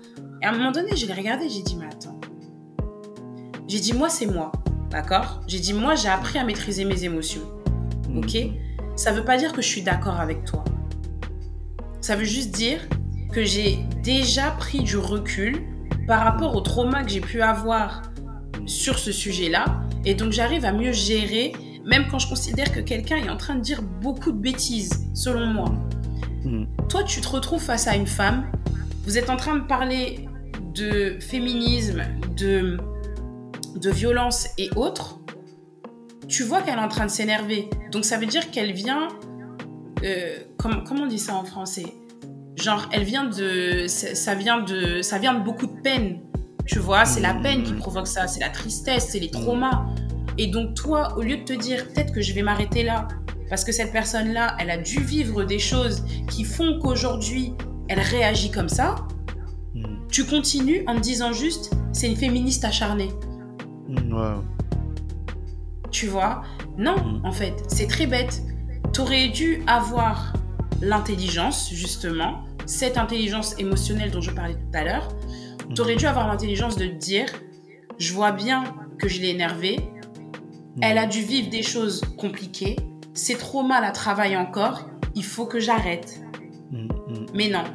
Et 0.42 0.46
à 0.46 0.50
un 0.50 0.54
moment 0.54 0.72
donné, 0.72 0.96
je 0.96 1.06
l'ai 1.06 1.14
regardé, 1.14 1.50
j'ai 1.50 1.62
dit, 1.62 1.76
mais 1.76 1.86
attends. 1.86 2.20
J'ai 3.68 3.80
dit, 3.80 3.94
moi, 3.94 4.10
c'est 4.10 4.26
moi, 4.26 4.54
d'accord? 4.90 5.42
J'ai 5.48 5.60
dit, 5.60 5.74
moi, 5.74 5.96
j'ai 5.96 6.08
appris 6.08 6.40
à 6.40 6.46
maîtriser 6.46 6.86
mes 6.86 7.04
émotions, 7.04 7.44
ok? 8.16 8.38
Ça 8.96 9.12
veut 9.12 9.26
pas 9.26 9.38
dire 9.38 9.52
que 9.52 9.62
je 9.62 9.68
suis 9.68 9.82
d'accord 9.84 10.20
avec 10.20 10.46
toi. 10.46 10.64
Ça 12.08 12.16
veut 12.16 12.24
juste 12.24 12.52
dire 12.52 12.80
que 13.34 13.44
j'ai 13.44 13.80
déjà 14.02 14.52
pris 14.52 14.80
du 14.80 14.96
recul 14.96 15.62
par 16.08 16.24
rapport 16.24 16.56
au 16.56 16.62
trauma 16.62 17.04
que 17.04 17.10
j'ai 17.10 17.20
pu 17.20 17.42
avoir 17.42 18.02
sur 18.66 18.98
ce 18.98 19.12
sujet-là. 19.12 19.66
Et 20.06 20.14
donc, 20.14 20.32
j'arrive 20.32 20.64
à 20.64 20.72
mieux 20.72 20.94
gérer, 20.94 21.52
même 21.84 22.08
quand 22.10 22.18
je 22.18 22.30
considère 22.30 22.72
que 22.72 22.80
quelqu'un 22.80 23.18
est 23.18 23.30
en 23.30 23.36
train 23.36 23.56
de 23.56 23.60
dire 23.60 23.82
beaucoup 23.82 24.32
de 24.32 24.38
bêtises, 24.38 25.06
selon 25.14 25.48
moi. 25.48 25.66
Mhm. 26.46 26.70
Toi, 26.88 27.04
tu 27.04 27.20
te 27.20 27.28
retrouves 27.28 27.62
face 27.62 27.90
à 27.90 27.98
une 27.98 28.08
femme, 28.08 28.50
vous 29.04 29.18
êtes 29.18 29.30
en 29.30 29.36
train 29.36 29.58
de 29.58 29.68
parler 29.68 30.30
de 30.74 31.18
féminisme, 31.20 32.04
de, 32.38 32.78
de 33.76 33.90
violence 33.90 34.48
et 34.58 34.70
autres. 34.78 35.20
Tu 36.30 36.44
vois 36.44 36.62
qu'elle 36.62 36.80
est 36.80 36.82
en 36.82 36.88
train 36.88 37.08
de 37.08 37.12
s'énerver. 37.12 37.70
Donc, 37.92 38.06
ça 38.06 38.18
veut 38.18 38.28
dire 38.28 38.50
qu'elle 38.50 38.72
vient. 38.72 39.10
Euh, 40.04 40.40
comment, 40.58 40.84
comment 40.86 41.04
on 41.04 41.08
dit 41.08 41.20
ça 41.20 41.36
en 41.36 41.44
français 41.44 41.86
Genre, 42.56 42.88
elle 42.92 43.04
vient 43.04 43.26
de. 43.26 43.86
Ça 43.88 44.34
vient 44.36 44.62
de, 44.62 45.02
ça 45.02 45.20
vient 45.20 45.36
de 45.36 45.44
beaucoup 45.44 45.68
de 45.68 45.80
peine. 45.82 46.22
Tu 46.66 46.80
vois, 46.80 47.06
c'est 47.06 47.22
la 47.22 47.34
peine 47.36 47.64
qui 47.64 47.74
provoque 47.74 48.08
ça, 48.08 48.28
c'est 48.28 48.40
la 48.42 48.50
tristesse, 48.50 49.10
c'est 49.12 49.20
les 49.20 49.30
traumas. 49.32 49.86
Et 50.38 50.48
donc, 50.48 50.74
toi, 50.76 51.16
au 51.18 51.22
lieu 51.22 51.38
de 51.38 51.44
te 51.44 51.54
dire, 51.54 51.88
peut-être 51.88 52.12
que 52.14 52.22
je 52.22 52.34
vais 52.34 52.42
m'arrêter 52.42 52.84
là, 52.84 53.08
parce 53.50 53.64
que 53.64 53.72
cette 53.72 53.92
personne-là, 53.94 54.56
elle 54.60 54.70
a 54.70 54.78
dû 54.78 55.00
vivre 55.02 55.44
des 55.46 55.60
choses 55.60 56.04
qui 56.30 56.44
font 56.44 56.80
qu'aujourd'hui, 56.80 57.54
elle 57.88 58.00
réagit 58.00 58.52
comme 58.52 58.70
ça, 58.70 58.96
Mhm. 59.76 60.00
tu 60.12 60.26
continues 60.26 60.84
en 60.88 60.96
te 60.96 61.02
disant 61.02 61.32
juste, 61.32 61.72
c'est 61.94 62.08
une 62.08 62.16
féministe 62.18 62.66
acharnée. 62.66 63.10
Ouais. 63.88 64.36
Tu 65.92 66.08
vois? 66.08 66.42
Non, 66.78 67.22
en 67.24 67.32
fait, 67.32 67.54
c'est 67.68 67.88
très 67.88 68.08
bête. 68.08 68.42
T'aurais 68.98 69.28
dû 69.28 69.62
avoir 69.68 70.34
l'intelligence, 70.82 71.70
justement, 71.72 72.44
cette 72.66 72.98
intelligence 72.98 73.54
émotionnelle 73.60 74.10
dont 74.10 74.22
je 74.22 74.32
parlais 74.32 74.56
tout 74.56 74.74
à 74.74 74.84
l'heure. 74.84 75.08
T'aurais 75.76 75.98
dû 75.98 76.08
avoir 76.08 76.28
l'intelligence 76.28 76.78
de 76.78 76.88
te 76.88 76.96
dire, 76.96 77.28
je 78.00 78.12
vois 78.12 78.32
bien 78.32 78.64
que 78.98 79.08
je 79.08 79.22
l'ai 79.22 79.30
énervée, 79.30 79.78
elle 80.82 80.98
a 80.98 81.06
dû 81.06 81.22
vivre 81.22 81.52
des 81.52 81.62
choses 81.62 82.02
compliquées, 82.18 82.76
ses 83.14 83.38
traumas 83.38 83.82
la 83.82 83.92
travaillent 83.92 84.36
encore, 84.36 84.90
il 85.14 85.24
faut 85.24 85.46
que 85.46 85.60
j'arrête. 85.60 86.20
Mhm, 86.72 86.90
mhm. 87.08 87.26
Mais 87.36 87.50
non. 87.50 87.66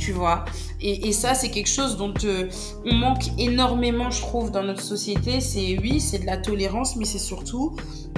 Tu 0.00 0.12
vois 0.12 0.44
et, 0.80 1.08
et 1.08 1.12
ça, 1.12 1.34
c'est 1.34 1.50
quelque 1.50 1.68
chose 1.68 1.96
dont 1.98 2.14
euh, 2.24 2.48
on 2.86 2.94
manque 2.94 3.24
énormément, 3.38 4.10
je 4.10 4.22
trouve, 4.22 4.50
dans 4.50 4.62
notre 4.62 4.80
société. 4.80 5.40
C'est 5.40 5.78
oui, 5.78 6.00
c'est 6.00 6.20
de 6.20 6.26
la 6.26 6.38
tolérance, 6.38 6.96
mais 6.96 7.04
c'est 7.04 7.18
surtout 7.18 7.76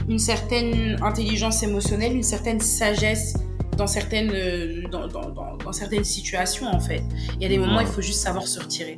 une 0.09 0.21
certaine 0.21 0.97
intelligence 1.03 1.63
émotionnelle, 1.65 2.15
une 2.15 2.23
certaine 2.23 2.61
sagesse 2.61 3.35
dans 3.77 3.89
certaines, 3.89 4.31
euh, 4.33 4.83
dans, 4.93 5.09
dans- 5.09 5.31
dans- 5.31 5.57
dans 5.57 5.73
certaines 5.73 6.05
situations, 6.05 6.67
en 6.69 6.79
fait. 6.79 7.03
Il 7.37 7.43
y 7.43 7.47
a 7.47 7.49
des 7.49 7.59
moments, 7.59 7.79
Ouais. 7.79 7.83
il 7.85 7.89
faut 7.89 8.01
juste 8.03 8.21
savoir 8.21 8.47
se 8.47 8.61
retirer. 8.61 8.95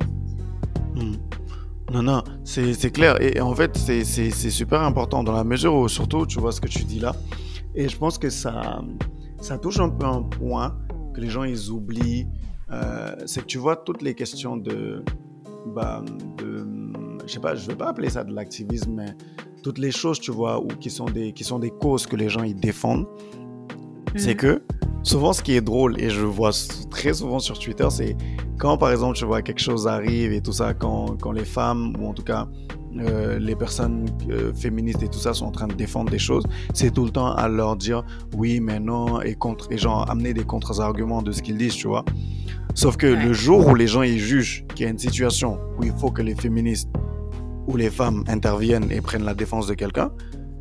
Hmm. 0.95 1.15
Non, 1.91 2.03
non, 2.03 2.23
c'est 2.43 2.91
clair. 2.91 3.19
Et, 3.21 3.37
et 3.37 3.41
en 3.41 3.55
fait, 3.55 3.75
c'est 3.77 4.03
super 4.51 4.81
important 4.81 5.23
dans 5.23 5.31
la 5.33 5.43
mesure 5.43 5.73
où, 5.73 5.87
surtout, 5.87 6.25
tu 6.27 6.39
vois 6.39 6.51
ce 6.51 6.61
que 6.61 6.67
tu 6.67 6.83
dis 6.83 6.99
là. 6.99 7.15
Et 7.73 7.89
je 7.89 7.97
pense 7.97 8.17
que 8.19 8.29
ça, 8.29 8.81
ça 9.41 9.57
touche 9.57 9.79
un 9.79 9.89
peu 9.89 10.05
un 10.05 10.21
point 10.21 10.77
que 11.15 11.21
les 11.21 11.29
gens, 11.29 11.43
ils 11.43 11.69
oublient. 11.71 12.27
Euh, 12.71 13.15
c'est 13.25 13.41
que 13.41 13.45
tu 13.45 13.57
vois 13.57 13.75
toutes 13.75 14.01
les 14.01 14.13
questions 14.13 14.57
de... 14.57 15.03
Bah, 15.67 16.03
de 16.37 16.65
je 17.25 17.33
sais 17.33 17.39
pas, 17.39 17.55
je 17.55 17.67
vais 17.67 17.75
pas 17.75 17.87
appeler 17.87 18.09
ça 18.09 18.23
de 18.23 18.33
l'activisme, 18.33 18.93
mais 18.93 19.15
toutes 19.63 19.79
les 19.79 19.91
choses, 19.91 20.19
tu 20.19 20.31
vois, 20.31 20.59
ou 20.59 20.67
qui 20.67 20.91
sont 20.91 21.05
des, 21.05 21.33
qui 21.33 21.43
sont 21.43 21.57
des 21.57 21.71
causes 21.71 22.05
que 22.05 22.15
les 22.15 22.29
gens, 22.29 22.43
ils 22.43 22.55
défendent 22.55 23.07
c'est 24.17 24.31
Mhm. 24.31 24.35
que 24.37 24.61
souvent 25.03 25.33
ce 25.33 25.41
qui 25.41 25.53
est 25.55 25.61
drôle 25.61 25.99
et 26.01 26.09
je 26.09 26.21
vois 26.25 26.51
très 26.89 27.13
souvent 27.13 27.39
sur 27.39 27.57
Twitter 27.59 27.87
c'est 27.89 28.15
quand 28.57 28.77
par 28.77 28.91
exemple 28.91 29.15
tu 29.17 29.25
vois 29.25 29.41
quelque 29.41 29.61
chose 29.61 29.87
arrive 29.87 30.31
et 30.33 30.41
tout 30.41 30.51
ça 30.53 30.73
quand, 30.73 31.17
quand 31.21 31.31
les 31.31 31.45
femmes 31.45 31.93
ou 31.99 32.07
en 32.07 32.13
tout 32.13 32.23
cas 32.23 32.47
euh, 32.97 33.37
les 33.39 33.55
personnes 33.55 34.05
euh, 34.29 34.53
féministes 34.53 35.03
et 35.03 35.09
tout 35.09 35.19
ça 35.19 35.33
sont 35.33 35.45
en 35.45 35.51
train 35.51 35.67
de 35.67 35.73
défendre 35.75 36.09
des 36.09 36.17
choses 36.19 36.43
c'est 36.73 36.91
tout 36.93 37.03
le 37.05 37.11
temps 37.11 37.33
à 37.33 37.47
leur 37.49 37.75
dire 37.75 38.03
oui 38.37 38.59
mais 38.61 38.79
non 38.79 39.21
et 39.21 39.35
contre 39.35 39.67
et 39.71 39.77
genre 39.77 40.09
amener 40.09 40.33
des 40.33 40.43
contre-arguments 40.45 41.21
de 41.21 41.31
ce 41.31 41.41
qu'ils 41.41 41.57
disent 41.57 41.75
tu 41.75 41.87
vois 41.87 42.05
sauf 42.73 42.95
que 42.97 43.07
Ouais. 43.07 43.25
le 43.25 43.33
jour 43.33 43.67
où 43.67 43.75
les 43.75 43.87
gens 43.87 44.01
ils 44.01 44.17
jugent 44.19 44.65
qu'il 44.73 44.85
y 44.85 44.87
a 44.87 44.91
une 44.91 44.97
situation 44.99 45.59
où 45.77 45.83
il 45.83 45.91
faut 45.93 46.09
que 46.09 46.21
les 46.21 46.35
féministes 46.35 46.89
ou 47.67 47.75
les 47.77 47.89
femmes 47.89 48.23
interviennent 48.27 48.89
et 48.91 49.01
prennent 49.01 49.23
la 49.25 49.33
défense 49.33 49.67
de 49.67 49.73
quelqu'un 49.73 50.11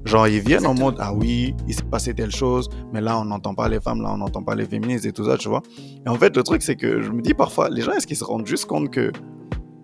Genre, 0.05 0.29
ils 0.29 0.41
viennent 0.41 0.67
en 0.67 0.75
mode, 0.75 0.97
ah 0.99 1.15
oui, 1.15 1.55
il 1.67 1.75
s'est 1.75 1.83
passé 1.83 2.13
telle 2.13 2.31
chose, 2.31 2.69
mais 2.93 3.01
là, 3.01 3.19
on 3.19 3.25
n'entend 3.25 3.55
pas 3.55 3.69
les 3.69 3.81
femmes, 3.81 4.03
là, 4.03 4.13
on 4.13 4.19
n'entend 4.19 4.43
pas 4.43 4.55
les 4.55 4.67
féministes 4.67 5.07
et 5.07 5.13
tout 5.13 5.25
ça, 5.25 5.39
tu 5.39 5.49
vois. 5.49 5.63
Et 6.05 6.09
en 6.09 6.17
fait, 6.17 6.37
le 6.37 6.43
truc, 6.43 6.63
c'est 6.63 6.77
que 6.77 7.01
je 7.01 7.11
me 7.11 7.23
dis 7.23 7.33
parfois, 7.33 7.71
les 7.71 7.81
gens, 7.81 7.93
est-ce 7.93 8.07
qu'ils 8.07 8.17
se 8.17 8.25
rendent 8.25 8.47
juste 8.47 8.67
compte 8.67 8.91
que, 8.91 9.13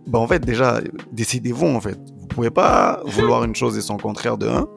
bah, 0.06 0.18
en 0.18 0.26
fait, 0.26 0.44
déjà, 0.44 0.80
décidez-vous, 1.12 1.66
en 1.66 1.80
fait. 1.80 1.98
Vous 2.18 2.26
pouvez 2.26 2.50
pas 2.50 3.00
vouloir 3.06 3.44
une 3.44 3.54
chose 3.54 3.78
et 3.78 3.80
son 3.80 3.96
contraire 3.96 4.36
de 4.36 4.46
un. 4.46 4.68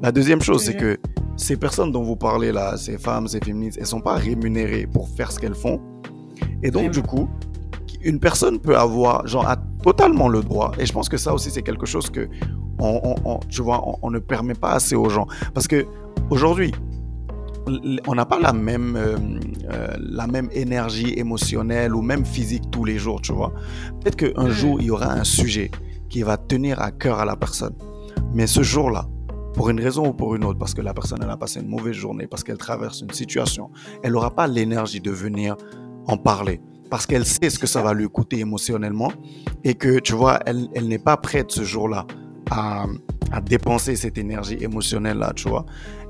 La 0.00 0.12
deuxième 0.12 0.42
chose, 0.42 0.62
c'est 0.62 0.76
que 0.76 0.98
ces 1.36 1.56
personnes 1.56 1.90
dont 1.90 2.02
vous 2.02 2.16
parlez 2.16 2.52
là, 2.52 2.76
ces 2.76 2.96
femmes, 2.96 3.26
ces 3.26 3.40
féministes, 3.40 3.78
elles 3.80 3.86
sont 3.86 4.00
pas 4.00 4.14
rémunérées 4.14 4.86
pour 4.86 5.08
faire 5.08 5.32
ce 5.32 5.40
qu'elles 5.40 5.54
font. 5.56 5.80
Et 6.62 6.70
donc, 6.70 6.90
du 6.92 7.02
coup, 7.02 7.28
une 8.04 8.20
personne 8.20 8.58
peut 8.58 8.76
avoir, 8.76 9.26
genre, 9.26 9.46
a 9.48 9.56
totalement 9.82 10.28
le 10.28 10.42
droit. 10.42 10.72
Et 10.78 10.86
je 10.86 10.92
pense 10.92 11.08
que 11.08 11.16
ça 11.16 11.32
aussi, 11.34 11.50
c'est 11.50 11.62
quelque 11.62 11.86
chose 11.86 12.10
que, 12.10 12.28
on, 12.78 13.00
on- 13.02 13.14
on- 13.30 13.40
tu 13.48 13.62
vois, 13.62 13.86
on, 13.88 13.96
on 14.02 14.10
ne 14.10 14.18
permet 14.18 14.54
pas 14.54 14.72
assez 14.72 14.94
aux 14.94 15.08
gens. 15.08 15.26
Parce 15.54 15.66
que 15.68 15.86
aujourd'hui, 16.30 16.72
on 18.06 18.14
n'a 18.14 18.26
pas 18.26 18.38
la 18.38 18.52
même, 18.52 18.96
euh, 18.96 19.16
euh, 19.72 19.88
la 19.98 20.26
même 20.26 20.48
énergie 20.52 21.14
émotionnelle 21.16 21.94
ou 21.94 22.02
même 22.02 22.24
physique 22.24 22.70
tous 22.70 22.84
les 22.84 22.98
jours, 22.98 23.20
tu 23.22 23.32
vois. 23.32 23.52
Peut-être 24.02 24.16
qu'un 24.16 24.50
jour, 24.50 24.78
il 24.80 24.86
y 24.86 24.90
aura 24.90 25.12
un 25.12 25.24
sujet 25.24 25.70
qui 26.10 26.22
va 26.22 26.36
tenir 26.36 26.80
à 26.82 26.90
cœur 26.90 27.18
à 27.20 27.24
la 27.24 27.36
personne. 27.36 27.74
Mais 28.34 28.46
ce 28.46 28.62
jour-là, 28.62 29.06
pour 29.54 29.70
une 29.70 29.80
raison 29.80 30.08
ou 30.08 30.12
pour 30.12 30.34
une 30.34 30.44
autre, 30.44 30.58
parce 30.58 30.74
que 30.74 30.82
la 30.82 30.92
personne 30.92 31.20
elle 31.22 31.30
a 31.30 31.36
passé 31.36 31.60
une 31.60 31.68
mauvaise 31.68 31.94
journée, 31.94 32.26
parce 32.26 32.44
qu'elle 32.44 32.58
traverse 32.58 33.00
une 33.00 33.10
situation, 33.12 33.70
elle 34.02 34.12
n'aura 34.12 34.30
pas 34.34 34.46
l'énergie 34.46 35.00
de 35.00 35.10
venir 35.10 35.56
en 36.06 36.16
parler. 36.18 36.60
Parce 36.94 37.06
qu'elle 37.06 37.26
sait 37.26 37.50
ce 37.50 37.58
que 37.58 37.66
ça 37.66 37.82
va 37.82 37.92
lui 37.92 38.08
coûter 38.08 38.38
émotionnellement 38.38 39.10
et 39.64 39.74
que, 39.74 39.98
tu 39.98 40.12
vois, 40.12 40.38
elle, 40.46 40.68
elle 40.76 40.86
n'est 40.86 41.00
pas 41.00 41.16
prête 41.16 41.50
ce 41.50 41.64
jour-là 41.64 42.06
à, 42.52 42.86
à 43.32 43.40
dépenser 43.40 43.96
cette 43.96 44.16
énergie 44.16 44.58
émotionnelle-là, 44.60 45.32
tu 45.34 45.48
vois. 45.48 45.66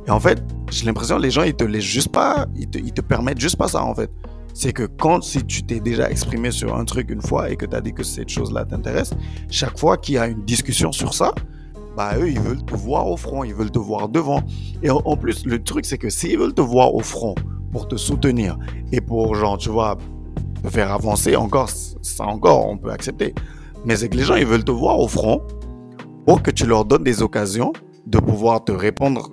Et 0.06 0.10
en 0.10 0.20
fait, 0.20 0.44
j'ai 0.70 0.84
l'impression 0.84 1.16
que 1.16 1.22
les 1.22 1.30
gens, 1.30 1.42
ils 1.42 1.54
te 1.54 1.64
laissent 1.64 1.82
juste 1.82 2.12
pas, 2.12 2.44
ils 2.54 2.68
te, 2.68 2.76
ils 2.76 2.92
te 2.92 3.00
permettent 3.00 3.40
juste 3.40 3.56
pas 3.56 3.68
ça, 3.68 3.82
en 3.82 3.94
fait. 3.94 4.10
C'est 4.52 4.74
que 4.74 4.82
quand, 4.82 5.24
si 5.24 5.42
tu 5.42 5.62
t'es 5.62 5.80
déjà 5.80 6.10
exprimé 6.10 6.50
sur 6.50 6.76
un 6.76 6.84
truc 6.84 7.08
une 7.08 7.22
fois 7.22 7.48
et 7.48 7.56
que 7.56 7.64
tu 7.64 7.74
as 7.74 7.80
dit 7.80 7.94
que 7.94 8.02
cette 8.02 8.28
chose-là 8.28 8.66
t'intéresse, 8.66 9.14
chaque 9.48 9.78
fois 9.78 9.96
qu'il 9.96 10.16
y 10.16 10.18
a 10.18 10.26
une 10.26 10.44
discussion 10.44 10.92
sur 10.92 11.14
ça, 11.14 11.32
bah 11.96 12.10
eux, 12.18 12.28
ils 12.28 12.40
veulent 12.40 12.62
te 12.62 12.74
voir 12.74 13.08
au 13.08 13.16
front, 13.16 13.42
ils 13.42 13.54
veulent 13.54 13.70
te 13.70 13.78
voir 13.78 14.10
devant. 14.10 14.42
Et 14.82 14.90
en, 14.90 15.16
plus, 15.16 15.46
le 15.46 15.62
truc, 15.62 15.86
c'est 15.86 15.96
que 15.96 16.10
s'ils 16.10 16.38
veulent 16.38 16.52
te 16.52 16.60
voir 16.60 16.94
au 16.94 17.00
front 17.00 17.34
pour 17.72 17.88
te 17.88 17.96
soutenir 17.96 18.58
et 18.92 19.00
pour, 19.00 19.34
genre, 19.34 19.56
tu 19.56 19.70
vois, 19.70 19.96
faire 20.70 20.92
avancer, 20.92 21.36
encore, 21.36 21.70
ça 21.70 22.24
encore, 22.24 22.66
on 22.66 22.76
peut 22.76 22.90
accepter. 22.90 23.34
Mais 23.84 23.96
c'est 23.96 24.08
que 24.08 24.16
les 24.16 24.24
gens, 24.24 24.36
ils 24.36 24.46
veulent 24.46 24.64
te 24.64 24.72
voir 24.72 24.98
au 24.98 25.08
front 25.08 25.42
pour 26.26 26.42
que 26.42 26.50
tu 26.50 26.66
leur 26.66 26.84
donnes 26.84 27.04
des 27.04 27.22
occasions 27.22 27.72
de 28.06 28.18
pouvoir 28.18 28.64
te 28.64 28.72
répondre 28.72 29.30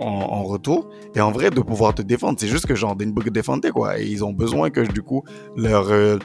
en, 0.00 0.44
retour 0.44 0.88
et 1.14 1.20
en 1.20 1.30
vrai 1.30 1.50
de 1.50 1.60
pouvoir 1.60 1.94
te 1.94 2.02
défendre. 2.02 2.38
C'est 2.38 2.48
juste 2.48 2.66
que 2.66 2.74
genre 2.74 2.96
des 2.96 3.06
de 3.06 3.30
défendre 3.30 3.68
quoi. 3.70 4.00
Et 4.00 4.06
ils 4.06 4.24
ont 4.24 4.32
besoin 4.32 4.70
que 4.70 4.80
du 4.80 5.02
coup 5.02 5.22
leur, 5.56 5.90
euh, 5.90 6.18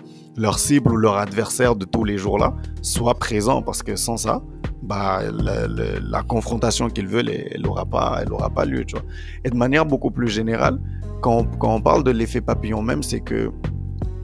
cible 0.58 0.92
ou 0.94 0.98
leur 0.98 1.18
adversaire 1.18 1.76
de 1.76 1.86
tous 1.86 2.04
les 2.04 2.18
jours 2.18 2.38
là 2.38 2.54
soit 2.82 3.16
présent 3.16 3.62
parce 3.62 3.84
que 3.84 3.96
sans 3.96 4.18
ça, 4.18 4.42
bah, 4.82 5.22
la, 5.32 6.24
confrontation 6.24 6.90
qu'ils 6.90 7.08
veulent, 7.08 7.30
elle 7.30 7.62
n'aura 7.62 7.86
pas, 7.86 8.24
aura 8.30 8.50
pas 8.50 8.66
lieu, 8.66 8.86
tu 8.86 8.96
vois. 8.96 9.06
Et 9.44 9.50
de 9.50 9.56
manière 9.56 9.86
beaucoup 9.86 10.12
plus 10.12 10.28
générale, 10.28 10.80
quand, 11.22 11.46
quand 11.58 11.76
on 11.76 11.82
parle 11.82 12.04
de 12.04 12.12
l'effet 12.12 12.42
papillon 12.42 12.82
même, 12.82 13.02
c'est 13.02 13.20
que, 13.20 13.52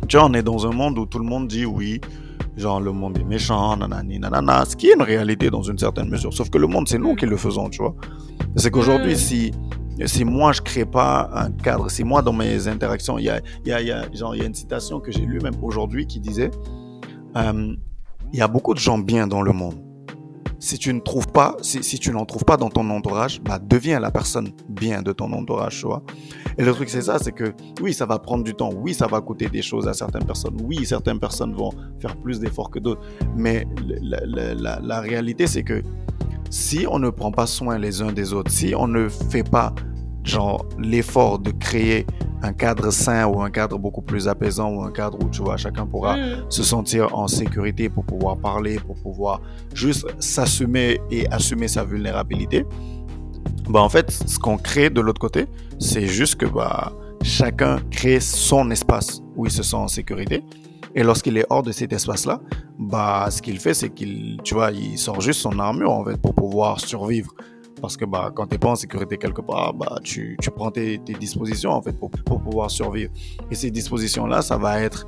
tu 0.07 0.17
vois, 0.17 0.27
on 0.27 0.33
est 0.33 0.43
dans 0.43 0.67
un 0.67 0.71
monde 0.71 0.99
où 0.99 1.05
tout 1.05 1.19
le 1.19 1.25
monde 1.25 1.47
dit 1.47 1.65
oui, 1.65 1.99
genre 2.57 2.81
le 2.81 2.91
monde 2.91 3.17
est 3.17 3.23
méchant, 3.23 3.77
nanani, 3.77 4.19
nanana, 4.19 4.65
ce 4.65 4.75
qui 4.75 4.87
est 4.87 4.93
une 4.93 5.01
réalité 5.01 5.49
dans 5.49 5.61
une 5.61 5.77
certaine 5.77 6.09
mesure. 6.09 6.33
Sauf 6.33 6.49
que 6.49 6.57
le 6.57 6.67
monde, 6.67 6.87
c'est 6.87 6.97
nous 6.97 7.15
qui 7.15 7.25
le 7.25 7.37
faisons, 7.37 7.69
tu 7.69 7.81
vois. 7.81 7.95
C'est 8.55 8.71
qu'aujourd'hui, 8.71 9.17
si, 9.17 9.51
si 10.05 10.25
moi 10.25 10.51
je 10.51 10.61
crée 10.61 10.85
pas 10.85 11.29
un 11.33 11.51
cadre, 11.51 11.89
si 11.89 12.03
moi 12.03 12.21
dans 12.21 12.33
mes 12.33 12.67
interactions, 12.67 13.17
il 13.17 13.25
y 13.25 13.29
a, 13.29 13.41
y, 13.65 13.71
a, 13.71 13.81
y, 13.81 13.91
a, 13.91 14.11
genre, 14.13 14.35
y 14.35 14.41
a 14.41 14.45
une 14.45 14.53
citation 14.53 14.99
que 14.99 15.11
j'ai 15.11 15.25
lue 15.25 15.39
même 15.39 15.55
aujourd'hui 15.61 16.07
qui 16.07 16.19
disait, 16.19 16.51
euh, 17.37 17.73
il 18.33 18.39
y 18.39 18.41
a 18.41 18.47
beaucoup 18.47 18.73
de 18.73 18.79
gens 18.79 18.97
bien 18.97 19.27
dans 19.27 19.41
le 19.41 19.51
monde 19.51 19.75
si 20.61 20.77
tu 20.77 20.93
ne 20.93 20.99
trouves 20.99 21.27
pas, 21.27 21.57
si, 21.61 21.81
tu 21.97 22.11
n'en 22.11 22.23
trouves 22.23 22.45
pas 22.45 22.55
dans 22.55 22.69
ton 22.69 22.87
entourage, 22.91 23.41
bah, 23.41 23.59
deviens 23.59 23.99
la 23.99 24.11
personne 24.11 24.51
bien 24.69 25.01
de 25.01 25.11
ton 25.11 25.33
entourage, 25.33 25.79
tu 25.79 25.87
vois. 25.87 26.03
Et 26.55 26.63
le 26.63 26.71
truc, 26.71 26.87
c'est 26.89 27.01
ça, 27.01 27.17
c'est 27.19 27.31
que 27.31 27.55
oui, 27.81 27.93
ça 27.93 28.05
va 28.05 28.19
prendre 28.19 28.43
du 28.43 28.53
temps. 28.53 28.69
Oui, 28.71 28.93
ça 28.93 29.07
va 29.07 29.21
coûter 29.21 29.49
des 29.49 29.63
choses 29.63 29.87
à 29.87 29.93
certaines 29.93 30.23
personnes. 30.23 30.55
Oui, 30.63 30.85
certaines 30.85 31.19
personnes 31.19 31.55
vont 31.55 31.71
faire 31.99 32.15
plus 32.15 32.39
d'efforts 32.39 32.69
que 32.69 32.77
d'autres. 32.77 33.01
Mais 33.35 33.67
la 34.03 34.99
réalité, 35.01 35.47
c'est 35.47 35.63
que 35.63 35.81
si 36.51 36.85
on 36.87 36.99
ne 36.99 37.09
prend 37.09 37.31
pas 37.31 37.47
soin 37.47 37.79
les 37.79 38.03
uns 38.03 38.11
des 38.11 38.31
autres, 38.31 38.51
si 38.51 38.75
on 38.77 38.87
ne 38.87 39.09
fait 39.09 39.49
pas, 39.49 39.73
genre, 40.23 40.65
l'effort 40.77 41.39
de 41.39 41.51
créer 41.51 42.05
un 42.43 42.53
cadre 42.53 42.91
sain 42.91 43.27
ou 43.27 43.41
un 43.41 43.51
cadre 43.51 43.77
beaucoup 43.77 44.01
plus 44.01 44.27
apaisant 44.27 44.71
ou 44.71 44.81
un 44.81 44.91
cadre 44.91 45.17
où 45.23 45.29
tu 45.29 45.41
vois 45.41 45.57
chacun 45.57 45.85
pourra 45.85 46.17
mm. 46.17 46.45
se 46.49 46.63
sentir 46.63 47.15
en 47.15 47.27
sécurité 47.27 47.89
pour 47.89 48.03
pouvoir 48.03 48.37
parler, 48.37 48.79
pour 48.79 48.95
pouvoir 48.95 49.41
juste 49.73 50.07
s'assumer 50.19 50.99
et 51.11 51.27
assumer 51.31 51.67
sa 51.67 51.83
vulnérabilité. 51.83 52.65
Bah 53.69 53.81
en 53.81 53.89
fait, 53.89 54.11
ce 54.11 54.39
qu'on 54.39 54.57
crée 54.57 54.89
de 54.89 55.01
l'autre 55.01 55.21
côté, 55.21 55.45
c'est 55.79 56.07
juste 56.07 56.35
que 56.35 56.45
bah 56.45 56.93
chacun 57.21 57.79
crée 57.91 58.19
son 58.19 58.71
espace 58.71 59.21
où 59.35 59.45
il 59.45 59.51
se 59.51 59.63
sent 59.63 59.75
en 59.75 59.87
sécurité. 59.87 60.43
Et 60.95 61.03
lorsqu'il 61.03 61.37
est 61.37 61.45
hors 61.49 61.63
de 61.63 61.71
cet 61.71 61.93
espace-là, 61.93 62.41
bah, 62.77 63.27
ce 63.29 63.41
qu'il 63.41 63.59
fait, 63.59 63.73
c'est 63.73 63.89
qu'il, 63.89 64.39
tu 64.43 64.55
vois, 64.55 64.71
il 64.71 64.97
sort 64.97 65.21
juste 65.21 65.39
son 65.39 65.57
armure, 65.59 65.91
en 65.91 66.03
fait, 66.03 66.17
pour 66.17 66.33
pouvoir 66.33 66.79
survivre. 66.79 67.33
Parce 67.81 67.97
que 67.97 68.05
bah, 68.05 68.31
quand 68.33 68.47
tu 68.47 68.53
n'es 68.53 68.59
pas 68.59 68.69
en 68.69 68.75
sécurité 68.75 69.17
quelque 69.17 69.41
part, 69.41 69.73
bah, 69.73 69.97
tu, 70.03 70.37
tu 70.41 70.51
prends 70.51 70.71
tes, 70.71 70.97
dispositions 70.97 71.71
en 71.71 71.81
fait 71.81 71.93
pour, 71.93 72.11
pour, 72.11 72.41
pouvoir 72.41 72.69
survivre. 72.69 73.11
Et 73.49 73.55
ces 73.55 73.71
dispositions-là, 73.71 74.41
ça 74.41 74.57
va 74.57 74.81
être 74.81 75.07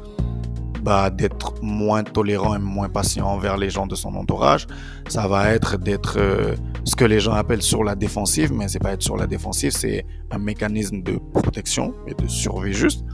bah, 0.83 1.09
d'être 1.09 1.53
moins 1.61 2.03
tolérant 2.03 2.55
et 2.55 2.59
moins 2.59 2.89
patient 2.89 3.27
envers 3.27 3.57
les 3.57 3.69
gens 3.69 3.87
de 3.87 3.95
son 3.95 4.15
entourage. 4.15 4.67
Ça 5.07 5.27
va 5.27 5.53
être 5.53 5.77
d'être 5.77 6.17
euh, 6.17 6.55
ce 6.83 6.95
que 6.95 7.05
les 7.05 7.19
gens 7.19 7.33
appellent 7.33 7.61
sur 7.61 7.83
la 7.83 7.95
défensive, 7.95 8.51
mais 8.51 8.67
c'est 8.67 8.79
pas 8.79 8.91
être 8.91 9.03
sur 9.03 9.15
la 9.15 9.27
défensive, 9.27 9.71
c'est 9.71 10.05
un 10.31 10.39
mécanisme 10.39 11.01
de 11.01 11.19
protection 11.33 11.93
et 12.07 12.13
de 12.13 12.27
survie 12.27 12.73
juste. 12.73 13.05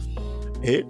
Et 0.63 0.85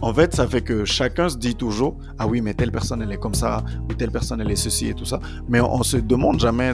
en 0.00 0.14
fait, 0.14 0.34
ça 0.34 0.46
fait 0.46 0.62
que 0.62 0.84
chacun 0.84 1.28
se 1.28 1.36
dit 1.36 1.54
toujours, 1.54 1.96
ah 2.18 2.26
oui, 2.26 2.40
mais 2.40 2.54
telle 2.54 2.70
personne, 2.70 3.02
elle 3.02 3.12
est 3.12 3.18
comme 3.18 3.34
ça, 3.34 3.64
ou 3.88 3.94
telle 3.94 4.10
personne, 4.10 4.40
elle 4.40 4.50
est 4.50 4.56
ceci 4.56 4.88
et 4.88 4.94
tout 4.94 5.04
ça. 5.04 5.18
Mais 5.48 5.60
on, 5.60 5.82
se 5.82 5.96
demande 5.96 6.38
jamais 6.38 6.72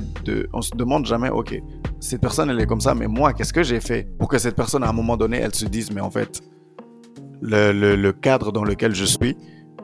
on 0.52 0.60
se 0.60 0.74
demande 0.74 1.06
jamais, 1.06 1.30
ok, 1.30 1.60
cette 2.00 2.20
personne, 2.20 2.50
elle 2.50 2.60
est 2.60 2.66
comme 2.66 2.80
ça, 2.80 2.94
mais 2.94 3.06
moi, 3.06 3.32
qu'est-ce 3.32 3.52
que 3.52 3.62
j'ai 3.62 3.80
fait 3.80 4.06
pour 4.18 4.28
que 4.28 4.38
cette 4.38 4.56
personne, 4.56 4.82
à 4.82 4.90
un 4.90 4.92
moment 4.92 5.16
donné, 5.16 5.38
elle 5.38 5.54
se 5.54 5.64
dise, 5.64 5.90
mais 5.90 6.02
en 6.02 6.10
fait, 6.10 6.42
le, 7.40 8.10
cadre 8.12 8.52
dans 8.52 8.64
lequel 8.64 8.94
je 8.94 9.04
suis 9.04 9.36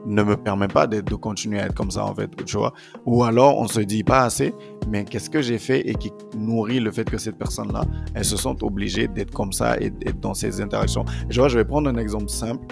ne 0.07 0.23
me 0.23 0.37
permet 0.37 0.69
pas 0.69 0.87
de, 0.87 1.15
continuer 1.15 1.61
à 1.61 1.67
être 1.67 1.75
comme 1.75 1.91
ça, 1.91 2.05
en 2.05 2.15
fait, 2.15 2.31
tu 2.45 2.57
vois. 2.57 2.73
Ou 3.05 3.25
alors, 3.25 3.59
on 3.59 3.69
se 3.69 3.81
dit 3.81 4.03
pas 4.03 4.23
assez, 4.23 4.55
mais 4.89 5.05
qu'est-ce 5.05 5.29
que 5.29 5.43
j'ai 5.43 5.59
fait 5.59 5.87
et 5.89 5.95
qui 5.95 6.11
nourrit 6.37 6.81
le 6.81 6.91
fait 6.91 7.09
que 7.09 7.19
cette 7.19 7.37
personne-là, 7.37 7.85
elle 8.15 8.25
se 8.25 8.37
sent 8.37 8.57
obligée 8.63 9.09
d'être 9.09 9.33
comme 9.33 9.53
ça 9.53 9.79
et 9.79 9.91
d'être 9.91 10.21
dans 10.21 10.35
ces 10.35 10.61
interactions. 10.61 11.05
vois, 11.35 11.49
je 11.49 11.59
vais 11.59 11.65
prendre 11.65 11.91
un 11.91 11.97
exemple 11.97 12.29
simple 12.29 12.67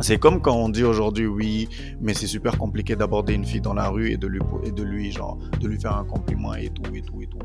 c'est 0.00 0.18
comme 0.18 0.40
quand 0.40 0.54
on 0.56 0.68
dit 0.68 0.84
aujourd'hui 0.84 1.26
oui, 1.26 1.68
mais 2.00 2.14
c'est 2.14 2.26
super 2.26 2.58
compliqué 2.58 2.96
d'aborder 2.96 3.34
une 3.34 3.44
fille 3.44 3.60
dans 3.60 3.74
la 3.74 3.88
rue 3.88 4.10
et 4.10 4.16
de 4.16 4.26
lui 4.26 4.40
et 4.64 4.70
de 4.70 4.82
lui 4.82 5.10
genre 5.10 5.38
de 5.60 5.68
lui 5.68 5.80
faire 5.80 5.96
un 5.96 6.04
compliment 6.04 6.54
et 6.54 6.68
tout 6.68 6.94
et 6.94 7.02
tout 7.02 7.22
et 7.22 7.26
tout. 7.26 7.38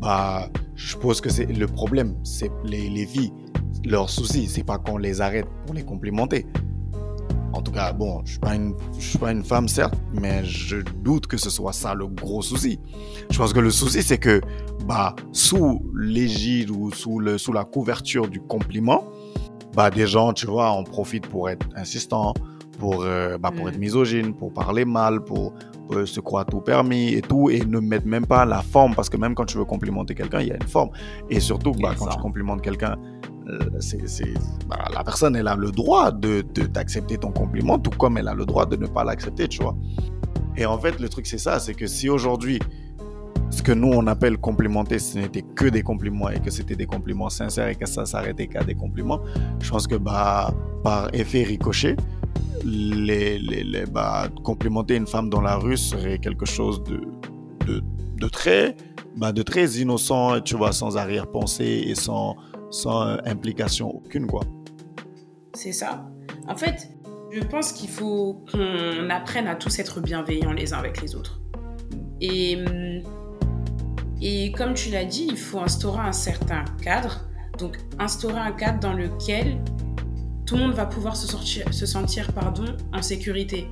Bah, 0.00 0.48
je 0.76 0.90
suppose 0.90 1.20
que 1.20 1.28
c'est 1.28 1.46
le 1.46 1.66
problème, 1.66 2.14
c'est 2.22 2.50
les, 2.64 2.88
les 2.88 3.06
filles, 3.06 3.32
leur 3.84 4.10
souci, 4.10 4.46
c'est 4.46 4.64
pas 4.64 4.78
qu'on 4.78 4.98
les 4.98 5.20
arrête 5.20 5.46
pour 5.66 5.74
les 5.74 5.82
complimenter. 5.82 6.46
En 7.52 7.62
tout 7.62 7.72
cas, 7.72 7.92
bon, 7.92 8.20
je 8.24 8.32
suis 8.32 8.38
pas 8.38 8.54
une, 8.54 8.74
je 8.98 9.04
suis 9.04 9.18
pas 9.18 9.32
une 9.32 9.42
femme 9.42 9.66
certes, 9.68 9.94
mais 10.12 10.44
je 10.44 10.76
doute 11.02 11.26
que 11.26 11.36
ce 11.36 11.50
soit 11.50 11.72
ça 11.72 11.94
le 11.94 12.06
gros 12.06 12.42
souci. 12.42 12.78
Je 13.30 13.38
pense 13.38 13.52
que 13.52 13.58
le 13.58 13.70
souci 13.70 14.02
c'est 14.02 14.18
que 14.18 14.40
bah 14.86 15.16
sous 15.32 15.82
l'égide 15.96 16.70
ou 16.70 16.92
sous 16.92 17.18
le 17.18 17.38
sous 17.38 17.52
la 17.52 17.64
couverture 17.64 18.28
du 18.28 18.40
compliment, 18.40 19.04
bah, 19.78 19.90
des 19.90 20.08
gens, 20.08 20.32
tu 20.32 20.46
vois, 20.46 20.70
en 20.70 20.82
profitent 20.82 21.28
pour 21.28 21.48
être 21.48 21.64
insistants, 21.76 22.34
pour, 22.80 23.04
euh, 23.04 23.38
bah, 23.38 23.52
pour 23.54 23.66
mm. 23.66 23.68
être 23.68 23.78
misogyne, 23.78 24.34
pour 24.34 24.52
parler 24.52 24.84
mal, 24.84 25.20
pour, 25.22 25.54
se 26.04 26.18
croire 26.18 26.44
tout 26.44 26.60
permis 26.60 27.14
et 27.14 27.22
tout, 27.22 27.48
et 27.48 27.60
ne 27.60 27.78
mettre 27.78 28.04
même 28.04 28.26
pas 28.26 28.44
la 28.44 28.60
forme, 28.60 28.96
parce 28.96 29.08
que 29.08 29.16
même 29.16 29.36
quand 29.36 29.44
tu 29.46 29.56
veux 29.56 29.64
complimenter 29.64 30.16
quelqu'un, 30.16 30.40
il 30.40 30.48
y 30.48 30.50
a 30.50 30.56
une 30.56 30.68
forme. 30.68 30.90
Et 31.30 31.38
surtout, 31.38 31.70
bah, 31.80 31.94
quand 31.96 32.08
tu 32.08 32.18
complimentes 32.18 32.60
quelqu'un, 32.60 32.96
euh, 33.48 33.58
c'est, 33.78 34.34
bah, 34.66 34.84
la 34.92 35.04
personne, 35.04 35.36
elle 35.36 35.46
a 35.46 35.54
le 35.54 35.70
droit 35.70 36.10
de, 36.10 36.44
de, 36.54 36.66
d'accepter 36.66 37.16
ton 37.16 37.30
compliment, 37.30 37.78
tout 37.78 37.96
comme 37.96 38.18
elle 38.18 38.26
a 38.26 38.34
le 38.34 38.46
droit 38.46 38.66
de 38.66 38.74
ne 38.74 38.88
pas 38.88 39.04
l'accepter, 39.04 39.46
tu 39.46 39.62
vois. 39.62 39.76
Et 40.56 40.66
en 40.66 40.76
fait, 40.76 40.98
le 40.98 41.08
truc, 41.08 41.24
c'est 41.28 41.38
ça, 41.38 41.60
c'est 41.60 41.74
que 41.74 41.86
si 41.86 42.08
aujourd'hui, 42.08 42.58
ce 43.50 43.62
que 43.62 43.72
nous 43.72 43.88
on 43.88 44.06
appelle 44.06 44.38
complimenter, 44.38 44.98
ce 44.98 45.18
n'était 45.18 45.42
que 45.42 45.66
des 45.66 45.82
compliments 45.82 46.28
et 46.28 46.40
que 46.40 46.50
c'était 46.50 46.76
des 46.76 46.86
compliments 46.86 47.30
sincères 47.30 47.68
et 47.68 47.74
que 47.74 47.86
ça 47.86 48.06
s'arrêtait 48.06 48.46
qu'à 48.46 48.62
des 48.64 48.74
compliments, 48.74 49.20
je 49.60 49.70
pense 49.70 49.86
que 49.86 49.96
bah, 49.96 50.52
par 50.82 51.12
effet 51.14 51.42
ricochet, 51.42 51.96
les, 52.64 53.38
les, 53.38 53.86
bah, 53.86 54.28
complimenter 54.42 54.96
une 54.96 55.06
femme 55.06 55.30
dans 55.30 55.40
la 55.40 55.56
rue 55.56 55.76
serait 55.76 56.18
quelque 56.18 56.46
chose 56.46 56.82
de, 56.84 57.00
de, 57.66 57.82
de 58.16 58.28
très, 58.28 58.76
bah, 59.16 59.32
de 59.32 59.42
très 59.42 59.66
innocent, 59.76 60.40
tu 60.40 60.56
vois, 60.56 60.72
sans 60.72 60.96
arrière-pensée 60.96 61.84
et 61.86 61.94
sans, 61.94 62.36
sans 62.70 63.18
implication 63.24 63.88
aucune, 63.94 64.26
quoi. 64.26 64.42
C'est 65.54 65.72
ça. 65.72 66.08
En 66.46 66.56
fait, 66.56 66.90
je 67.30 67.40
pense 67.40 67.72
qu'il 67.72 67.88
faut 67.88 68.44
qu'on 68.50 69.10
apprenne 69.10 69.46
à 69.46 69.54
tous 69.54 69.78
être 69.78 70.00
bienveillants 70.00 70.52
les 70.52 70.72
uns 70.72 70.78
avec 70.78 71.00
les 71.02 71.14
autres. 71.14 71.40
Et 72.20 72.56
hum, 72.56 73.02
et 74.20 74.52
comme 74.52 74.74
tu 74.74 74.90
l'as 74.90 75.04
dit, 75.04 75.26
il 75.30 75.36
faut 75.36 75.60
instaurer 75.60 76.00
un 76.00 76.12
certain 76.12 76.64
cadre. 76.82 77.28
Donc, 77.58 77.76
instaurer 77.98 78.38
un 78.38 78.52
cadre 78.52 78.80
dans 78.80 78.92
lequel 78.92 79.58
tout 80.46 80.56
le 80.56 80.62
monde 80.62 80.74
va 80.74 80.86
pouvoir 80.86 81.16
se, 81.16 81.86
sentir 81.86 82.32
pardon, 82.32 82.64
en 82.92 83.02
sécurité. 83.02 83.68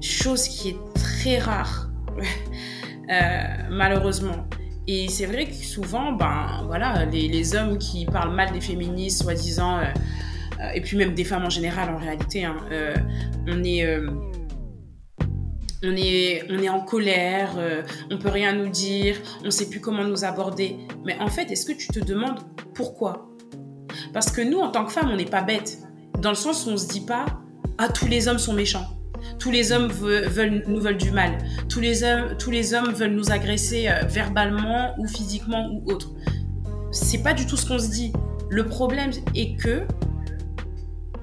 Chose 0.00 0.48
qui 0.48 0.70
est 0.70 0.76
très 0.94 1.38
rare, 1.38 1.90
euh, 2.18 3.42
malheureusement. 3.70 4.46
Et 4.88 5.08
c'est 5.08 5.26
vrai 5.26 5.46
que 5.46 5.54
souvent, 5.54 6.12
ben, 6.12 6.64
voilà, 6.66 7.04
les, 7.04 7.28
les, 7.28 7.54
hommes 7.54 7.78
qui 7.78 8.04
parlent 8.04 8.34
mal 8.34 8.52
des 8.52 8.60
féministes, 8.60 9.22
soi-disant, 9.22 9.78
euh, 9.78 9.84
euh, 10.60 10.70
et 10.74 10.80
puis 10.80 10.96
même 10.96 11.14
des 11.14 11.24
femmes 11.24 11.44
en 11.44 11.50
général, 11.50 11.90
en 11.90 11.98
réalité, 11.98 12.44
hein, 12.44 12.56
on 13.46 13.62
est 13.62 13.86
on 15.84 15.96
est, 15.96 16.44
on 16.50 16.58
est 16.58 16.68
en 16.68 16.80
colère, 16.80 17.54
euh, 17.56 17.82
on 18.10 18.18
peut 18.18 18.28
rien 18.28 18.54
nous 18.54 18.68
dire, 18.68 19.16
on 19.44 19.50
sait 19.50 19.68
plus 19.68 19.80
comment 19.80 20.04
nous 20.04 20.24
aborder. 20.24 20.76
Mais 21.04 21.18
en 21.18 21.28
fait, 21.28 21.50
est-ce 21.50 21.66
que 21.66 21.72
tu 21.72 21.88
te 21.88 21.98
demandes 21.98 22.40
pourquoi? 22.74 23.28
Parce 24.12 24.30
que 24.30 24.40
nous, 24.40 24.58
en 24.58 24.70
tant 24.70 24.84
que 24.84 24.92
femmes, 24.92 25.10
on 25.10 25.16
n'est 25.16 25.24
pas 25.24 25.42
bêtes. 25.42 25.78
Dans 26.20 26.30
le 26.30 26.36
sens 26.36 26.66
où 26.66 26.70
on 26.70 26.76
se 26.76 26.88
dit 26.88 27.04
pas 27.04 27.26
Ah, 27.78 27.88
tous 27.88 28.06
les 28.06 28.28
hommes 28.28 28.38
sont 28.38 28.52
méchants. 28.52 28.86
Tous 29.38 29.50
les 29.50 29.72
hommes 29.72 29.88
veulent, 29.88 30.64
nous 30.66 30.80
veulent 30.80 30.96
du 30.96 31.10
mal. 31.10 31.38
Tous 31.68 31.80
les 31.80 32.04
hommes, 32.04 32.36
tous 32.38 32.50
les 32.50 32.74
hommes 32.74 32.92
veulent 32.92 33.14
nous 33.14 33.30
agresser 33.30 33.88
euh, 33.88 34.04
verbalement 34.06 34.94
ou 34.98 35.06
physiquement 35.06 35.68
ou 35.72 35.90
autre. 35.90 36.12
C'est 36.92 37.22
pas 37.22 37.32
du 37.32 37.46
tout 37.46 37.56
ce 37.56 37.66
qu'on 37.66 37.78
se 37.78 37.88
dit. 37.88 38.12
Le 38.50 38.66
problème 38.66 39.10
est 39.34 39.56
que 39.56 39.82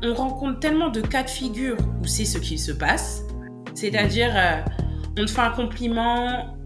on 0.02 0.14
rencontre 0.14 0.60
tellement 0.60 0.90
de 0.90 1.02
cas 1.02 1.24
de 1.24 1.30
figure 1.30 1.78
où 2.02 2.08
c'est 2.08 2.26
ce 2.26 2.38
qui 2.38 2.58
se 2.58 2.72
passe 2.72 3.24
c'est-à-dire, 3.80 4.32
euh, 4.36 4.62
on 5.18 5.26
te 5.26 5.32
fait 5.32 5.40
un 5.40 5.52
compliment, 5.52 6.58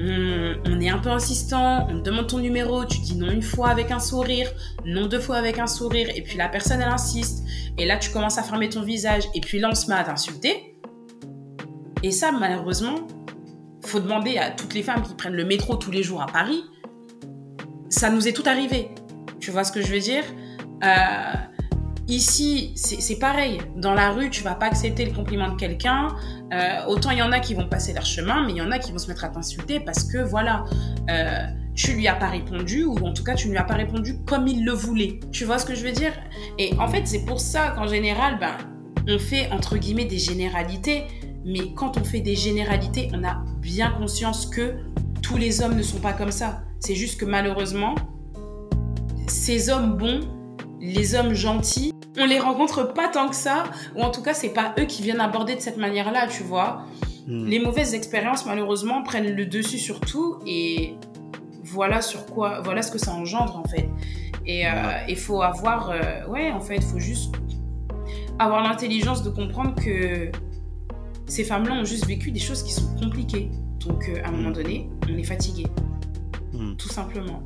on, 0.00 0.80
est 0.80 0.88
un 0.88 0.98
peu 0.98 1.10
insistant, 1.10 1.86
on 1.88 2.00
te 2.00 2.02
demande 2.02 2.26
ton 2.26 2.38
numéro, 2.38 2.84
tu 2.84 2.98
dis 2.98 3.16
non 3.16 3.30
une 3.30 3.42
fois 3.42 3.68
avec 3.68 3.90
un 3.90 4.00
sourire, 4.00 4.50
non 4.84 5.06
deux 5.06 5.20
fois 5.20 5.36
avec 5.36 5.58
un 5.58 5.68
sourire, 5.68 6.08
et 6.14 6.22
puis 6.22 6.36
la 6.36 6.48
personne 6.48 6.82
elle 6.82 6.92
insiste, 6.92 7.44
et 7.78 7.86
là 7.86 7.96
tu 7.96 8.10
commences 8.10 8.36
à 8.38 8.42
fermer 8.42 8.68
ton 8.68 8.82
visage, 8.82 9.22
et 9.34 9.40
puis 9.40 9.60
là 9.60 9.68
on 9.70 9.74
se 9.74 9.88
met 9.88 9.94
à 9.94 10.02
t'insulter. 10.02 10.76
Et 12.02 12.10
ça, 12.10 12.30
malheureusement, 12.32 12.96
faut 13.84 14.00
demander 14.00 14.36
à 14.36 14.50
toutes 14.50 14.74
les 14.74 14.82
femmes 14.82 15.02
qui 15.02 15.14
prennent 15.14 15.34
le 15.34 15.44
métro 15.44 15.76
tous 15.76 15.92
les 15.92 16.02
jours 16.02 16.20
à 16.20 16.26
Paris, 16.26 16.64
ça 17.88 18.10
nous 18.10 18.26
est 18.26 18.32
tout 18.32 18.44
arrivé. 18.46 18.90
Tu 19.40 19.50
vois 19.50 19.64
ce 19.64 19.70
que 19.70 19.80
je 19.80 19.92
veux 19.92 20.00
dire? 20.00 20.24
Euh, 20.82 21.32
Ici, 22.08 22.72
c'est 22.76 23.18
pareil. 23.18 23.58
Dans 23.76 23.92
la 23.92 24.12
rue, 24.12 24.30
tu 24.30 24.44
vas 24.44 24.54
pas 24.54 24.66
accepter 24.66 25.04
le 25.04 25.12
compliment 25.12 25.50
de 25.50 25.56
quelqu'un. 25.56 26.08
Euh, 26.52 26.84
autant 26.86 27.10
il 27.10 27.18
y 27.18 27.22
en 27.22 27.32
a 27.32 27.40
qui 27.40 27.54
vont 27.54 27.68
passer 27.68 27.92
leur 27.92 28.06
chemin, 28.06 28.46
mais 28.46 28.52
il 28.52 28.58
y 28.58 28.62
en 28.62 28.70
a 28.70 28.78
qui 28.78 28.92
vont 28.92 28.98
se 28.98 29.08
mettre 29.08 29.24
à 29.24 29.28
t'insulter 29.28 29.80
parce 29.80 30.04
que 30.04 30.18
voilà, 30.18 30.64
euh, 31.10 31.46
tu 31.74 31.94
lui 31.94 32.06
as 32.06 32.14
pas 32.14 32.28
répondu 32.28 32.84
ou 32.84 32.96
en 33.04 33.12
tout 33.12 33.24
cas 33.24 33.34
tu 33.34 33.48
ne 33.48 33.52
lui 33.52 33.58
as 33.58 33.64
pas 33.64 33.74
répondu 33.74 34.18
comme 34.24 34.46
il 34.46 34.64
le 34.64 34.70
voulait. 34.70 35.18
Tu 35.32 35.44
vois 35.44 35.58
ce 35.58 35.66
que 35.66 35.74
je 35.74 35.84
veux 35.84 35.92
dire? 35.92 36.12
Et 36.58 36.72
en 36.78 36.86
fait, 36.86 37.08
c'est 37.08 37.24
pour 37.24 37.40
ça 37.40 37.70
qu'en 37.70 37.88
général, 37.88 38.38
ben, 38.38 38.56
on 39.08 39.18
fait 39.18 39.50
entre 39.50 39.76
guillemets 39.76 40.04
des 40.04 40.18
généralités. 40.18 41.04
Mais 41.44 41.72
quand 41.74 41.96
on 41.96 42.04
fait 42.04 42.20
des 42.20 42.36
généralités, 42.36 43.08
on 43.14 43.24
a 43.24 43.42
bien 43.60 43.90
conscience 43.90 44.46
que 44.46 44.74
tous 45.22 45.36
les 45.36 45.60
hommes 45.60 45.76
ne 45.76 45.82
sont 45.82 45.98
pas 45.98 46.12
comme 46.12 46.32
ça. 46.32 46.62
C'est 46.78 46.94
juste 46.94 47.18
que 47.18 47.24
malheureusement, 47.24 47.94
ces 49.26 49.70
hommes 49.70 49.96
bons, 49.96 50.20
les 50.86 51.14
hommes 51.14 51.34
gentils, 51.34 51.92
on 52.18 52.24
les 52.24 52.38
rencontre 52.38 52.92
pas 52.94 53.08
tant 53.08 53.28
que 53.28 53.36
ça, 53.36 53.64
ou 53.96 54.02
en 54.02 54.10
tout 54.10 54.22
cas, 54.22 54.34
c'est 54.34 54.52
pas 54.52 54.74
eux 54.78 54.84
qui 54.84 55.02
viennent 55.02 55.20
aborder 55.20 55.54
de 55.54 55.60
cette 55.60 55.76
manière-là, 55.76 56.28
tu 56.28 56.42
vois. 56.42 56.82
Hmm. 57.26 57.46
Les 57.46 57.58
mauvaises 57.58 57.94
expériences, 57.94 58.46
malheureusement, 58.46 59.02
prennent 59.02 59.34
le 59.34 59.46
dessus 59.46 59.78
sur 59.78 60.00
tout, 60.00 60.38
et 60.46 60.94
voilà 61.64 62.00
sur 62.00 62.26
quoi, 62.26 62.60
voilà 62.62 62.82
ce 62.82 62.92
que 62.92 62.98
ça 62.98 63.12
engendre, 63.12 63.56
en 63.56 63.68
fait. 63.68 63.88
Et 64.46 64.60
il 64.60 64.66
euh, 64.66 65.16
faut 65.16 65.42
avoir, 65.42 65.90
euh, 65.90 66.26
ouais, 66.28 66.52
en 66.52 66.60
fait, 66.60 66.76
il 66.76 66.82
faut 66.82 67.00
juste 67.00 67.34
avoir 68.38 68.62
l'intelligence 68.62 69.22
de 69.22 69.30
comprendre 69.30 69.74
que 69.74 70.30
ces 71.26 71.42
femmes-là 71.42 71.74
ont 71.74 71.84
juste 71.84 72.06
vécu 72.06 72.30
des 72.30 72.40
choses 72.40 72.62
qui 72.62 72.72
sont 72.72 72.94
compliquées. 72.94 73.50
Donc, 73.80 74.08
euh, 74.08 74.22
à 74.24 74.28
un 74.28 74.32
moment 74.32 74.50
hmm. 74.50 74.54
donné, 74.54 74.90
on 75.10 75.18
est 75.18 75.24
fatigué. 75.24 75.66
Hmm. 76.52 76.76
Tout 76.76 76.88
simplement. 76.88 77.42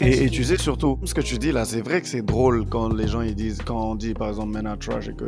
Et, 0.00 0.30
tu 0.30 0.44
sais 0.44 0.56
surtout, 0.56 0.98
ce 1.04 1.14
que 1.14 1.20
tu 1.20 1.38
dis 1.38 1.52
là, 1.52 1.64
c'est 1.64 1.80
vrai 1.80 2.00
que 2.00 2.08
c'est 2.08 2.22
drôle 2.22 2.66
quand 2.66 2.92
les 2.92 3.06
gens 3.06 3.20
ils 3.20 3.34
disent, 3.34 3.58
quand 3.64 3.90
on 3.90 3.94
dit 3.94 4.14
par 4.14 4.28
exemple 4.28 4.52
men 4.52 4.66
are 4.66 4.78
trash 4.78 5.08
et 5.08 5.14
que 5.14 5.24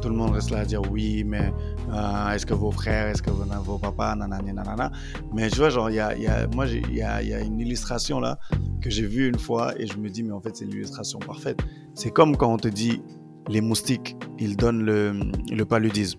tout 0.00 0.08
le 0.08 0.14
monde 0.14 0.32
reste 0.32 0.50
là 0.50 0.60
à 0.60 0.64
dire 0.64 0.82
oui, 0.90 1.24
mais 1.24 1.52
euh, 1.92 2.30
est-ce 2.30 2.46
que 2.46 2.54
vos 2.54 2.70
frères, 2.70 3.08
est-ce 3.08 3.22
que 3.22 3.30
vos, 3.30 3.78
papas, 3.78 4.14
nanana, 4.16 4.52
nanana. 4.52 4.90
Mais 5.32 5.48
tu 5.50 5.58
vois, 5.58 5.70
genre, 5.70 5.90
y 5.90 6.00
a, 6.00 6.16
y 6.16 6.26
a, 6.26 6.46
moi, 6.48 6.66
il 6.66 6.94
y 6.94 7.02
a, 7.02 7.22
y 7.22 7.32
a, 7.32 7.40
une 7.40 7.60
illustration 7.60 8.20
là 8.20 8.38
que 8.80 8.90
j'ai 8.90 9.06
vue 9.06 9.28
une 9.28 9.38
fois 9.38 9.78
et 9.80 9.86
je 9.86 9.96
me 9.96 10.08
dis, 10.08 10.22
mais 10.22 10.32
en 10.32 10.40
fait, 10.40 10.56
c'est 10.56 10.64
l'illustration 10.64 11.18
parfaite. 11.18 11.58
C'est 11.94 12.10
comme 12.10 12.36
quand 12.36 12.52
on 12.52 12.58
te 12.58 12.68
dit 12.68 13.02
les 13.48 13.60
moustiques, 13.60 14.16
ils 14.38 14.56
donnent 14.56 14.82
le, 14.82 15.14
le 15.50 15.64
paludisme. 15.64 16.18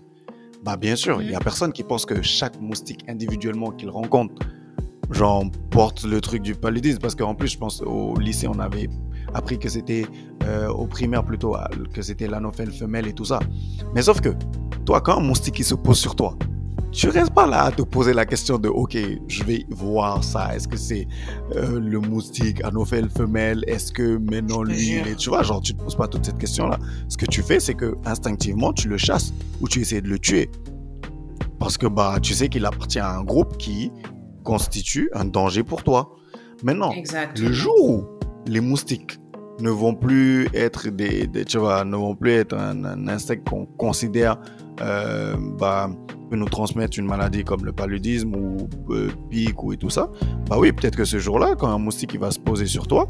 Bah, 0.64 0.76
bien 0.76 0.96
sûr, 0.96 1.22
il 1.22 1.30
y 1.30 1.34
a 1.34 1.40
personne 1.40 1.72
qui 1.72 1.84
pense 1.84 2.04
que 2.04 2.20
chaque 2.22 2.60
moustique 2.60 3.04
individuellement 3.08 3.70
qu'il 3.70 3.90
rencontre 3.90 4.34
genre 5.10 5.44
porte 5.70 6.04
le 6.04 6.20
truc 6.20 6.42
du 6.42 6.54
paludisme. 6.54 6.98
Parce 7.00 7.14
qu'en 7.14 7.34
plus 7.34 7.48
je 7.48 7.58
pense 7.58 7.82
au 7.82 8.18
lycée 8.18 8.48
on 8.48 8.58
avait 8.58 8.88
appris 9.34 9.58
que 9.58 9.68
c'était 9.68 10.06
euh, 10.44 10.68
au 10.68 10.86
primaire 10.86 11.24
plutôt 11.24 11.56
que 11.92 12.02
c'était 12.02 12.26
l'anophèle 12.26 12.72
femelle 12.72 13.06
et 13.06 13.12
tout 13.12 13.24
ça. 13.24 13.40
Mais 13.94 14.02
sauf 14.02 14.20
que 14.20 14.30
toi 14.84 15.00
quand 15.00 15.18
un 15.18 15.22
moustique 15.22 15.62
se 15.64 15.74
pose 15.74 15.98
sur 15.98 16.16
toi 16.16 16.36
tu 16.90 17.08
restes 17.10 17.32
pas 17.32 17.46
là 17.46 17.64
à 17.64 17.70
te 17.70 17.82
poser 17.82 18.14
la 18.14 18.24
question 18.24 18.58
de 18.58 18.68
ok 18.68 18.96
je 19.28 19.44
vais 19.44 19.66
voir 19.70 20.24
ça. 20.24 20.54
Est-ce 20.54 20.66
que 20.66 20.76
c'est 20.76 21.06
euh, 21.54 21.78
le 21.78 22.00
moustique 22.00 22.64
anophèle 22.64 23.10
femelle? 23.10 23.62
Est-ce 23.66 23.92
que 23.92 24.16
maintenant 24.16 24.62
lui 24.62 25.00
tu 25.16 25.28
vois 25.28 25.42
genre 25.42 25.60
tu 25.60 25.74
te 25.74 25.82
poses 25.82 25.96
pas 25.96 26.08
toute 26.08 26.24
cette 26.24 26.38
question 26.38 26.66
là 26.66 26.78
ce 27.08 27.16
que 27.16 27.26
tu 27.26 27.42
fais 27.42 27.60
c'est 27.60 27.74
que 27.74 27.94
instinctivement 28.04 28.72
tu 28.72 28.88
le 28.88 28.96
chasses 28.96 29.32
ou 29.60 29.68
tu 29.68 29.80
essaies 29.80 30.00
de 30.00 30.08
le 30.08 30.18
tuer. 30.18 30.50
Parce 31.58 31.76
que 31.76 31.86
bah 31.86 32.18
tu 32.22 32.34
sais 32.34 32.48
qu'il 32.48 32.64
appartient 32.64 33.00
à 33.00 33.16
un 33.16 33.22
groupe 33.22 33.58
qui 33.58 33.92
constitue 34.48 35.10
un 35.12 35.26
danger 35.26 35.62
pour 35.62 35.82
toi. 35.82 36.16
Maintenant, 36.62 36.94
le 37.36 37.52
jour 37.52 37.74
où 37.90 38.04
les 38.46 38.62
moustiques 38.62 39.18
ne 39.60 39.68
vont 39.68 39.94
plus 39.94 40.48
être 40.54 40.88
des, 40.88 41.28
tu 41.44 41.58
vois, 41.58 41.84
ne 41.84 41.96
vont 41.96 42.14
plus 42.14 42.32
être 42.32 42.56
un, 42.56 43.08
insecte 43.08 43.46
qu'on 43.46 43.66
considère 43.66 44.38
euh, 44.80 45.36
bah, 45.58 45.90
peut 46.30 46.36
nous 46.36 46.48
transmettre 46.48 46.98
une 46.98 47.04
maladie 47.04 47.44
comme 47.44 47.62
le 47.66 47.72
paludisme 47.72 48.34
ou 48.34 48.68
euh, 48.90 49.10
pic 49.28 49.62
ou 49.62 49.74
et 49.74 49.76
tout 49.76 49.90
ça, 49.90 50.08
bah 50.48 50.56
oui, 50.58 50.72
peut-être 50.72 50.96
que 50.96 51.04
ce 51.04 51.18
jour-là, 51.18 51.54
quand 51.58 51.68
un 51.68 51.78
moustique 51.78 52.12
il 52.14 52.20
va 52.20 52.30
se 52.30 52.38
poser 52.38 52.64
sur 52.64 52.86
toi, 52.86 53.06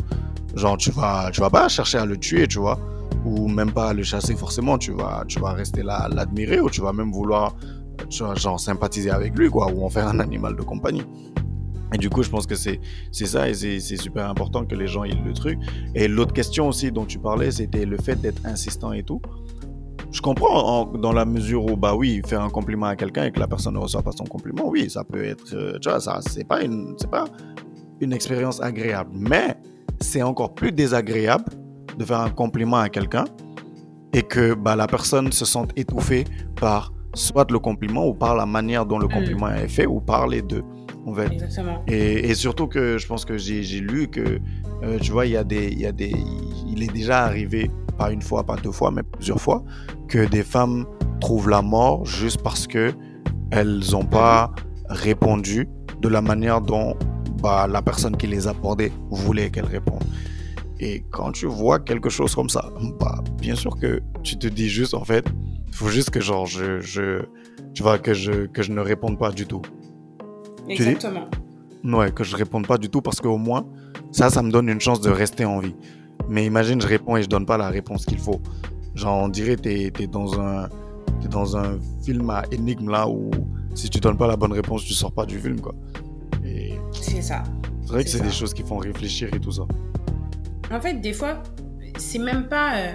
genre 0.56 0.76
tu 0.76 0.90
vas, 0.90 1.30
tu 1.32 1.40
vas 1.40 1.50
pas 1.50 1.68
chercher 1.68 1.98
à 1.98 2.04
le 2.04 2.16
tuer, 2.16 2.48
tu 2.48 2.58
vois, 2.58 2.80
ou 3.24 3.46
même 3.46 3.70
pas 3.70 3.90
à 3.90 3.94
le 3.94 4.02
chasser 4.02 4.34
forcément, 4.34 4.76
tu 4.76 4.90
vas, 4.90 5.22
tu 5.28 5.38
vas 5.38 5.52
rester 5.52 5.84
là 5.84 5.98
à 5.98 6.08
l'admirer 6.08 6.58
ou 6.58 6.68
tu 6.68 6.80
vas 6.80 6.92
même 6.92 7.12
vouloir 7.12 7.54
genre 8.10 8.60
sympathiser 8.60 9.10
avec 9.10 9.36
lui, 9.38 9.48
quoi, 9.50 9.72
ou 9.72 9.84
en 9.84 9.88
faire 9.88 10.08
un 10.08 10.20
animal 10.20 10.56
de 10.56 10.62
compagnie. 10.62 11.04
Et 11.92 11.98
du 11.98 12.10
coup, 12.10 12.22
je 12.22 12.28
pense 12.28 12.46
que 12.46 12.54
c'est 12.54 12.80
ça 13.12 13.48
et 13.48 13.54
c'est 13.54 13.96
super 13.96 14.28
important 14.28 14.64
que 14.64 14.74
les 14.74 14.86
gens 14.86 15.04
aient 15.04 15.12
le 15.24 15.32
truc. 15.32 15.58
Et 15.94 16.06
l'autre 16.06 16.32
question 16.32 16.68
aussi 16.68 16.92
dont 16.92 17.06
tu 17.06 17.18
parlais, 17.18 17.50
c'était 17.50 17.86
le 17.86 17.96
fait 17.96 18.20
d'être 18.20 18.44
insistant 18.44 18.92
et 18.92 19.02
tout. 19.02 19.22
Je 20.10 20.20
comprends 20.20 20.86
dans 20.86 21.12
la 21.12 21.24
mesure 21.24 21.64
où, 21.66 21.76
bah 21.76 21.94
oui, 21.94 22.22
faire 22.26 22.42
un 22.42 22.48
compliment 22.48 22.86
à 22.86 22.96
quelqu'un 22.96 23.24
et 23.24 23.30
que 23.30 23.40
la 23.40 23.46
personne 23.46 23.74
ne 23.74 23.78
reçoit 23.78 24.02
pas 24.02 24.12
son 24.12 24.24
compliment, 24.24 24.66
oui, 24.66 24.88
ça 24.88 25.04
peut 25.04 25.22
être, 25.22 25.54
euh, 25.54 25.78
tu 25.80 25.90
vois, 25.90 26.00
ça, 26.00 26.20
c'est 26.22 26.44
pas 26.44 26.62
une, 26.62 26.94
c'est 26.96 27.10
pas 27.10 27.26
une 28.00 28.14
expérience 28.14 28.60
agréable. 28.62 29.10
Mais 29.12 29.56
c'est 30.00 30.22
encore 30.22 30.54
plus 30.54 30.72
désagréable 30.72 31.44
de 31.98 32.04
faire 32.04 32.20
un 32.20 32.30
compliment 32.30 32.78
à 32.78 32.88
quelqu'un 32.88 33.26
et 34.14 34.22
que 34.22 34.54
bah, 34.54 34.76
la 34.76 34.86
personne 34.86 35.30
se 35.32 35.44
sente 35.44 35.72
étouffée 35.76 36.24
par 36.56 36.92
soit 37.18 37.50
le 37.50 37.58
compliment 37.58 38.06
ou 38.06 38.14
par 38.14 38.34
la 38.36 38.46
manière 38.46 38.86
dont 38.86 38.98
le 38.98 39.06
mm. 39.06 39.12
compliment 39.12 39.48
est 39.48 39.68
fait 39.68 39.86
ou 39.86 40.00
par 40.00 40.26
les 40.26 40.42
deux. 40.42 40.62
En 41.06 41.14
fait. 41.14 41.32
Exactement. 41.32 41.82
Et, 41.86 42.34
surtout 42.34 42.66
que 42.66 42.98
je 42.98 43.06
pense 43.06 43.24
que 43.24 43.38
j'ai 43.38 43.62
lu 43.80 44.08
que, 44.08 44.40
euh, 44.82 44.98
tu 45.00 45.12
vois, 45.12 45.26
il 45.26 45.32
y, 45.32 45.36
a 45.36 45.44
des, 45.44 45.68
il 45.68 45.80
y 45.80 45.86
a 45.86 45.92
des. 45.92 46.14
Il 46.66 46.82
est 46.82 46.92
déjà 46.92 47.24
arrivé, 47.24 47.70
pas 47.96 48.10
une 48.12 48.22
fois, 48.22 48.44
pas 48.44 48.56
deux 48.56 48.72
fois, 48.72 48.90
mais 48.90 49.02
plusieurs 49.02 49.40
fois, 49.40 49.64
que 50.06 50.26
des 50.26 50.42
femmes 50.42 50.86
trouvent 51.20 51.48
la 51.48 51.62
mort 51.62 52.04
juste 52.04 52.42
parce 52.42 52.66
que 52.66 52.92
elles 53.50 53.80
n'ont 53.92 54.04
pas 54.04 54.52
répondu 54.88 55.68
de 56.00 56.08
la 56.08 56.20
manière 56.20 56.60
dont 56.60 56.94
bah, 57.42 57.66
la 57.66 57.82
personne 57.82 58.16
qui 58.16 58.26
les 58.26 58.46
a 58.46 58.50
abordées 58.50 58.92
voulait 59.10 59.50
qu'elles 59.50 59.64
répondent. 59.64 60.04
Et 60.80 61.04
quand 61.10 61.32
tu 61.32 61.46
vois 61.46 61.80
quelque 61.80 62.08
chose 62.08 62.34
comme 62.34 62.48
ça, 62.48 62.70
bah, 63.00 63.22
bien 63.40 63.54
sûr 63.54 63.76
que 63.76 64.00
tu 64.22 64.38
te 64.38 64.46
dis 64.46 64.68
juste, 64.68 64.94
en 64.94 65.04
fait, 65.04 65.24
il 65.66 65.74
faut 65.74 65.88
juste 65.88 66.10
que 66.10 66.20
genre 66.20 66.46
je, 66.46 66.80
je 66.80 67.22
tu 67.74 67.82
vois 67.82 67.98
que 67.98 68.14
je 68.14 68.46
que 68.46 68.62
je 68.62 68.72
ne 68.72 68.80
réponde 68.80 69.18
pas 69.18 69.30
du 69.30 69.46
tout. 69.46 69.62
Exactement. 70.68 71.28
ouais, 71.84 72.10
que 72.12 72.24
je 72.24 72.36
réponde 72.36 72.66
pas 72.66 72.78
du 72.78 72.88
tout 72.88 73.00
parce 73.00 73.20
qu'au 73.20 73.38
moins 73.38 73.66
ça 74.12 74.30
ça 74.30 74.42
me 74.42 74.50
donne 74.50 74.68
une 74.68 74.80
chance 74.80 75.00
de 75.00 75.10
rester 75.10 75.44
en 75.44 75.58
vie. 75.60 75.74
Mais 76.28 76.44
imagine 76.44 76.80
je 76.80 76.86
réponds 76.86 77.16
et 77.16 77.22
je 77.22 77.28
donne 77.28 77.46
pas 77.46 77.56
la 77.56 77.68
réponse 77.68 78.04
qu'il 78.04 78.18
faut. 78.18 78.40
Genre 78.94 79.16
on 79.16 79.28
dirait 79.28 79.56
tu 79.56 79.70
es, 79.70 80.06
dans 80.06 80.40
un 80.40 80.68
dans 81.30 81.56
un 81.56 81.78
film 82.04 82.30
à 82.30 82.44
énigme 82.52 82.90
là 82.90 83.08
où 83.08 83.30
si 83.74 83.88
tu 83.88 84.00
donnes 84.00 84.16
pas 84.16 84.26
la 84.26 84.36
bonne 84.36 84.52
réponse, 84.52 84.84
tu 84.84 84.94
sors 84.94 85.12
pas 85.12 85.26
du 85.26 85.38
film 85.38 85.60
quoi. 85.60 85.74
C'est 86.92 87.22
ça. 87.22 87.42
C'est 87.82 87.92
vrai 87.92 88.04
que 88.04 88.10
c'est 88.10 88.22
des 88.22 88.30
choses 88.30 88.52
qui 88.52 88.62
font 88.62 88.78
réfléchir 88.78 89.28
et 89.32 89.40
tout 89.40 89.52
ça. 89.52 89.62
En 90.70 90.80
fait, 90.80 90.94
des 90.94 91.12
fois, 91.12 91.42
c'est 91.98 92.18
même 92.18 92.48
pas. 92.48 92.76
Euh, 92.76 92.92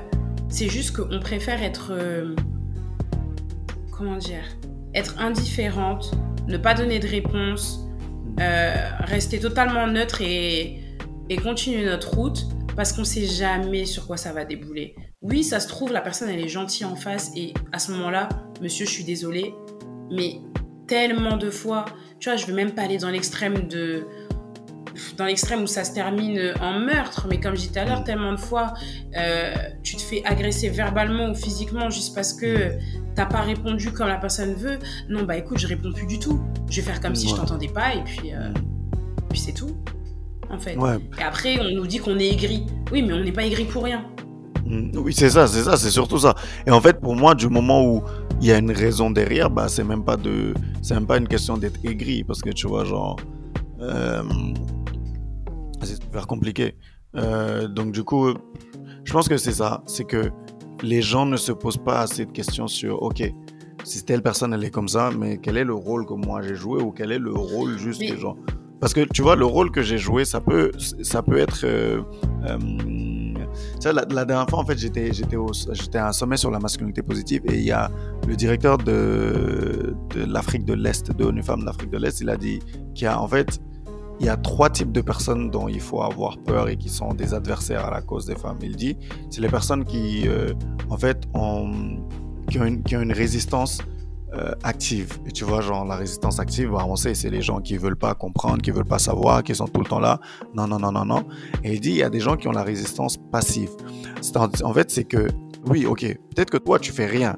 c'est 0.50 0.70
juste 0.70 0.96
qu'on 0.96 1.20
préfère 1.20 1.62
être. 1.64 1.92
Euh, 1.92 2.36
comment 3.92 4.18
dire, 4.18 4.44
être 4.94 5.20
indifférente, 5.20 6.12
ne 6.48 6.58
pas 6.58 6.74
donner 6.74 7.00
de 7.00 7.08
réponse, 7.08 7.88
euh, 8.40 8.90
rester 9.00 9.40
totalement 9.40 9.88
neutre 9.88 10.22
et, 10.22 10.80
et 11.30 11.36
continuer 11.38 11.86
notre 11.86 12.16
route 12.16 12.48
parce 12.76 12.92
qu'on 12.92 13.04
sait 13.04 13.26
jamais 13.26 13.86
sur 13.86 14.08
quoi 14.08 14.18
ça 14.18 14.34
va 14.34 14.46
débouler. 14.46 14.96
Oui, 15.22 15.44
ça 15.44 15.60
se 15.60 15.68
trouve, 15.68 15.94
la 15.94 16.02
personne, 16.02 16.30
elle 16.30 16.44
est 16.44 16.50
gentille 16.50 16.86
en 16.86 16.96
face 16.96 17.32
et 17.36 17.54
à 17.72 17.80
ce 17.80 17.92
moment-là, 17.92 18.30
monsieur, 18.62 18.86
je 18.86 18.92
suis 18.92 19.04
désolée, 19.04 19.54
mais 20.12 20.42
tellement 20.88 21.38
de 21.38 21.50
fois, 21.50 21.86
tu 22.20 22.30
vois, 22.30 22.36
je 22.36 22.46
veux 22.46 22.54
même 22.54 22.72
pas 22.72 22.82
aller 22.82 22.98
dans 22.98 23.10
l'extrême 23.10 23.68
de 23.68 24.06
dans 25.18 25.26
l'extrême 25.26 25.64
où 25.64 25.68
ça 25.68 25.84
se 25.84 25.94
termine 25.94 26.54
en 26.62 26.80
meurtre, 26.80 27.28
mais 27.30 27.40
comme 27.40 27.56
je 27.56 27.62
disais 27.62 27.74
tout 27.74 27.80
à 27.80 27.86
l'heure, 27.86 28.04
tellement 28.04 28.32
de 28.32 28.40
fois, 28.40 28.74
euh, 29.18 29.54
tu 29.84 29.96
te 29.96 30.02
fais 30.02 30.22
agresser 30.26 30.70
verbalement 30.70 31.30
ou 31.32 31.36
physiquement 31.36 31.90
juste 31.90 32.16
parce 32.16 32.34
que 32.34 32.72
t'as 33.16 33.26
pas 33.26 33.42
répondu 33.42 33.92
comme 33.92 34.08
la 34.08 34.18
personne 34.18 34.54
veut. 34.54 34.80
Non, 35.10 35.24
bah 35.24 35.38
écoute, 35.38 35.60
je 35.60 35.68
réponds 35.68 35.92
plus 35.92 36.08
du 36.08 36.20
tout. 36.20 36.40
Je 36.70 36.78
vais 36.82 36.88
faire 36.88 37.02
comme 37.02 37.16
si 37.16 37.28
je 37.28 37.36
t'entendais 37.36 37.68
pas 37.68 37.96
et 37.96 38.04
puis, 38.04 38.34
euh, 38.34 38.52
puis 39.30 39.40
c'est 39.40 39.54
tout, 39.54 39.76
en 40.50 40.60
fait. 40.60 40.78
Et 41.20 41.24
après, 41.24 41.60
on 41.60 41.76
nous 41.76 41.88
dit 41.88 42.00
qu'on 42.00 42.18
est 42.20 42.30
aigri. 42.30 42.66
Oui, 42.92 43.02
mais 43.02 43.14
on 43.14 43.24
n'est 43.24 43.32
pas 43.32 43.46
aigri 43.46 43.66
pour 43.66 43.84
rien. 43.84 44.06
Mm, 44.66 44.98
Oui, 44.98 45.14
c'est 45.14 45.30
ça, 45.30 45.48
c'est 45.48 45.64
ça, 45.64 45.78
c'est 45.78 45.92
surtout 45.92 46.18
ça. 46.20 46.36
Et 46.66 46.72
en 46.72 46.82
fait, 46.82 47.00
pour 47.00 47.16
moi, 47.16 47.36
du 47.36 47.50
moment 47.50 47.86
où 47.86 48.04
il 48.42 48.48
y 48.48 48.52
a 48.52 48.58
une 48.58 48.72
raison 48.72 49.12
derrière, 49.12 49.50
bah, 49.50 49.68
c'est 49.68 49.84
même 49.84 50.04
pas 50.04 50.18
de, 50.18 50.54
c'est 50.82 50.94
même 50.94 51.08
pas 51.08 51.18
une 51.18 51.28
question 51.28 51.58
d'être 51.58 51.80
aigri, 51.84 52.24
parce 52.24 52.42
que 52.42 52.50
tu 52.50 52.68
vois, 52.68 52.86
genre, 52.86 53.18
euh, 53.82 54.24
c'est 55.86 56.02
super 56.02 56.28
compliqué. 56.28 56.76
Euh, 57.16 57.68
donc 57.68 57.92
du 57.92 58.04
coup, 58.04 58.34
je 59.04 59.14
pense 59.14 59.28
que 59.28 59.38
c'est 59.38 59.52
ça, 59.52 59.84
c'est 59.86 60.06
que 60.06 60.32
les 60.82 61.02
gens 61.02 61.26
ne 61.26 61.38
se 61.38 61.52
posent 61.52 61.84
pas 61.84 62.02
assez 62.02 62.26
de 62.26 62.32
questions 62.32 62.68
sur, 62.68 63.02
ok, 63.02 63.24
si 63.84 64.04
telle 64.06 64.22
personne 64.22 64.54
elle 64.54 64.64
est 64.64 64.72
comme 64.72 64.88
ça, 64.88 65.12
mais 65.18 65.38
quel 65.38 65.58
est 65.58 65.64
le 65.64 65.74
rôle 65.74 66.06
que 66.06 66.14
moi 66.14 66.42
j'ai 66.42 66.56
joué 66.56 66.82
ou 66.82 66.92
quel 66.92 67.12
est 67.12 67.20
le 67.20 67.34
rôle 67.34 67.78
juste 67.78 68.02
que 68.02 68.18
genre, 68.18 68.38
parce 68.80 68.94
que 68.94 69.02
tu 69.02 69.22
vois, 69.22 69.36
le 69.36 69.46
rôle 69.46 69.72
que 69.72 69.82
j'ai 69.82 69.98
joué, 69.98 70.26
ça 70.26 70.42
peut, 70.42 70.72
ça 70.78 71.22
peut 71.22 71.38
être 71.38 71.62
euh, 71.64 72.02
euh, 72.46 72.58
sais, 73.80 73.94
la, 73.94 74.06
la 74.10 74.26
dernière 74.26 74.50
fois, 74.50 74.60
en 74.60 74.66
fait, 74.66 74.78
j'étais, 74.78 75.14
j'étais, 75.14 75.38
j'étais 75.72 75.98
à 75.98 76.08
un 76.08 76.12
sommet 76.12 76.38
sur 76.38 76.52
la 76.52 76.60
masculinité 76.60 77.02
positive 77.02 77.44
et 77.46 77.56
il 77.56 77.64
y 77.64 77.72
a 77.72 77.90
le 78.28 78.36
directeur 78.36 78.78
de, 78.78 79.96
de 80.16 80.26
l'Afrique 80.26 80.66
de 80.66 80.74
l'Est, 80.74 81.12
de 81.12 81.24
ONU 81.24 81.44
Femmes 81.44 81.64
d'Afrique 81.64 81.92
de 81.92 81.98
l'Est, 81.98 82.20
il 82.22 82.30
a 82.30 82.38
dit 82.38 82.60
qu'il 82.94 83.06
y 83.06 83.08
a, 83.08 83.22
en 83.22 83.28
fait, 83.28 83.60
il 84.24 84.28
y 84.28 84.30
a 84.30 84.38
trois 84.38 84.70
types 84.70 84.94
de 84.94 85.02
personnes 85.02 85.52
dont 85.52 85.68
il 85.68 85.82
faut 85.82 86.02
avoir 86.02 86.38
peur 86.38 86.70
et 86.70 86.78
qui 86.78 86.88
sont 86.88 87.14
des 87.14 87.34
adversaires 87.34 87.86
à 87.86 87.92
la 87.92 88.02
cause 88.02 88.26
des 88.26 88.36
femmes. 88.36 88.58
Il 88.62 88.78
dit, 88.78 88.98
c'est 89.30 89.42
les 89.42 89.50
personnes 89.50 89.84
qui, 89.84 90.30
euh, 90.30 90.54
en 90.90 90.98
fait, 90.98 91.24
ont, 91.34 92.00
qui, 92.50 92.58
ont 92.58 93.02
une, 93.02 93.12
résistance 93.12 93.80
euh, 94.34 94.54
active. 94.64 95.20
Et 95.28 95.32
tu 95.34 95.44
vois, 95.44 95.60
genre, 95.60 95.84
la 95.84 95.98
résistance 95.98 96.40
active, 96.40 96.72
bah, 96.72 96.86
on 96.88 96.96
sait, 96.96 97.16
c'est 97.16 97.30
les 97.30 97.42
gens 97.42 97.60
qui 97.60 97.76
veulent 97.76 97.98
pas 97.98 98.16
comprendre, 98.16 98.62
qui 98.62 98.72
veulent 98.72 98.86
pas 98.86 98.98
savoir, 98.98 99.44
qui 99.44 99.54
sont 99.56 99.68
tout 99.68 99.82
le 99.82 99.88
temps 99.88 100.00
là. 100.00 100.22
Non, 100.56 100.68
non, 100.68 100.80
non, 100.80 100.94
non, 100.94 101.04
non. 101.04 101.26
Et 101.66 101.74
il 101.74 101.82
dit, 101.82 101.90
il 101.90 101.98
y 101.98 102.04
a 102.04 102.10
des 102.10 102.22
gens 102.22 102.38
qui 102.38 102.48
ont 102.48 102.54
la 102.54 102.64
résistance 102.64 103.18
passive. 103.18 103.72
En, 104.38 104.48
en 104.64 104.74
fait, 104.74 104.90
c'est 104.90 105.04
que, 105.04 105.28
oui, 105.68 105.86
ok, 105.86 106.00
peut-être 106.34 106.50
que 106.50 106.58
toi, 106.58 106.80
tu 106.80 106.94
fais 106.94 107.08
rien 107.08 107.36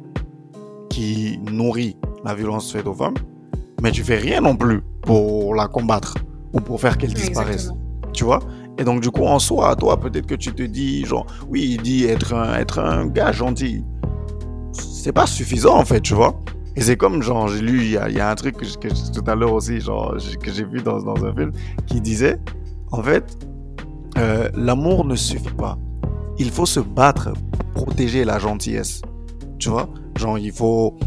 qui 0.92 1.40
nourrit 1.52 1.98
la 2.24 2.36
violence 2.36 2.72
faite 2.72 2.86
aux 2.86 2.94
femmes, 2.94 3.16
mais 3.82 3.92
tu 3.92 4.04
fais 4.04 4.18
rien 4.18 4.40
non 4.40 4.56
plus 4.56 4.84
pour 5.02 5.56
la 5.56 5.68
combattre 5.68 6.14
ou 6.56 6.62
pour 6.62 6.82
faire 6.82 6.98
qu'elle 6.98 7.14
disparaisse. 7.14 7.68
Exactement. 7.68 8.12
Tu 8.14 8.24
vois? 8.24 8.40
Et 8.78 8.84
donc, 8.84 9.02
du 9.02 9.12
coup, 9.12 9.26
en 9.26 9.40
soi, 9.40 9.76
toi, 9.76 10.00
peut-être 10.00 10.26
que 10.26 10.36
tu 10.36 10.54
te 10.54 10.64
dis, 10.64 11.06
genre, 11.06 11.26
oui, 11.50 11.76
il 11.76 11.82
dit 11.82 12.06
être 12.06 12.34
un, 12.34 12.56
être 12.56 12.80
un 12.80 13.06
gars 13.06 13.32
gentil. 13.32 13.84
C'est 14.72 15.14
pas 15.14 15.28
suffisant, 15.28 15.78
en 15.78 15.86
fait, 15.86 16.02
tu 16.02 16.14
vois? 16.14 16.40
Et 16.76 16.82
c'est 16.82 16.98
comme, 16.98 17.22
genre, 17.22 17.48
j'ai 17.48 17.62
lu, 17.62 17.80
il 17.84 17.92
y 17.92 17.98
a, 17.98 18.10
y 18.10 18.20
a 18.20 18.30
un 18.30 18.36
truc 18.36 18.58
que, 18.58 18.66
que 18.78 18.88
tout 19.14 19.30
à 19.30 19.36
l'heure 19.36 19.54
aussi, 19.54 19.80
genre, 19.80 20.16
que 20.42 20.52
j'ai 20.52 20.66
vu 20.66 20.82
dans, 20.82 21.02
dans 21.02 21.24
un 21.24 21.34
film, 21.34 21.52
qui 21.86 22.02
disait, 22.02 22.38
en 22.92 23.02
fait, 23.02 23.38
euh, 24.18 24.50
l'amour 24.56 25.06
ne 25.06 25.16
suffit 25.16 25.54
pas. 25.58 25.78
Il 26.38 26.52
faut 26.52 26.66
se 26.66 26.80
battre 26.82 27.32
pour 27.74 27.86
protéger 27.86 28.26
la 28.26 28.40
gentillesse. 28.40 29.02
Tu 29.58 29.70
vois? 29.70 29.90
Genre, 30.18 30.38
il 30.38 30.52
faut 30.52 30.98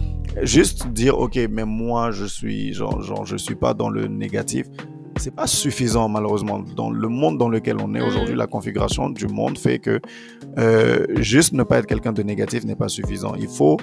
juste 0.43 0.89
dire, 0.89 1.19
ok, 1.19 1.39
mais 1.51 1.65
moi, 1.65 2.13
je 2.13 2.25
suis, 2.25 2.73
genre, 2.73 3.03
genre, 3.03 3.27
je 3.27 3.37
suis 3.37 3.55
pas 3.55 3.75
dans 3.75 3.91
le 3.91 4.07
négatif. 4.07 4.67
C'est 5.19 5.35
pas 5.35 5.47
suffisant, 5.47 6.09
malheureusement. 6.09 6.61
Dans 6.61 6.91
le 6.91 7.09
monde 7.09 7.39
dans 7.39 7.49
lequel 7.49 7.77
on 7.81 7.95
est 7.95 8.01
aujourd'hui, 8.01 8.35
la 8.35 8.47
configuration 8.47 9.11
du 9.11 9.27
monde 9.27 9.59
fait 9.59 9.79
que 9.79 10.01
euh, 10.59 11.07
juste 11.17 11.53
ne 11.53 11.63
pas 11.63 11.79
être 11.79 11.87
quelqu'un 11.87 12.13
de 12.13 12.23
négatif 12.23 12.65
n'est 12.65 12.77
pas 12.77 12.89
suffisant. 12.89 13.35
Il 13.35 13.49
faut 13.49 13.77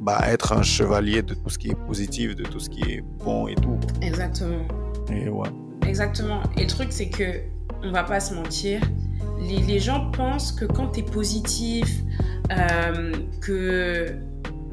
bah, 0.00 0.20
être 0.28 0.52
un 0.52 0.62
chevalier 0.62 1.22
de 1.22 1.34
tout 1.34 1.48
ce 1.48 1.58
qui 1.58 1.70
est 1.70 1.86
positif, 1.86 2.36
de 2.36 2.44
tout 2.44 2.60
ce 2.60 2.68
qui 2.68 2.82
est 2.82 3.02
bon 3.24 3.48
et 3.48 3.54
tout. 3.54 3.78
Exactement. 4.02 4.66
Et 5.10 5.28
ouais. 5.28 5.48
Exactement. 5.86 6.42
Et 6.56 6.62
le 6.62 6.66
truc, 6.66 6.88
c'est 6.90 7.08
que, 7.08 7.40
on 7.82 7.90
va 7.90 8.04
pas 8.04 8.20
se 8.20 8.34
mentir, 8.34 8.80
les, 9.40 9.58
les 9.58 9.78
gens 9.78 10.10
pensent 10.10 10.52
que 10.52 10.64
quand 10.64 10.88
tu 10.88 11.00
es 11.00 11.02
positif, 11.02 12.02
euh, 12.52 13.12
que 13.40 14.16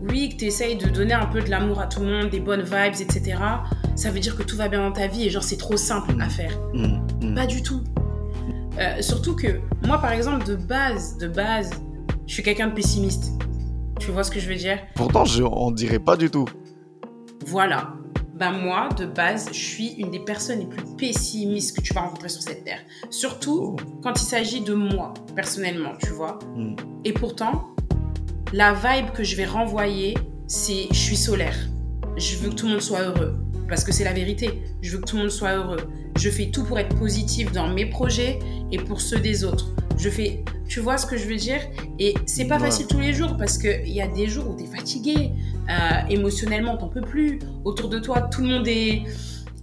oui, 0.09 0.29
que 0.29 0.37
tu 0.37 0.45
essayes 0.45 0.77
de 0.77 0.89
donner 0.89 1.13
un 1.13 1.27
peu 1.27 1.41
de 1.41 1.49
l'amour 1.49 1.79
à 1.79 1.87
tout 1.87 2.01
le 2.01 2.07
monde, 2.07 2.29
des 2.29 2.39
bonnes 2.39 2.63
vibes, 2.63 2.95
etc., 2.99 3.37
ça 4.01 4.09
veut 4.09 4.19
dire 4.19 4.35
que 4.35 4.41
tout 4.41 4.57
va 4.57 4.67
bien 4.67 4.81
dans 4.81 4.91
ta 4.91 5.05
vie 5.05 5.27
et 5.27 5.29
genre 5.29 5.43
c'est 5.43 5.57
trop 5.57 5.77
simple 5.77 6.15
à 6.19 6.27
faire. 6.27 6.57
Mm, 6.73 7.01
mm. 7.21 7.35
Pas 7.35 7.45
du 7.45 7.61
tout. 7.61 7.83
Euh, 8.79 8.99
surtout 8.99 9.35
que 9.35 9.59
moi, 9.85 9.99
par 9.99 10.11
exemple, 10.11 10.43
de 10.43 10.55
base, 10.55 11.19
de 11.19 11.27
base, 11.27 11.69
je 12.25 12.33
suis 12.33 12.41
quelqu'un 12.41 12.67
de 12.67 12.73
pessimiste. 12.73 13.33
Tu 13.99 14.09
vois 14.09 14.23
ce 14.23 14.31
que 14.31 14.39
je 14.39 14.49
veux 14.49 14.55
dire? 14.55 14.79
Pourtant, 14.95 15.23
je, 15.23 15.43
on 15.43 15.69
dirait 15.69 15.99
pas 15.99 16.17
du 16.17 16.31
tout. 16.31 16.47
Voilà. 17.45 17.93
Ben 18.33 18.51
moi, 18.51 18.89
de 18.97 19.05
base, 19.05 19.49
je 19.49 19.59
suis 19.59 19.89
une 19.99 20.09
des 20.09 20.19
personnes 20.19 20.61
les 20.61 20.65
plus 20.65 20.83
pessimistes 20.97 21.77
que 21.77 21.81
tu 21.83 21.93
vas 21.93 22.01
rencontrer 22.01 22.29
sur 22.29 22.41
cette 22.41 22.63
terre. 22.63 22.79
Surtout 23.11 23.75
quand 24.01 24.19
il 24.19 24.25
s'agit 24.25 24.61
de 24.61 24.73
moi, 24.73 25.13
personnellement, 25.35 25.93
tu 25.99 26.09
vois. 26.09 26.39
Mm. 26.55 26.75
Et 27.05 27.13
pourtant, 27.13 27.67
la 28.51 28.73
vibe 28.73 29.11
que 29.11 29.23
je 29.23 29.35
vais 29.35 29.45
renvoyer, 29.45 30.17
c'est 30.47 30.87
je 30.89 30.97
suis 30.97 31.17
solaire. 31.17 31.55
Je 32.17 32.37
veux 32.37 32.49
que 32.49 32.55
tout 32.55 32.65
le 32.65 32.71
monde 32.71 32.81
soit 32.81 33.01
heureux. 33.01 33.37
Parce 33.71 33.85
que 33.85 33.93
c'est 33.93 34.03
la 34.03 34.11
vérité. 34.11 34.61
Je 34.81 34.91
veux 34.91 34.97
que 34.99 35.05
tout 35.05 35.15
le 35.15 35.21
monde 35.21 35.31
soit 35.31 35.53
heureux. 35.55 35.79
Je 36.19 36.29
fais 36.29 36.47
tout 36.47 36.65
pour 36.65 36.77
être 36.77 36.93
positif 36.97 37.53
dans 37.53 37.69
mes 37.69 37.85
projets 37.85 38.37
et 38.69 38.77
pour 38.77 38.99
ceux 38.99 39.17
des 39.19 39.45
autres. 39.45 39.69
Je 39.97 40.09
fais, 40.09 40.43
tu 40.67 40.81
vois 40.81 40.97
ce 40.97 41.05
que 41.05 41.15
je 41.15 41.25
veux 41.25 41.37
dire? 41.37 41.61
Et 41.97 42.13
c'est 42.25 42.45
pas 42.49 42.55
Ouais. 42.57 42.65
facile 42.65 42.87
tous 42.87 42.99
les 42.99 43.13
jours 43.13 43.37
parce 43.37 43.57
qu'il 43.57 43.87
y 43.87 44.01
a 44.01 44.07
des 44.09 44.27
jours 44.27 44.49
où 44.49 44.57
tu 44.57 44.65
es 44.65 44.67
fatigué, 44.67 45.31
euh, 45.69 45.73
émotionnellement, 46.09 46.75
t'en 46.75 46.89
peux 46.89 46.99
plus. 46.99 47.39
Autour 47.63 47.87
de 47.87 47.99
toi, 47.99 48.23
tout 48.29 48.41
le 48.41 48.47
monde 48.49 48.67
est, 48.67 49.03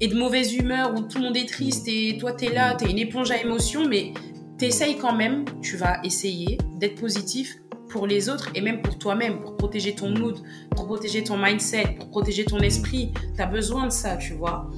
est 0.00 0.08
de 0.08 0.16
mauvaise 0.18 0.54
humeur 0.54 0.94
ou 0.94 1.02
tout 1.02 1.18
le 1.18 1.24
monde 1.24 1.36
est 1.36 1.46
triste 1.48 1.86
et 1.86 2.16
toi, 2.18 2.32
tu 2.32 2.46
es 2.46 2.54
là, 2.54 2.76
tu 2.76 2.86
es 2.86 2.90
une 2.90 2.98
éponge 2.98 3.30
à 3.30 3.36
émotions, 3.42 3.86
mais 3.86 4.14
t'essayes 4.56 4.96
quand 4.96 5.14
même, 5.14 5.44
tu 5.60 5.76
vas 5.76 6.00
essayer 6.02 6.56
d'être 6.80 6.98
positif 6.98 7.56
pour 7.88 8.06
les 8.06 8.28
autres 8.28 8.50
et 8.54 8.60
même 8.60 8.82
pour 8.82 8.98
toi-même, 8.98 9.40
pour 9.40 9.56
protéger 9.56 9.94
ton 9.94 10.10
mood, 10.10 10.36
pour 10.70 10.86
protéger 10.86 11.24
ton 11.24 11.36
mindset, 11.36 11.96
pour 11.98 12.10
protéger 12.10 12.44
ton 12.44 12.58
esprit. 12.58 13.12
Tu 13.34 13.42
as 13.42 13.46
besoin 13.46 13.86
de 13.86 13.92
ça, 13.92 14.16
tu 14.16 14.34
vois. 14.34 14.70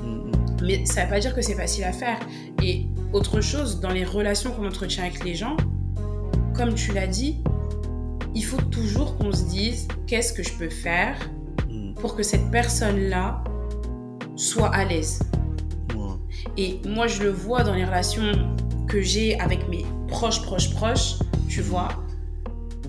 Mm, 0.00 0.06
mm. 0.06 0.32
Mais 0.62 0.86
ça 0.86 1.00
ne 1.00 1.06
veut 1.06 1.10
pas 1.12 1.20
dire 1.20 1.34
que 1.34 1.42
c'est 1.42 1.56
facile 1.56 1.84
à 1.84 1.92
faire. 1.92 2.18
Et 2.62 2.86
autre 3.12 3.40
chose, 3.40 3.80
dans 3.80 3.90
les 3.90 4.04
relations 4.04 4.52
qu'on 4.52 4.66
entretient 4.66 5.04
avec 5.04 5.24
les 5.24 5.34
gens, 5.34 5.56
comme 6.54 6.74
tu 6.74 6.92
l'as 6.92 7.06
dit, 7.06 7.42
il 8.34 8.44
faut 8.44 8.60
toujours 8.60 9.18
qu'on 9.18 9.32
se 9.32 9.44
dise 9.44 9.88
qu'est-ce 10.06 10.32
que 10.32 10.42
je 10.42 10.52
peux 10.54 10.70
faire 10.70 11.16
Mm. 11.72 11.94
pour 11.94 12.16
que 12.16 12.22
cette 12.22 12.50
personne-là 12.50 13.42
soit 14.36 14.68
à 14.74 14.84
l'aise? 14.84 15.20
Ouais. 15.94 16.14
Et 16.56 16.80
moi, 16.86 17.06
je 17.06 17.22
le 17.22 17.30
vois 17.30 17.62
dans 17.62 17.74
les 17.74 17.84
relations 17.84 18.32
que 18.88 19.00
j'ai 19.00 19.38
avec 19.40 19.68
mes 19.68 19.84
proches, 20.08 20.42
proches, 20.42 20.70
proches, 20.70 21.14
tu 21.48 21.62
vois. 21.62 21.88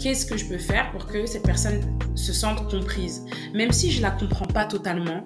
Qu'est-ce 0.03 0.25
que 0.25 0.35
je 0.35 0.43
peux 0.43 0.57
faire 0.57 0.91
pour 0.91 1.05
que 1.05 1.25
cette 1.25 1.43
personne 1.43 1.79
se 2.13 2.33
sente 2.33 2.69
comprise 2.69 3.23
Même 3.53 3.71
si 3.71 3.89
je 3.89 4.01
la 4.01 4.11
comprends 4.11 4.45
pas 4.45 4.65
totalement, 4.65 5.23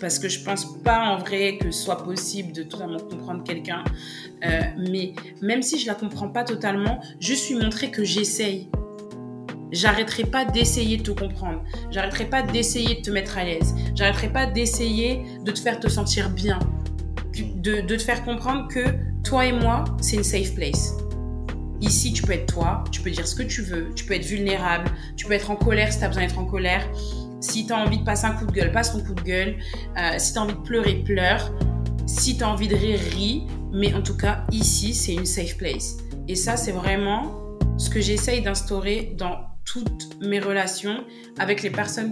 parce 0.00 0.20
que 0.20 0.28
je 0.28 0.44
pense 0.44 0.80
pas 0.82 1.00
en 1.00 1.18
vrai 1.18 1.58
que 1.58 1.72
ce 1.72 1.82
soit 1.82 2.04
possible 2.04 2.52
de 2.52 2.62
totalement 2.62 3.00
comprendre 3.00 3.42
quelqu'un, 3.42 3.82
euh, 4.46 4.60
mais 4.88 5.14
même 5.42 5.62
si 5.62 5.80
je 5.80 5.88
la 5.88 5.96
comprends 5.96 6.28
pas 6.28 6.44
totalement, 6.44 7.00
juste 7.18 7.50
lui 7.50 7.56
montrer 7.56 7.90
que 7.90 8.04
j'essaye. 8.04 8.68
J'arrêterai 9.72 10.26
pas 10.26 10.44
d'essayer 10.44 10.96
de 10.96 11.02
te 11.02 11.10
comprendre. 11.10 11.64
J'arrêterai 11.90 12.26
pas 12.26 12.42
d'essayer 12.42 12.94
de 12.94 13.00
te 13.00 13.10
mettre 13.10 13.36
à 13.36 13.42
l'aise. 13.42 13.74
J'arrêterai 13.96 14.32
pas 14.32 14.46
d'essayer 14.46 15.24
de 15.44 15.50
te 15.50 15.58
faire 15.58 15.80
te 15.80 15.88
sentir 15.88 16.30
bien. 16.30 16.60
De 17.56 17.80
te 17.80 17.98
faire 17.98 18.24
comprendre 18.24 18.68
que 18.68 18.84
toi 19.24 19.44
et 19.44 19.52
moi, 19.52 19.82
c'est 20.00 20.14
une 20.14 20.22
safe 20.22 20.54
place. 20.54 20.94
Ici, 21.80 22.12
tu 22.12 22.22
peux 22.22 22.32
être 22.32 22.52
toi, 22.52 22.84
tu 22.90 23.00
peux 23.00 23.10
dire 23.10 23.26
ce 23.26 23.34
que 23.34 23.42
tu 23.42 23.62
veux, 23.62 23.92
tu 23.94 24.04
peux 24.04 24.14
être 24.14 24.24
vulnérable, 24.24 24.90
tu 25.16 25.26
peux 25.26 25.32
être 25.32 25.50
en 25.50 25.56
colère 25.56 25.92
si 25.92 25.98
tu 25.98 26.04
as 26.04 26.08
besoin 26.08 26.22
d'être 26.22 26.38
en 26.38 26.46
colère. 26.46 26.86
Si 27.40 27.66
tu 27.66 27.72
as 27.72 27.76
envie 27.76 27.98
de 27.98 28.04
passer 28.04 28.24
un 28.24 28.32
coup 28.32 28.46
de 28.46 28.52
gueule, 28.52 28.72
passe 28.72 28.92
ton 28.92 29.00
coup 29.00 29.14
de 29.14 29.20
gueule. 29.20 29.56
Euh, 29.98 30.14
si 30.18 30.32
tu 30.32 30.38
as 30.38 30.42
envie 30.42 30.54
de 30.54 30.60
pleurer, 30.60 31.02
pleure. 31.04 31.52
Si 32.06 32.36
tu 32.38 32.44
as 32.44 32.48
envie 32.48 32.68
de 32.68 32.76
rire, 32.76 32.98
ris. 33.12 33.46
Mais 33.72 33.92
en 33.92 34.02
tout 34.02 34.16
cas, 34.16 34.44
ici, 34.52 34.94
c'est 34.94 35.12
une 35.12 35.26
safe 35.26 35.56
place. 35.56 35.96
Et 36.28 36.36
ça, 36.36 36.56
c'est 36.56 36.72
vraiment 36.72 37.58
ce 37.76 37.90
que 37.90 38.00
j'essaye 38.00 38.40
d'instaurer 38.40 39.14
dans 39.18 39.40
toutes 39.64 40.16
mes 40.22 40.40
relations 40.40 41.04
avec 41.38 41.62
les 41.62 41.70
personnes 41.70 42.10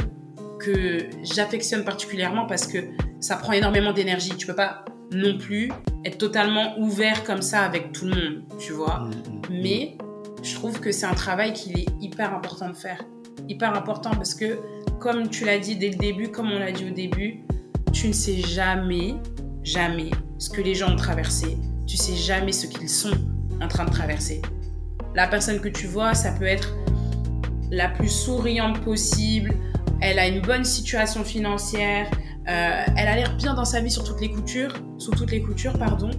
que 0.59 1.09
j'affectionne 1.23 1.85
particulièrement 1.85 2.47
parce 2.47 2.67
que 2.67 2.79
ça 3.21 3.37
prend 3.37 3.53
énormément 3.53 3.93
d'énergie. 3.93 4.33
Tu 4.37 4.47
peux 4.47 4.55
pas 4.55 4.85
non 5.15 5.39
plus 5.39 5.71
être 6.05 6.19
totalement 6.19 6.79
ouvert 6.79 7.25
comme 7.25 7.43
ça 7.43 7.63
avec 7.63 7.93
tout 7.93 8.07
le 8.07 8.15
monde, 8.15 8.43
tu 8.59 8.73
vois. 8.73 9.01
Mm, 9.01 9.11
mm. 9.11 9.63
Mais 9.63 9.97
je 10.43 10.55
trouve 10.55 10.81
que 10.81 10.93
c'est 10.93 11.07
un 11.07 11.15
travail 11.15 11.53
qu'il 11.53 11.79
est 11.79 11.87
hyper 12.01 12.35
important 12.35 12.69
de 12.69 12.77
faire. 12.77 13.05
Hyper 13.49 13.75
important 13.75 14.11
parce 14.11 14.35
que, 14.35 14.59
comme 14.99 15.29
tu 15.29 15.45
l'as 15.45 15.59
dit 15.59 15.77
dès 15.77 15.91
le 15.91 15.97
début, 15.97 16.29
comme 16.29 16.51
on 16.51 16.59
l'a 16.59 16.73
dit 16.73 16.87
au 16.89 16.95
début, 16.95 17.45
tu 17.93 18.09
ne 18.09 18.13
sais 18.13 18.37
jamais, 18.37 19.15
jamais 19.63 20.11
ce 20.39 20.51
que 20.51 20.61
les 20.61 20.75
gens 20.75 20.93
ont 20.93 20.97
traversé. 20.97 21.57
Tu 21.87 21.97
sais 21.97 22.17
jamais 22.17 22.53
ce 22.53 22.67
qu'ils 22.67 22.89
sont 22.89 23.13
en 23.61 23.69
train 23.69 23.85
de 23.85 23.91
traverser. 23.91 24.43
La 25.15 25.27
personne 25.27 25.61
que 25.61 25.69
tu 25.69 25.87
vois, 25.87 26.15
ça 26.15 26.33
peut 26.33 26.47
être 26.47 26.75
la 27.73 27.89
plus 27.89 28.09
souriante 28.09 28.81
possible. 28.83 29.55
Elle 30.01 30.19
a 30.19 30.29
une 30.29 30.41
bonne 30.41 30.65
situation 30.65 31.25
financière. 31.25 32.09
euh, 32.49 32.85
elle 32.97 33.09
a 33.09 33.17
l'air 33.17 33.37
bien 33.37 33.55
dans 33.55 33.65
sa 33.65 33.81
vie 33.81 33.91
sur 33.91 34.05
toutes 34.05 34.21
les 34.21 34.31
coutures, 34.31 34.73
sous 34.99 35.13
toutes 35.13 35.31
les 35.31 35.43
coutures, 35.43 35.79
pardon. 35.79 36.11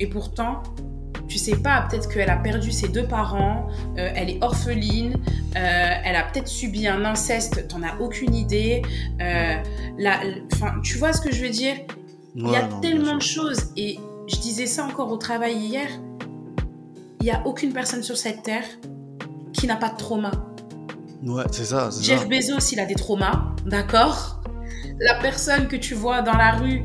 Et 0.00 0.06
pourtant, 0.06 0.62
tu 1.28 1.38
sais 1.38 1.56
pas, 1.56 1.86
peut-être 1.88 2.08
qu'elle 2.08 2.30
a 2.30 2.36
perdu 2.36 2.72
ses 2.72 2.88
deux 2.88 3.06
parents, 3.06 3.66
euh, 3.98 4.10
elle 4.14 4.30
est 4.30 4.42
orpheline, 4.42 5.14
euh, 5.56 5.90
elle 6.04 6.16
a 6.16 6.22
peut-être 6.22 6.48
subi 6.48 6.86
un 6.86 7.04
inceste, 7.04 7.68
t'en 7.68 7.82
as 7.82 7.98
aucune 8.00 8.34
idée. 8.34 8.82
La, 9.98 10.20
tu 10.82 10.98
vois 10.98 11.12
ce 11.12 11.20
que 11.20 11.32
je 11.32 11.42
veux 11.42 11.50
dire? 11.50 11.76
Il 12.34 12.48
y 12.48 12.56
a 12.56 12.62
tellement 12.80 13.16
de 13.16 13.22
choses. 13.22 13.72
Et 13.76 13.98
je 14.28 14.36
disais 14.36 14.66
ça 14.66 14.84
encore 14.84 15.10
au 15.10 15.18
travail 15.18 15.56
hier. 15.56 15.88
Il 17.20 17.24
n'y 17.24 17.30
a 17.30 17.46
aucune 17.46 17.72
personne 17.72 18.02
sur 18.02 18.16
cette 18.16 18.42
terre 18.42 18.64
qui 19.52 19.66
n'a 19.66 19.76
pas 19.76 19.90
de 19.90 19.96
trauma. 19.96 20.30
Ouais, 21.24 21.44
c'est 21.52 21.66
ça. 21.66 21.90
Jeff 22.00 22.28
Bezos, 22.28 22.72
il 22.72 22.80
a 22.80 22.86
des 22.86 22.94
traumas, 22.94 23.54
d'accord? 23.66 24.42
La 25.00 25.14
personne 25.14 25.68
que 25.68 25.76
tu 25.76 25.94
vois 25.94 26.22
dans 26.22 26.36
la 26.36 26.52
rue 26.52 26.84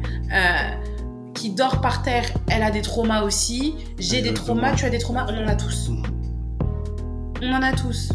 qui 1.34 1.52
dort 1.52 1.82
par 1.82 2.02
terre, 2.02 2.26
elle 2.50 2.64
a 2.64 2.72
des 2.72 2.82
traumas 2.82 3.22
aussi. 3.24 3.76
J'ai 4.00 4.22
des 4.22 4.34
traumas, 4.34 4.74
tu 4.74 4.86
as 4.86 4.90
des 4.90 4.98
traumas, 4.98 5.26
on 5.30 5.44
en 5.44 5.48
a 5.48 5.56
tous. 5.56 5.90
Mm. 5.90 6.04
On 7.44 7.54
en 7.54 7.62
a 7.62 7.72
tous. 7.74 8.10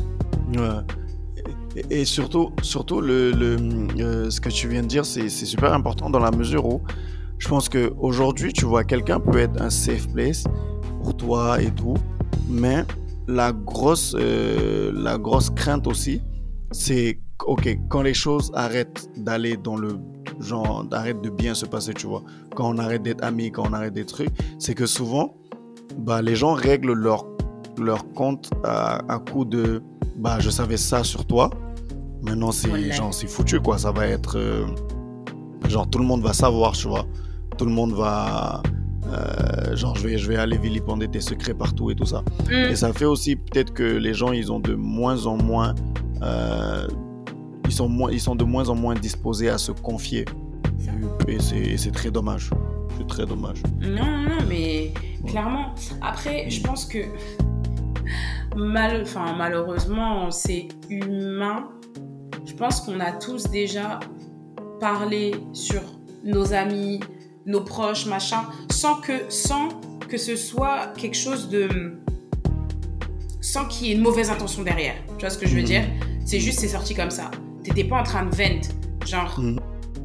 Ouais. 0.54 1.84
Et, 1.88 2.04
surtout, 2.04 2.52
surtout 2.62 3.00
le, 3.00 3.30
le 3.32 3.56
euh, 3.98 4.30
ce 4.30 4.40
que 4.40 4.50
tu 4.50 4.68
viens 4.68 4.82
de 4.82 4.88
dire, 4.88 5.06
c'est 5.06 5.28
super 5.28 5.72
important 5.72 6.10
dans 6.10 6.18
la 6.18 6.30
mesure 6.30 6.66
où 6.66 6.82
je 7.38 7.48
pense 7.48 7.68
qu'aujourd'hui, 7.68 8.52
tu 8.52 8.64
vois, 8.64 8.84
quelqu'un 8.84 9.18
peut 9.18 9.38
être 9.38 9.60
un 9.60 9.70
safe 9.70 10.08
place 10.12 10.44
pour 11.02 11.16
toi 11.16 11.60
et 11.62 11.70
tout, 11.70 11.96
mais 12.48 12.84
la 13.26 13.52
grosse, 13.52 14.14
euh, 14.18 14.92
la 14.94 15.18
grosse 15.18 15.50
crainte 15.50 15.86
aussi, 15.86 16.20
c'est, 16.70 17.20
ok, 17.46 17.78
quand 17.88 18.02
les 18.02 18.14
choses 18.14 18.50
arrêtent 18.54 19.08
d'aller 19.16 19.56
dans 19.56 19.76
le 19.76 19.98
genre, 20.40 20.86
arrête 20.90 21.20
de 21.20 21.30
bien 21.30 21.54
se 21.54 21.66
passer, 21.66 21.94
tu 21.94 22.06
vois. 22.06 22.22
Quand 22.54 22.74
on 22.74 22.78
arrête 22.78 23.02
d'être 23.02 23.22
amis, 23.22 23.50
quand 23.50 23.64
on 23.68 23.72
arrête 23.72 23.94
des 23.94 24.06
trucs, 24.06 24.30
c'est 24.58 24.74
que 24.74 24.86
souvent, 24.86 25.34
bah, 25.98 26.22
les 26.22 26.34
gens 26.34 26.54
règlent 26.54 26.94
leur, 26.94 27.26
leur 27.78 28.10
compte 28.12 28.50
à, 28.64 29.00
à 29.12 29.18
coup 29.18 29.44
de, 29.44 29.82
bah, 30.16 30.38
je 30.40 30.50
savais 30.50 30.76
ça 30.76 31.04
sur 31.04 31.26
toi. 31.26 31.50
Maintenant, 32.22 32.52
c'est, 32.52 32.92
genre, 32.92 33.12
c'est 33.12 33.26
foutu, 33.26 33.60
quoi. 33.60 33.78
Ça 33.78 33.90
va 33.90 34.06
être, 34.06 34.38
euh, 34.38 34.64
genre, 35.68 35.88
tout 35.88 35.98
le 35.98 36.04
monde 36.04 36.22
va 36.22 36.32
savoir, 36.32 36.72
tu 36.72 36.88
vois. 36.88 37.06
Tout 37.58 37.64
le 37.64 37.72
monde 37.72 37.92
va, 37.92 38.62
euh, 39.06 39.74
genre, 39.76 39.96
je 39.96 40.06
vais, 40.06 40.18
je 40.18 40.28
vais 40.28 40.36
aller 40.36 40.58
vilipender 40.58 41.08
tes 41.08 41.20
secrets 41.20 41.54
partout 41.54 41.90
et 41.90 41.94
tout 41.94 42.06
ça. 42.06 42.22
Mm. 42.48 42.70
Et 42.70 42.76
ça 42.76 42.92
fait 42.92 43.04
aussi 43.04 43.36
peut-être 43.36 43.72
que 43.72 43.82
les 43.82 44.14
gens, 44.14 44.32
ils 44.32 44.52
ont 44.52 44.60
de 44.60 44.74
moins 44.74 45.26
en 45.26 45.36
moins 45.36 45.74
euh, 46.22 46.86
ils 47.66 47.72
sont, 47.72 47.88
moins, 47.88 48.10
ils 48.10 48.20
sont 48.20 48.34
de 48.34 48.44
moins 48.44 48.68
en 48.68 48.74
moins 48.74 48.94
disposés 48.94 49.48
à 49.48 49.58
se 49.58 49.72
confier. 49.72 50.24
Et 51.26 51.38
c'est 51.40 51.90
très 51.90 52.10
dommage. 52.10 52.50
C'est 52.98 53.06
très 53.06 53.24
dommage. 53.24 53.62
Non, 53.80 54.04
non, 54.04 54.44
mais 54.48 54.92
clairement. 55.26 55.74
Après, 56.02 56.50
je 56.50 56.62
pense 56.62 56.84
que 56.84 56.98
mal, 58.56 59.02
enfin, 59.02 59.34
malheureusement, 59.36 60.30
c'est 60.30 60.68
humain. 60.90 61.68
Je 62.44 62.52
pense 62.52 62.82
qu'on 62.82 63.00
a 63.00 63.12
tous 63.12 63.44
déjà 63.44 64.00
parlé 64.78 65.34
sur 65.52 65.80
nos 66.24 66.52
amis, 66.52 67.00
nos 67.46 67.62
proches, 67.62 68.06
machin, 68.06 68.44
sans 68.70 68.96
que, 68.96 69.30
sans 69.30 69.68
que 70.08 70.16
ce 70.16 70.36
soit 70.36 70.92
quelque 70.96 71.16
chose 71.16 71.48
de. 71.48 71.68
sans 73.40 73.66
qu'il 73.66 73.86
y 73.88 73.90
ait 73.90 73.94
une 73.94 74.02
mauvaise 74.02 74.30
intention 74.30 74.62
derrière. 74.62 74.94
Tu 75.18 75.20
vois 75.20 75.30
ce 75.30 75.38
que 75.38 75.46
je 75.46 75.54
veux 75.54 75.62
mhm. 75.62 75.66
dire? 75.66 75.84
C'est 76.24 76.40
juste, 76.40 76.60
c'est 76.60 76.68
sorti 76.68 76.94
comme 76.94 77.10
ça 77.10 77.30
t'étais 77.62 77.84
pas 77.84 78.00
en 78.00 78.02
train 78.02 78.26
de 78.26 78.34
vent, 78.34 78.60
genre, 79.06 79.38
mm. 79.38 79.58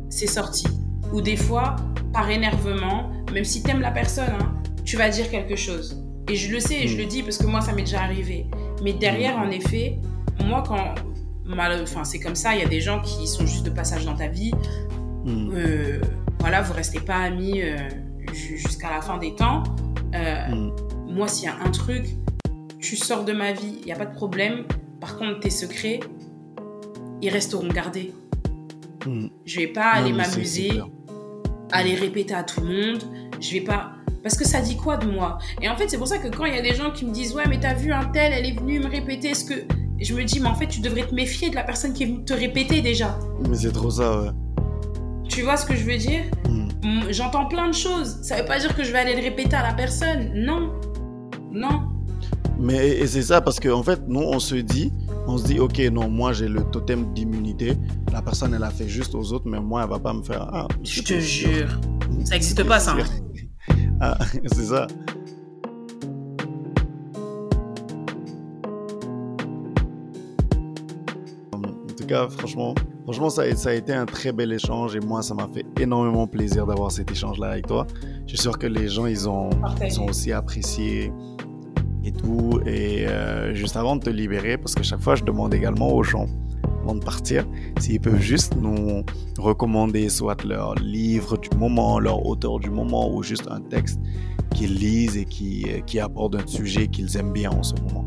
c'est 0.09 0.27
sorti. 0.27 0.65
Ou 1.13 1.21
des 1.21 1.35
fois, 1.35 1.75
par 2.13 2.29
énervement, 2.29 3.11
même 3.33 3.45
si 3.45 3.63
t'aimes 3.63 3.81
la 3.81 3.91
personne, 3.91 4.29
hein, 4.39 4.53
tu 4.83 4.97
vas 4.97 5.09
dire 5.09 5.29
quelque 5.29 5.55
chose. 5.55 6.03
Et 6.29 6.35
je 6.35 6.51
le 6.51 6.59
sais, 6.59 6.83
et 6.83 6.87
je 6.87 6.95
mm. 6.95 6.99
le 6.99 7.05
dis 7.05 7.23
parce 7.23 7.37
que 7.37 7.47
moi, 7.47 7.61
ça 7.61 7.73
m'est 7.73 7.83
déjà 7.83 8.01
arrivé. 8.01 8.47
Mais 8.83 8.93
derrière, 8.93 9.37
mm. 9.37 9.41
en 9.41 9.49
effet, 9.49 9.99
moi, 10.45 10.63
quand. 10.65 10.95
Enfin, 11.49 12.03
c'est 12.03 12.19
comme 12.19 12.35
ça, 12.35 12.55
il 12.55 12.59
y 12.59 12.63
a 12.63 12.67
des 12.67 12.81
gens 12.81 13.01
qui 13.01 13.25
sont 13.25 13.45
juste 13.45 13.65
de 13.65 13.69
passage 13.69 14.03
dans 14.03 14.15
ta 14.15 14.27
vie. 14.27 14.51
Euh, 15.25 16.01
voilà, 16.39 16.61
vous 16.61 16.73
restez 16.73 16.99
pas 16.99 17.17
amis 17.17 17.61
euh, 17.61 17.77
jusqu'à 18.33 18.89
la 18.89 19.01
fin 19.01 19.17
des 19.17 19.35
temps. 19.35 19.63
Euh, 20.15 20.69
moi, 21.07 21.27
s'il 21.27 21.45
y 21.45 21.51
a 21.51 21.55
un 21.65 21.71
truc, 21.71 22.05
tu 22.79 22.95
sors 22.95 23.25
de 23.25 23.33
ma 23.33 23.51
vie, 23.51 23.77
il 23.79 23.85
n'y 23.85 23.91
a 23.91 23.95
pas 23.95 24.05
de 24.05 24.15
problème. 24.15 24.65
Par 24.99 25.17
contre, 25.17 25.39
tes 25.39 25.49
secrets, 25.49 25.99
ils 27.21 27.29
resteront 27.29 27.67
gardés. 27.67 28.13
Hmm. 29.05 29.27
Je 29.45 29.59
vais 29.59 29.67
pas 29.67 29.91
aller 29.91 30.13
m'amuser, 30.13 30.81
aller 31.71 31.95
répéter 31.95 32.33
à 32.33 32.43
tout 32.43 32.61
le 32.61 32.67
monde. 32.67 33.03
Je 33.39 33.53
vais 33.53 33.61
pas. 33.61 33.91
Parce 34.23 34.37
que 34.37 34.45
ça 34.45 34.61
dit 34.61 34.75
quoi 34.75 34.97
de 34.97 35.09
moi? 35.09 35.37
Et 35.61 35.69
en 35.69 35.75
fait, 35.75 35.87
c'est 35.87 35.97
pour 35.97 36.07
ça 36.07 36.17
que 36.17 36.27
quand 36.27 36.45
il 36.45 36.55
y 36.55 36.57
a 36.57 36.61
des 36.61 36.75
gens 36.75 36.91
qui 36.91 37.05
me 37.05 37.11
disent 37.11 37.33
Ouais, 37.33 37.47
mais 37.47 37.59
t'as 37.59 37.73
vu 37.73 37.91
un 37.91 38.05
tel, 38.05 38.33
elle 38.33 38.45
est 38.45 38.59
venue 38.59 38.79
me 38.79 38.87
répéter 38.87 39.33
ce 39.33 39.45
que. 39.45 39.53
Je 39.99 40.13
me 40.13 40.23
dis, 40.23 40.39
mais 40.39 40.47
en 40.47 40.53
fait, 40.53 40.67
tu 40.67 40.79
devrais 40.79 41.07
te 41.07 41.15
méfier 41.15 41.49
de 41.49 41.55
la 41.55 41.63
personne 41.63 41.91
qui 41.91 42.03
est 42.03 42.05
venue 42.05 42.23
te 42.23 42.33
répéter 42.33 42.81
déjà. 42.81 43.17
Mais 43.49 43.55
c'est 43.55 43.71
trop 43.71 43.89
ça, 43.89 44.21
ouais. 44.21 44.29
Tu 45.29 45.41
vois 45.41 45.57
ce 45.57 45.65
que 45.65 45.75
je 45.75 45.83
veux 45.83 45.97
dire 45.97 46.23
hmm. 46.49 47.11
J'entends 47.11 47.45
plein 47.45 47.67
de 47.67 47.73
choses. 47.73 48.19
Ça 48.21 48.37
veut 48.37 48.45
pas 48.45 48.59
dire 48.59 48.75
que 48.75 48.83
je 48.83 48.91
vais 48.91 48.99
aller 48.99 49.15
le 49.15 49.21
répéter 49.21 49.55
à 49.55 49.63
la 49.63 49.73
personne. 49.73 50.31
Non. 50.35 50.73
Non. 51.51 51.97
Mais 52.59 53.05
c'est 53.05 53.21
ça, 53.21 53.39
parce 53.41 53.59
qu'en 53.59 53.79
en 53.79 53.83
fait, 53.83 54.01
nous, 54.07 54.21
on 54.21 54.39
se 54.39 54.55
dit, 54.55 54.91
on 55.27 55.37
se 55.37 55.45
dit, 55.45 55.59
ok, 55.59 55.77
non, 55.91 56.09
moi 56.09 56.33
j'ai 56.33 56.47
le 56.47 56.63
totem 56.63 57.13
d'immunité. 57.13 57.77
La 58.11 58.21
personne, 58.21 58.53
elle 58.53 58.63
a 58.63 58.71
fait 58.71 58.87
juste 58.87 59.13
aux 59.13 59.31
autres, 59.31 59.47
mais 59.47 59.59
moi, 59.59 59.83
elle 59.83 59.89
va 59.89 59.99
pas 59.99 60.13
me 60.13 60.23
faire. 60.23 60.49
Ah, 60.51 60.67
je 60.83 61.01
te 61.01 61.19
jure. 61.19 61.79
Ça 62.25 62.33
n'existe 62.33 62.63
pas, 62.63 62.79
ça. 62.79 62.95
ah, 64.01 64.17
c'est 64.45 64.65
ça. 64.65 64.87
En 71.53 71.61
tout 71.95 72.05
cas, 72.07 72.27
franchement, 72.29 72.73
franchement 73.07 73.29
ça, 73.29 73.43
a, 73.43 73.55
ça 73.55 73.69
a 73.69 73.73
été 73.73 73.93
un 73.93 74.05
très 74.05 74.33
bel 74.33 74.51
échange 74.51 74.97
et 74.97 74.99
moi, 74.99 75.21
ça 75.21 75.33
m'a 75.33 75.47
fait 75.47 75.65
énormément 75.79 76.27
plaisir 76.27 76.65
d'avoir 76.67 76.91
cet 76.91 77.09
échange-là 77.09 77.51
avec 77.51 77.65
toi. 77.65 77.87
Je 78.25 78.31
suis 78.31 78.37
sûr 78.37 78.59
que 78.59 78.67
les 78.67 78.89
gens, 78.89 79.05
ils 79.05 79.29
ont, 79.29 79.49
ils 79.81 80.01
ont 80.01 80.07
aussi 80.07 80.33
apprécié 80.33 81.13
et 82.03 82.11
tout. 82.11 82.59
Et 82.65 83.07
euh, 83.07 83.55
juste 83.55 83.77
avant 83.77 83.95
de 83.95 84.03
te 84.03 84.09
libérer, 84.09 84.57
parce 84.57 84.75
que 84.75 84.83
chaque 84.83 84.99
fois, 84.99 85.15
je 85.15 85.23
demande 85.23 85.53
également 85.53 85.93
aux 85.93 86.03
gens, 86.03 86.25
avant 86.83 86.95
de 86.95 87.03
partir, 87.03 87.47
s'ils 87.79 88.01
peuvent 88.01 88.19
juste 88.19 88.57
nous 88.57 89.05
recommander 89.37 90.09
soit 90.09 90.43
leur 90.43 90.75
livre 90.75 91.37
du 91.37 91.49
moment, 91.57 92.01
leur 92.01 92.25
auteur 92.25 92.59
du 92.59 92.69
moment, 92.69 93.09
ou 93.09 93.23
juste 93.23 93.47
un 93.49 93.61
texte 93.61 94.01
qu'ils 94.53 94.75
lisent 94.75 95.15
et 95.15 95.23
qui, 95.23 95.65
qui 95.85 96.01
aborde 96.01 96.35
un 96.35 96.45
sujet 96.45 96.87
qu'ils 96.89 97.15
aiment 97.15 97.31
bien 97.31 97.51
en 97.51 97.63
ce 97.63 97.73
moment. 97.75 98.05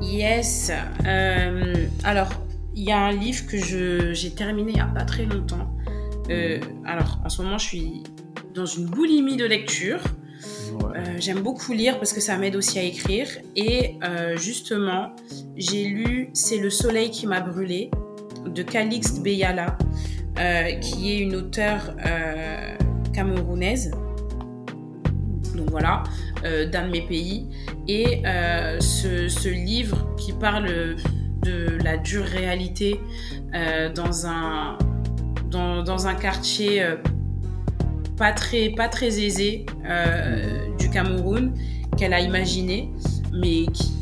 Yes. 0.00 0.70
Euh, 1.04 1.74
alors, 2.04 2.28
il 2.74 2.84
y 2.84 2.92
a 2.92 2.98
un 2.98 3.12
livre 3.12 3.46
que 3.46 4.12
j'ai 4.12 4.34
terminé 4.34 4.72
il 4.72 4.74
n'y 4.74 4.80
a 4.80 4.86
pas 4.86 5.04
très 5.04 5.24
longtemps. 5.24 5.74
Euh, 6.30 6.60
alors, 6.84 7.18
en 7.24 7.28
ce 7.28 7.42
moment, 7.42 7.58
je 7.58 7.66
suis 7.66 8.02
dans 8.54 8.66
une 8.66 8.86
boulimie 8.86 9.36
de 9.36 9.44
lecture. 9.44 10.00
Euh, 10.94 11.16
j'aime 11.18 11.40
beaucoup 11.40 11.72
lire 11.72 11.98
parce 11.98 12.12
que 12.12 12.20
ça 12.20 12.36
m'aide 12.36 12.56
aussi 12.56 12.78
à 12.78 12.82
écrire. 12.82 13.28
Et 13.56 13.96
euh, 14.04 14.36
justement, 14.36 15.12
j'ai 15.56 15.84
lu 15.84 16.30
C'est 16.32 16.58
le 16.58 16.70
soleil 16.70 17.10
qui 17.10 17.26
m'a 17.26 17.40
brûlé 17.40 17.90
de 18.46 18.62
Calixte 18.62 19.22
Beyala, 19.22 19.76
euh, 20.38 20.72
qui 20.78 21.12
est 21.12 21.18
une 21.18 21.36
auteure 21.36 21.94
camerounaise. 23.12 23.90
Donc 25.54 25.70
voilà, 25.70 26.04
d'un 26.42 26.86
de 26.86 26.90
mes 26.90 27.02
pays. 27.02 27.46
Et 27.88 28.22
ce, 28.80 29.28
ce, 29.28 29.48
livre 29.48 30.14
qui 30.16 30.32
parle 30.32 30.96
de 31.42 31.78
la 31.82 31.96
dure 31.96 32.24
réalité 32.24 33.00
dans, 33.94 34.26
un, 34.26 34.78
dans, 35.50 36.06
un 36.06 36.14
quartier 36.14 36.84
pas 38.20 38.32
très, 38.32 38.68
pas 38.68 38.88
très 38.88 39.18
aisé 39.18 39.64
euh, 39.86 40.76
du 40.76 40.90
Cameroun 40.90 41.54
qu'elle 41.96 42.12
a 42.12 42.20
imaginé, 42.20 42.90
mais 43.32 43.64
qui, 43.72 43.94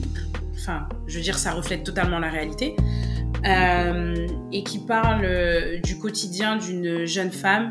enfin, 0.56 0.88
je 1.06 1.18
veux 1.18 1.22
dire, 1.22 1.38
ça 1.38 1.52
reflète 1.52 1.84
totalement 1.84 2.18
la 2.18 2.28
réalité. 2.28 2.74
Euh, 3.46 4.26
et 4.50 4.64
qui 4.64 4.80
parle 4.80 5.24
euh, 5.24 5.78
du 5.78 5.96
quotidien 5.96 6.56
d'une 6.56 7.04
jeune 7.04 7.30
femme 7.30 7.70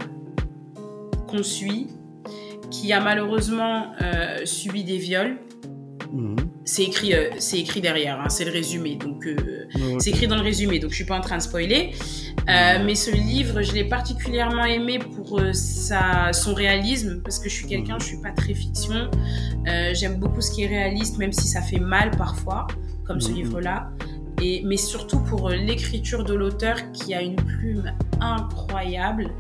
qu'on 1.28 1.44
suit, 1.44 1.88
qui 2.72 2.94
a 2.94 3.02
malheureusement 3.02 3.92
subi 4.46 4.86
des 4.86 4.98
viols. 4.98 5.38
Mhm. 6.14 6.38
C'est 6.68 6.84
écrit, 6.84 7.14
c'est 7.40 7.60
écrit 7.60 7.80
derrière, 7.80 8.20
hein, 8.20 8.28
c'est 8.30 8.44
le 8.44 8.52
résumé. 8.52 8.96
Donc, 8.96 9.26
c'est 10.00 10.10
écrit 10.10 10.28
dans 10.28 10.36
le 10.36 10.42
résumé, 10.42 10.80
donc 10.80 10.92
je 10.92 10.96
suis 10.98 11.06
pas 11.06 11.18
en 11.18 11.22
train 11.22 11.38
de 11.38 11.42
spoiler. 11.42 11.94
Euh, 12.50 12.84
mais 12.86 12.96
ce 12.96 13.12
livre, 13.12 13.62
je 13.62 13.74
l'ai 13.74 13.84
particulièrement 13.84 14.64
aimé 14.64 15.00
pour 15.00 15.40
euh, 15.40 15.52
sa, 15.52 16.32
son 16.32 16.54
réalisme, 16.54 17.22
parce 17.22 17.40
que 17.40 17.50
je 17.50 17.56
suis 17.56 17.68
quelqu'un, 17.68 17.98
je 18.00 18.06
suis 18.06 18.22
pas 18.22 18.32
très 18.32 18.54
fiction. 18.54 19.10
Euh, 19.68 19.94
J'aime 19.94 20.16
beaucoup 20.16 20.40
ce 20.40 20.52
qui 20.52 20.64
est 20.64 20.68
réaliste, 20.68 21.18
même 21.18 21.34
si 21.34 21.48
ça 21.48 21.62
fait 21.62 21.80
mal 21.80 22.12
parfois, 22.12 22.68
comme 23.06 23.20
ce 23.20 23.32
livre-là. 23.32 23.90
Et, 24.42 24.62
mais 24.66 24.78
surtout 24.78 25.20
pour 25.20 25.50
euh, 25.50 25.56
l'écriture 25.56 26.24
de 26.24 26.34
l'auteur 26.34 26.78
qui 26.94 27.14
a 27.14 27.22
une 27.22 27.36
plume 27.36 27.92
incroyable. 28.22 29.32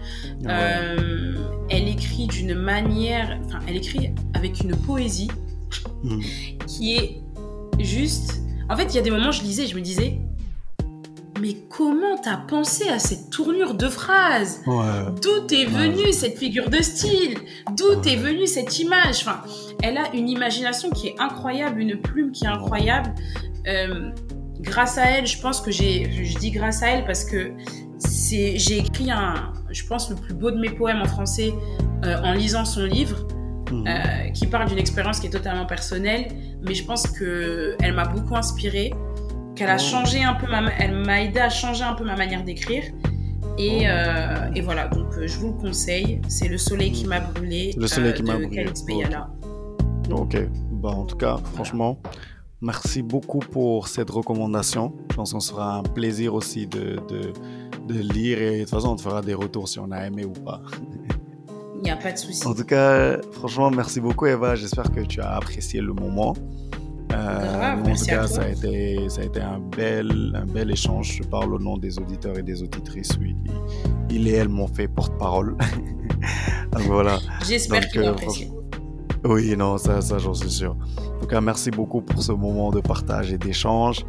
elle 0.45 1.87
écrit 1.87 2.27
d'une 2.27 2.55
manière, 2.55 3.39
enfin, 3.45 3.59
elle 3.69 3.77
écrit 3.77 4.11
avec 4.33 4.59
une 4.59 4.75
poésie 4.75 5.29
qui 6.67 6.95
est 6.95 7.21
juste. 7.79 8.41
En 8.69 8.75
fait, 8.75 8.85
il 8.85 8.95
y 8.95 8.99
a 8.99 9.01
des 9.01 9.11
moments, 9.11 9.31
je 9.31 9.41
lisais, 9.41 9.65
je 9.65 9.75
me 9.75 9.81
disais, 9.81 10.19
mais 11.39 11.55
comment 11.69 12.17
t'as 12.21 12.37
pensé 12.37 12.89
à 12.89 12.99
cette 12.99 13.29
tournure 13.29 13.75
de 13.75 13.87
phrase? 13.87 14.61
D'où 14.65 15.55
est 15.55 15.65
venue 15.65 16.11
cette 16.11 16.37
figure 16.37 16.69
de 16.69 16.81
style? 16.81 17.37
D'où 17.75 18.01
est 18.05 18.15
venue 18.15 18.47
cette 18.47 18.79
image? 18.79 19.21
Enfin, 19.21 19.41
elle 19.83 19.97
a 19.97 20.13
une 20.13 20.29
imagination 20.29 20.89
qui 20.89 21.07
est 21.07 21.15
incroyable, 21.19 21.79
une 21.79 21.99
plume 22.01 22.31
qui 22.31 22.45
est 22.45 22.49
incroyable. 22.49 23.13
Euh, 23.67 24.09
grâce 24.59 24.97
à 24.97 25.05
elle, 25.05 25.27
je 25.27 25.39
pense 25.39 25.61
que 25.61 25.71
j'ai, 25.71 26.25
je 26.25 26.37
dis 26.37 26.51
grâce 26.51 26.81
à 26.81 26.87
elle 26.87 27.05
parce 27.05 27.23
que 27.23 27.51
c'est, 27.99 28.57
j'ai 28.57 28.79
écrit 28.79 29.11
un, 29.11 29.53
je 29.69 29.85
pense 29.85 30.09
le 30.09 30.15
plus 30.15 30.33
beau 30.33 30.51
de 30.51 30.57
mes 30.57 30.69
poèmes 30.69 31.01
en 31.01 31.07
français 31.07 31.53
euh, 32.03 32.17
en 32.23 32.33
lisant 32.33 32.65
son 32.65 32.85
livre. 32.85 33.27
Mhm. 33.71 33.85
Euh, 33.87 34.29
qui 34.29 34.47
parle 34.47 34.69
d'une 34.69 34.77
expérience 34.77 35.19
qui 35.19 35.27
est 35.27 35.31
totalement 35.31 35.65
personnelle, 35.65 36.27
mais 36.61 36.73
je 36.73 36.85
pense 36.85 37.07
que 37.07 37.75
elle 37.81 37.93
m'a 37.93 38.05
beaucoup 38.05 38.35
inspirée 38.35 38.93
qu'elle 39.55 39.69
a 39.69 39.75
oh. 39.75 39.79
changé 39.79 40.23
un 40.23 40.35
peu 40.35 40.47
ma, 40.47 40.71
elle 40.77 40.95
m'a 40.95 41.23
aidé 41.23 41.39
à 41.39 41.49
changer 41.49 41.83
un 41.83 41.93
peu 41.93 42.05
ma 42.05 42.15
manière 42.15 42.43
d'écrire. 42.43 42.83
Et, 43.57 43.81
oh. 43.81 43.85
euh, 43.87 44.51
et, 44.55 44.61
voilà, 44.61 44.87
donc 44.87 45.17
euh, 45.17 45.27
je 45.27 45.37
vous 45.39 45.47
le 45.47 45.53
conseille. 45.53 46.21
C'est 46.27 46.47
Le 46.47 46.57
Soleil 46.57 46.91
qui 46.91 47.07
m'a 47.07 47.19
brûlé. 47.19 47.73
Le 47.77 47.87
Soleil 47.87 48.13
qui 48.13 48.23
m'a 48.23 48.35
brûlé. 48.35 48.67
Ok, 50.11 50.37
bah, 50.71 50.89
en 50.89 51.05
tout 51.05 51.17
cas, 51.17 51.37
franchement, 51.53 51.99
merci 52.61 53.01
beaucoup 53.01 53.39
pour 53.39 53.87
cette 53.87 54.09
recommandation. 54.09 54.93
Je 55.11 55.15
pense 55.15 55.33
qu'on 55.33 55.39
sera 55.39 55.77
un 55.77 55.83
plaisir 55.83 56.33
aussi 56.33 56.67
de, 56.67 56.99
de, 57.09 57.33
de, 57.87 57.99
lire 57.99 58.41
et 58.41 58.59
de 58.59 58.61
toute 58.61 58.69
façon, 58.69 58.89
on 58.89 58.95
te 58.95 59.01
fera 59.01 59.21
des 59.21 59.33
retours 59.33 59.67
si 59.67 59.79
on 59.79 59.91
a 59.91 60.05
aimé 60.05 60.23
ou 60.23 60.31
pas. 60.31 60.61
Il 61.77 61.83
n'y 61.83 61.91
a 61.91 61.95
pas 61.95 62.11
de 62.11 62.17
souci. 62.17 62.45
En 62.45 62.53
tout 62.53 62.63
cas, 62.63 63.17
franchement, 63.33 63.69
merci 63.69 63.99
beaucoup 64.01 64.25
Eva. 64.25 64.55
J'espère 64.55 64.91
que 64.91 65.01
tu 65.01 65.21
as 65.21 65.35
apprécié 65.35 65.81
le 65.81 65.93
moment. 65.93 66.35
Euh, 67.13 67.73
en 67.73 67.83
tout 67.83 68.05
cas, 68.05 68.27
ça 68.27 68.41
a, 68.41 68.49
été, 68.49 69.07
ça 69.09 69.21
a 69.21 69.23
été 69.23 69.39
un 69.39 69.59
bel, 69.59 70.33
un 70.35 70.45
bel 70.45 70.71
échange. 70.71 71.17
Je 71.21 71.23
parle 71.23 71.53
au 71.53 71.59
nom 71.59 71.77
des 71.77 71.97
auditeurs 71.99 72.37
et 72.37 72.43
des 72.43 72.61
auditrices. 72.61 73.17
Oui, 73.21 73.35
il 74.09 74.27
et 74.27 74.33
elle 74.33 74.49
m'ont 74.49 74.67
fait 74.67 74.87
porte-parole. 74.87 75.55
voilà. 76.73 77.19
J'espère 77.47 77.87
qu'ils 77.89 78.01
ont 78.01 78.07
euh, 78.07 78.11
apprécié. 78.11 78.51
Oui, 79.23 79.55
non, 79.55 79.77
ça, 79.77 80.01
ça 80.01 80.17
j'en 80.17 80.33
suis 80.33 80.49
sûr. 80.49 80.75
En 81.15 81.19
tout 81.21 81.27
cas, 81.27 81.41
merci 81.41 81.71
beaucoup 81.71 82.01
pour 82.01 82.21
ce 82.21 82.31
moment 82.31 82.71
de 82.71 82.81
partage 82.81 83.31
et 83.31 83.37
d'échange. 83.37 84.05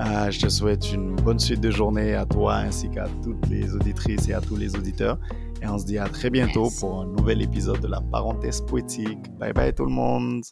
Euh, 0.00 0.30
je 0.30 0.40
te 0.40 0.48
souhaite 0.48 0.92
une 0.92 1.14
bonne 1.16 1.38
suite 1.38 1.60
de 1.60 1.70
journée 1.70 2.14
à 2.14 2.24
toi 2.24 2.56
ainsi 2.56 2.88
qu'à 2.88 3.06
toutes 3.22 3.46
les 3.50 3.74
auditrices 3.74 4.28
et 4.28 4.32
à 4.32 4.40
tous 4.40 4.56
les 4.56 4.74
auditeurs. 4.74 5.18
Et 5.62 5.66
on 5.66 5.78
se 5.78 5.84
dit 5.84 5.98
à 5.98 6.08
très 6.08 6.30
bientôt 6.30 6.70
pour 6.78 7.02
un 7.02 7.06
nouvel 7.06 7.42
épisode 7.42 7.80
de 7.80 7.88
la 7.88 8.00
parenthèse 8.00 8.62
poétique. 8.62 9.18
Bye 9.38 9.52
bye 9.52 9.74
tout 9.74 9.84
le 9.84 9.90
monde. 9.90 10.42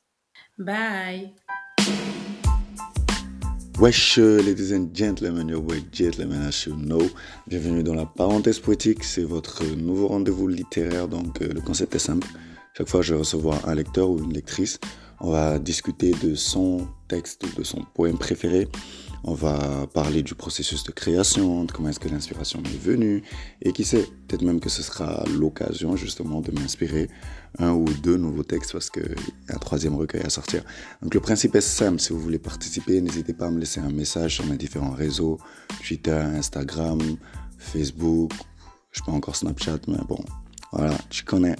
Bye. 0.58 1.34
Wesh, 3.80 4.18
ladies 4.18 4.74
and 4.74 4.88
gentlemen, 4.92 5.48
your 5.48 5.62
boy 5.62 5.80
gentlemen, 5.92 6.42
as 6.42 6.66
you 6.66 6.74
know. 6.74 7.08
Bienvenue 7.46 7.82
dans 7.84 7.94
la 7.94 8.06
parenthèse 8.06 8.58
poétique. 8.58 9.04
C'est 9.04 9.22
votre 9.22 9.64
nouveau 9.76 10.08
rendez-vous 10.08 10.48
littéraire. 10.48 11.06
Donc, 11.06 11.40
euh, 11.40 11.52
le 11.54 11.60
concept 11.60 11.94
est 11.94 12.00
simple. 12.00 12.26
Chaque 12.76 12.88
fois, 12.88 13.02
je 13.02 13.14
vais 13.14 13.20
recevoir 13.20 13.68
un 13.68 13.74
lecteur 13.76 14.10
ou 14.10 14.18
une 14.18 14.32
lectrice. 14.32 14.80
On 15.20 15.30
va 15.30 15.58
discuter 15.58 16.10
de 16.22 16.34
son 16.34 16.88
texte 17.06 17.44
ou 17.44 17.58
de 17.58 17.64
son 17.64 17.84
poème 17.94 18.18
préféré. 18.18 18.68
On 19.24 19.34
va 19.34 19.86
parler 19.92 20.22
du 20.22 20.34
processus 20.34 20.84
de 20.84 20.92
création, 20.92 21.64
de 21.64 21.72
comment 21.72 21.88
est-ce 21.88 22.00
que 22.00 22.08
l'inspiration 22.08 22.60
m'est 22.60 22.78
venue. 22.78 23.22
Et 23.62 23.72
qui 23.72 23.84
sait, 23.84 24.06
peut-être 24.26 24.42
même 24.42 24.60
que 24.60 24.68
ce 24.68 24.82
sera 24.82 25.24
l'occasion 25.38 25.96
justement 25.96 26.40
de 26.40 26.52
m'inspirer 26.52 27.08
un 27.58 27.72
ou 27.72 27.84
deux 27.84 28.16
nouveaux 28.16 28.42
textes 28.42 28.72
parce 28.72 28.90
qu'il 28.90 29.02
y 29.48 29.52
a 29.52 29.56
un 29.56 29.58
troisième 29.58 29.96
recueil 29.96 30.22
à 30.22 30.30
sortir. 30.30 30.62
Donc 31.02 31.14
le 31.14 31.20
principe 31.20 31.54
est 31.56 31.60
simple. 31.60 32.00
Si 32.00 32.12
vous 32.12 32.20
voulez 32.20 32.38
participer, 32.38 33.00
n'hésitez 33.00 33.32
pas 33.32 33.46
à 33.46 33.50
me 33.50 33.58
laisser 33.58 33.80
un 33.80 33.90
message 33.90 34.36
sur 34.36 34.46
mes 34.46 34.56
différents 34.56 34.92
réseaux. 34.92 35.38
Twitter, 35.84 36.12
Instagram, 36.12 37.00
Facebook. 37.58 38.32
Je 38.92 39.02
pas 39.02 39.12
encore 39.12 39.36
Snapchat, 39.36 39.80
mais 39.86 39.98
bon, 40.08 40.18
voilà, 40.72 40.96
tu 41.10 41.24
connais. 41.24 41.56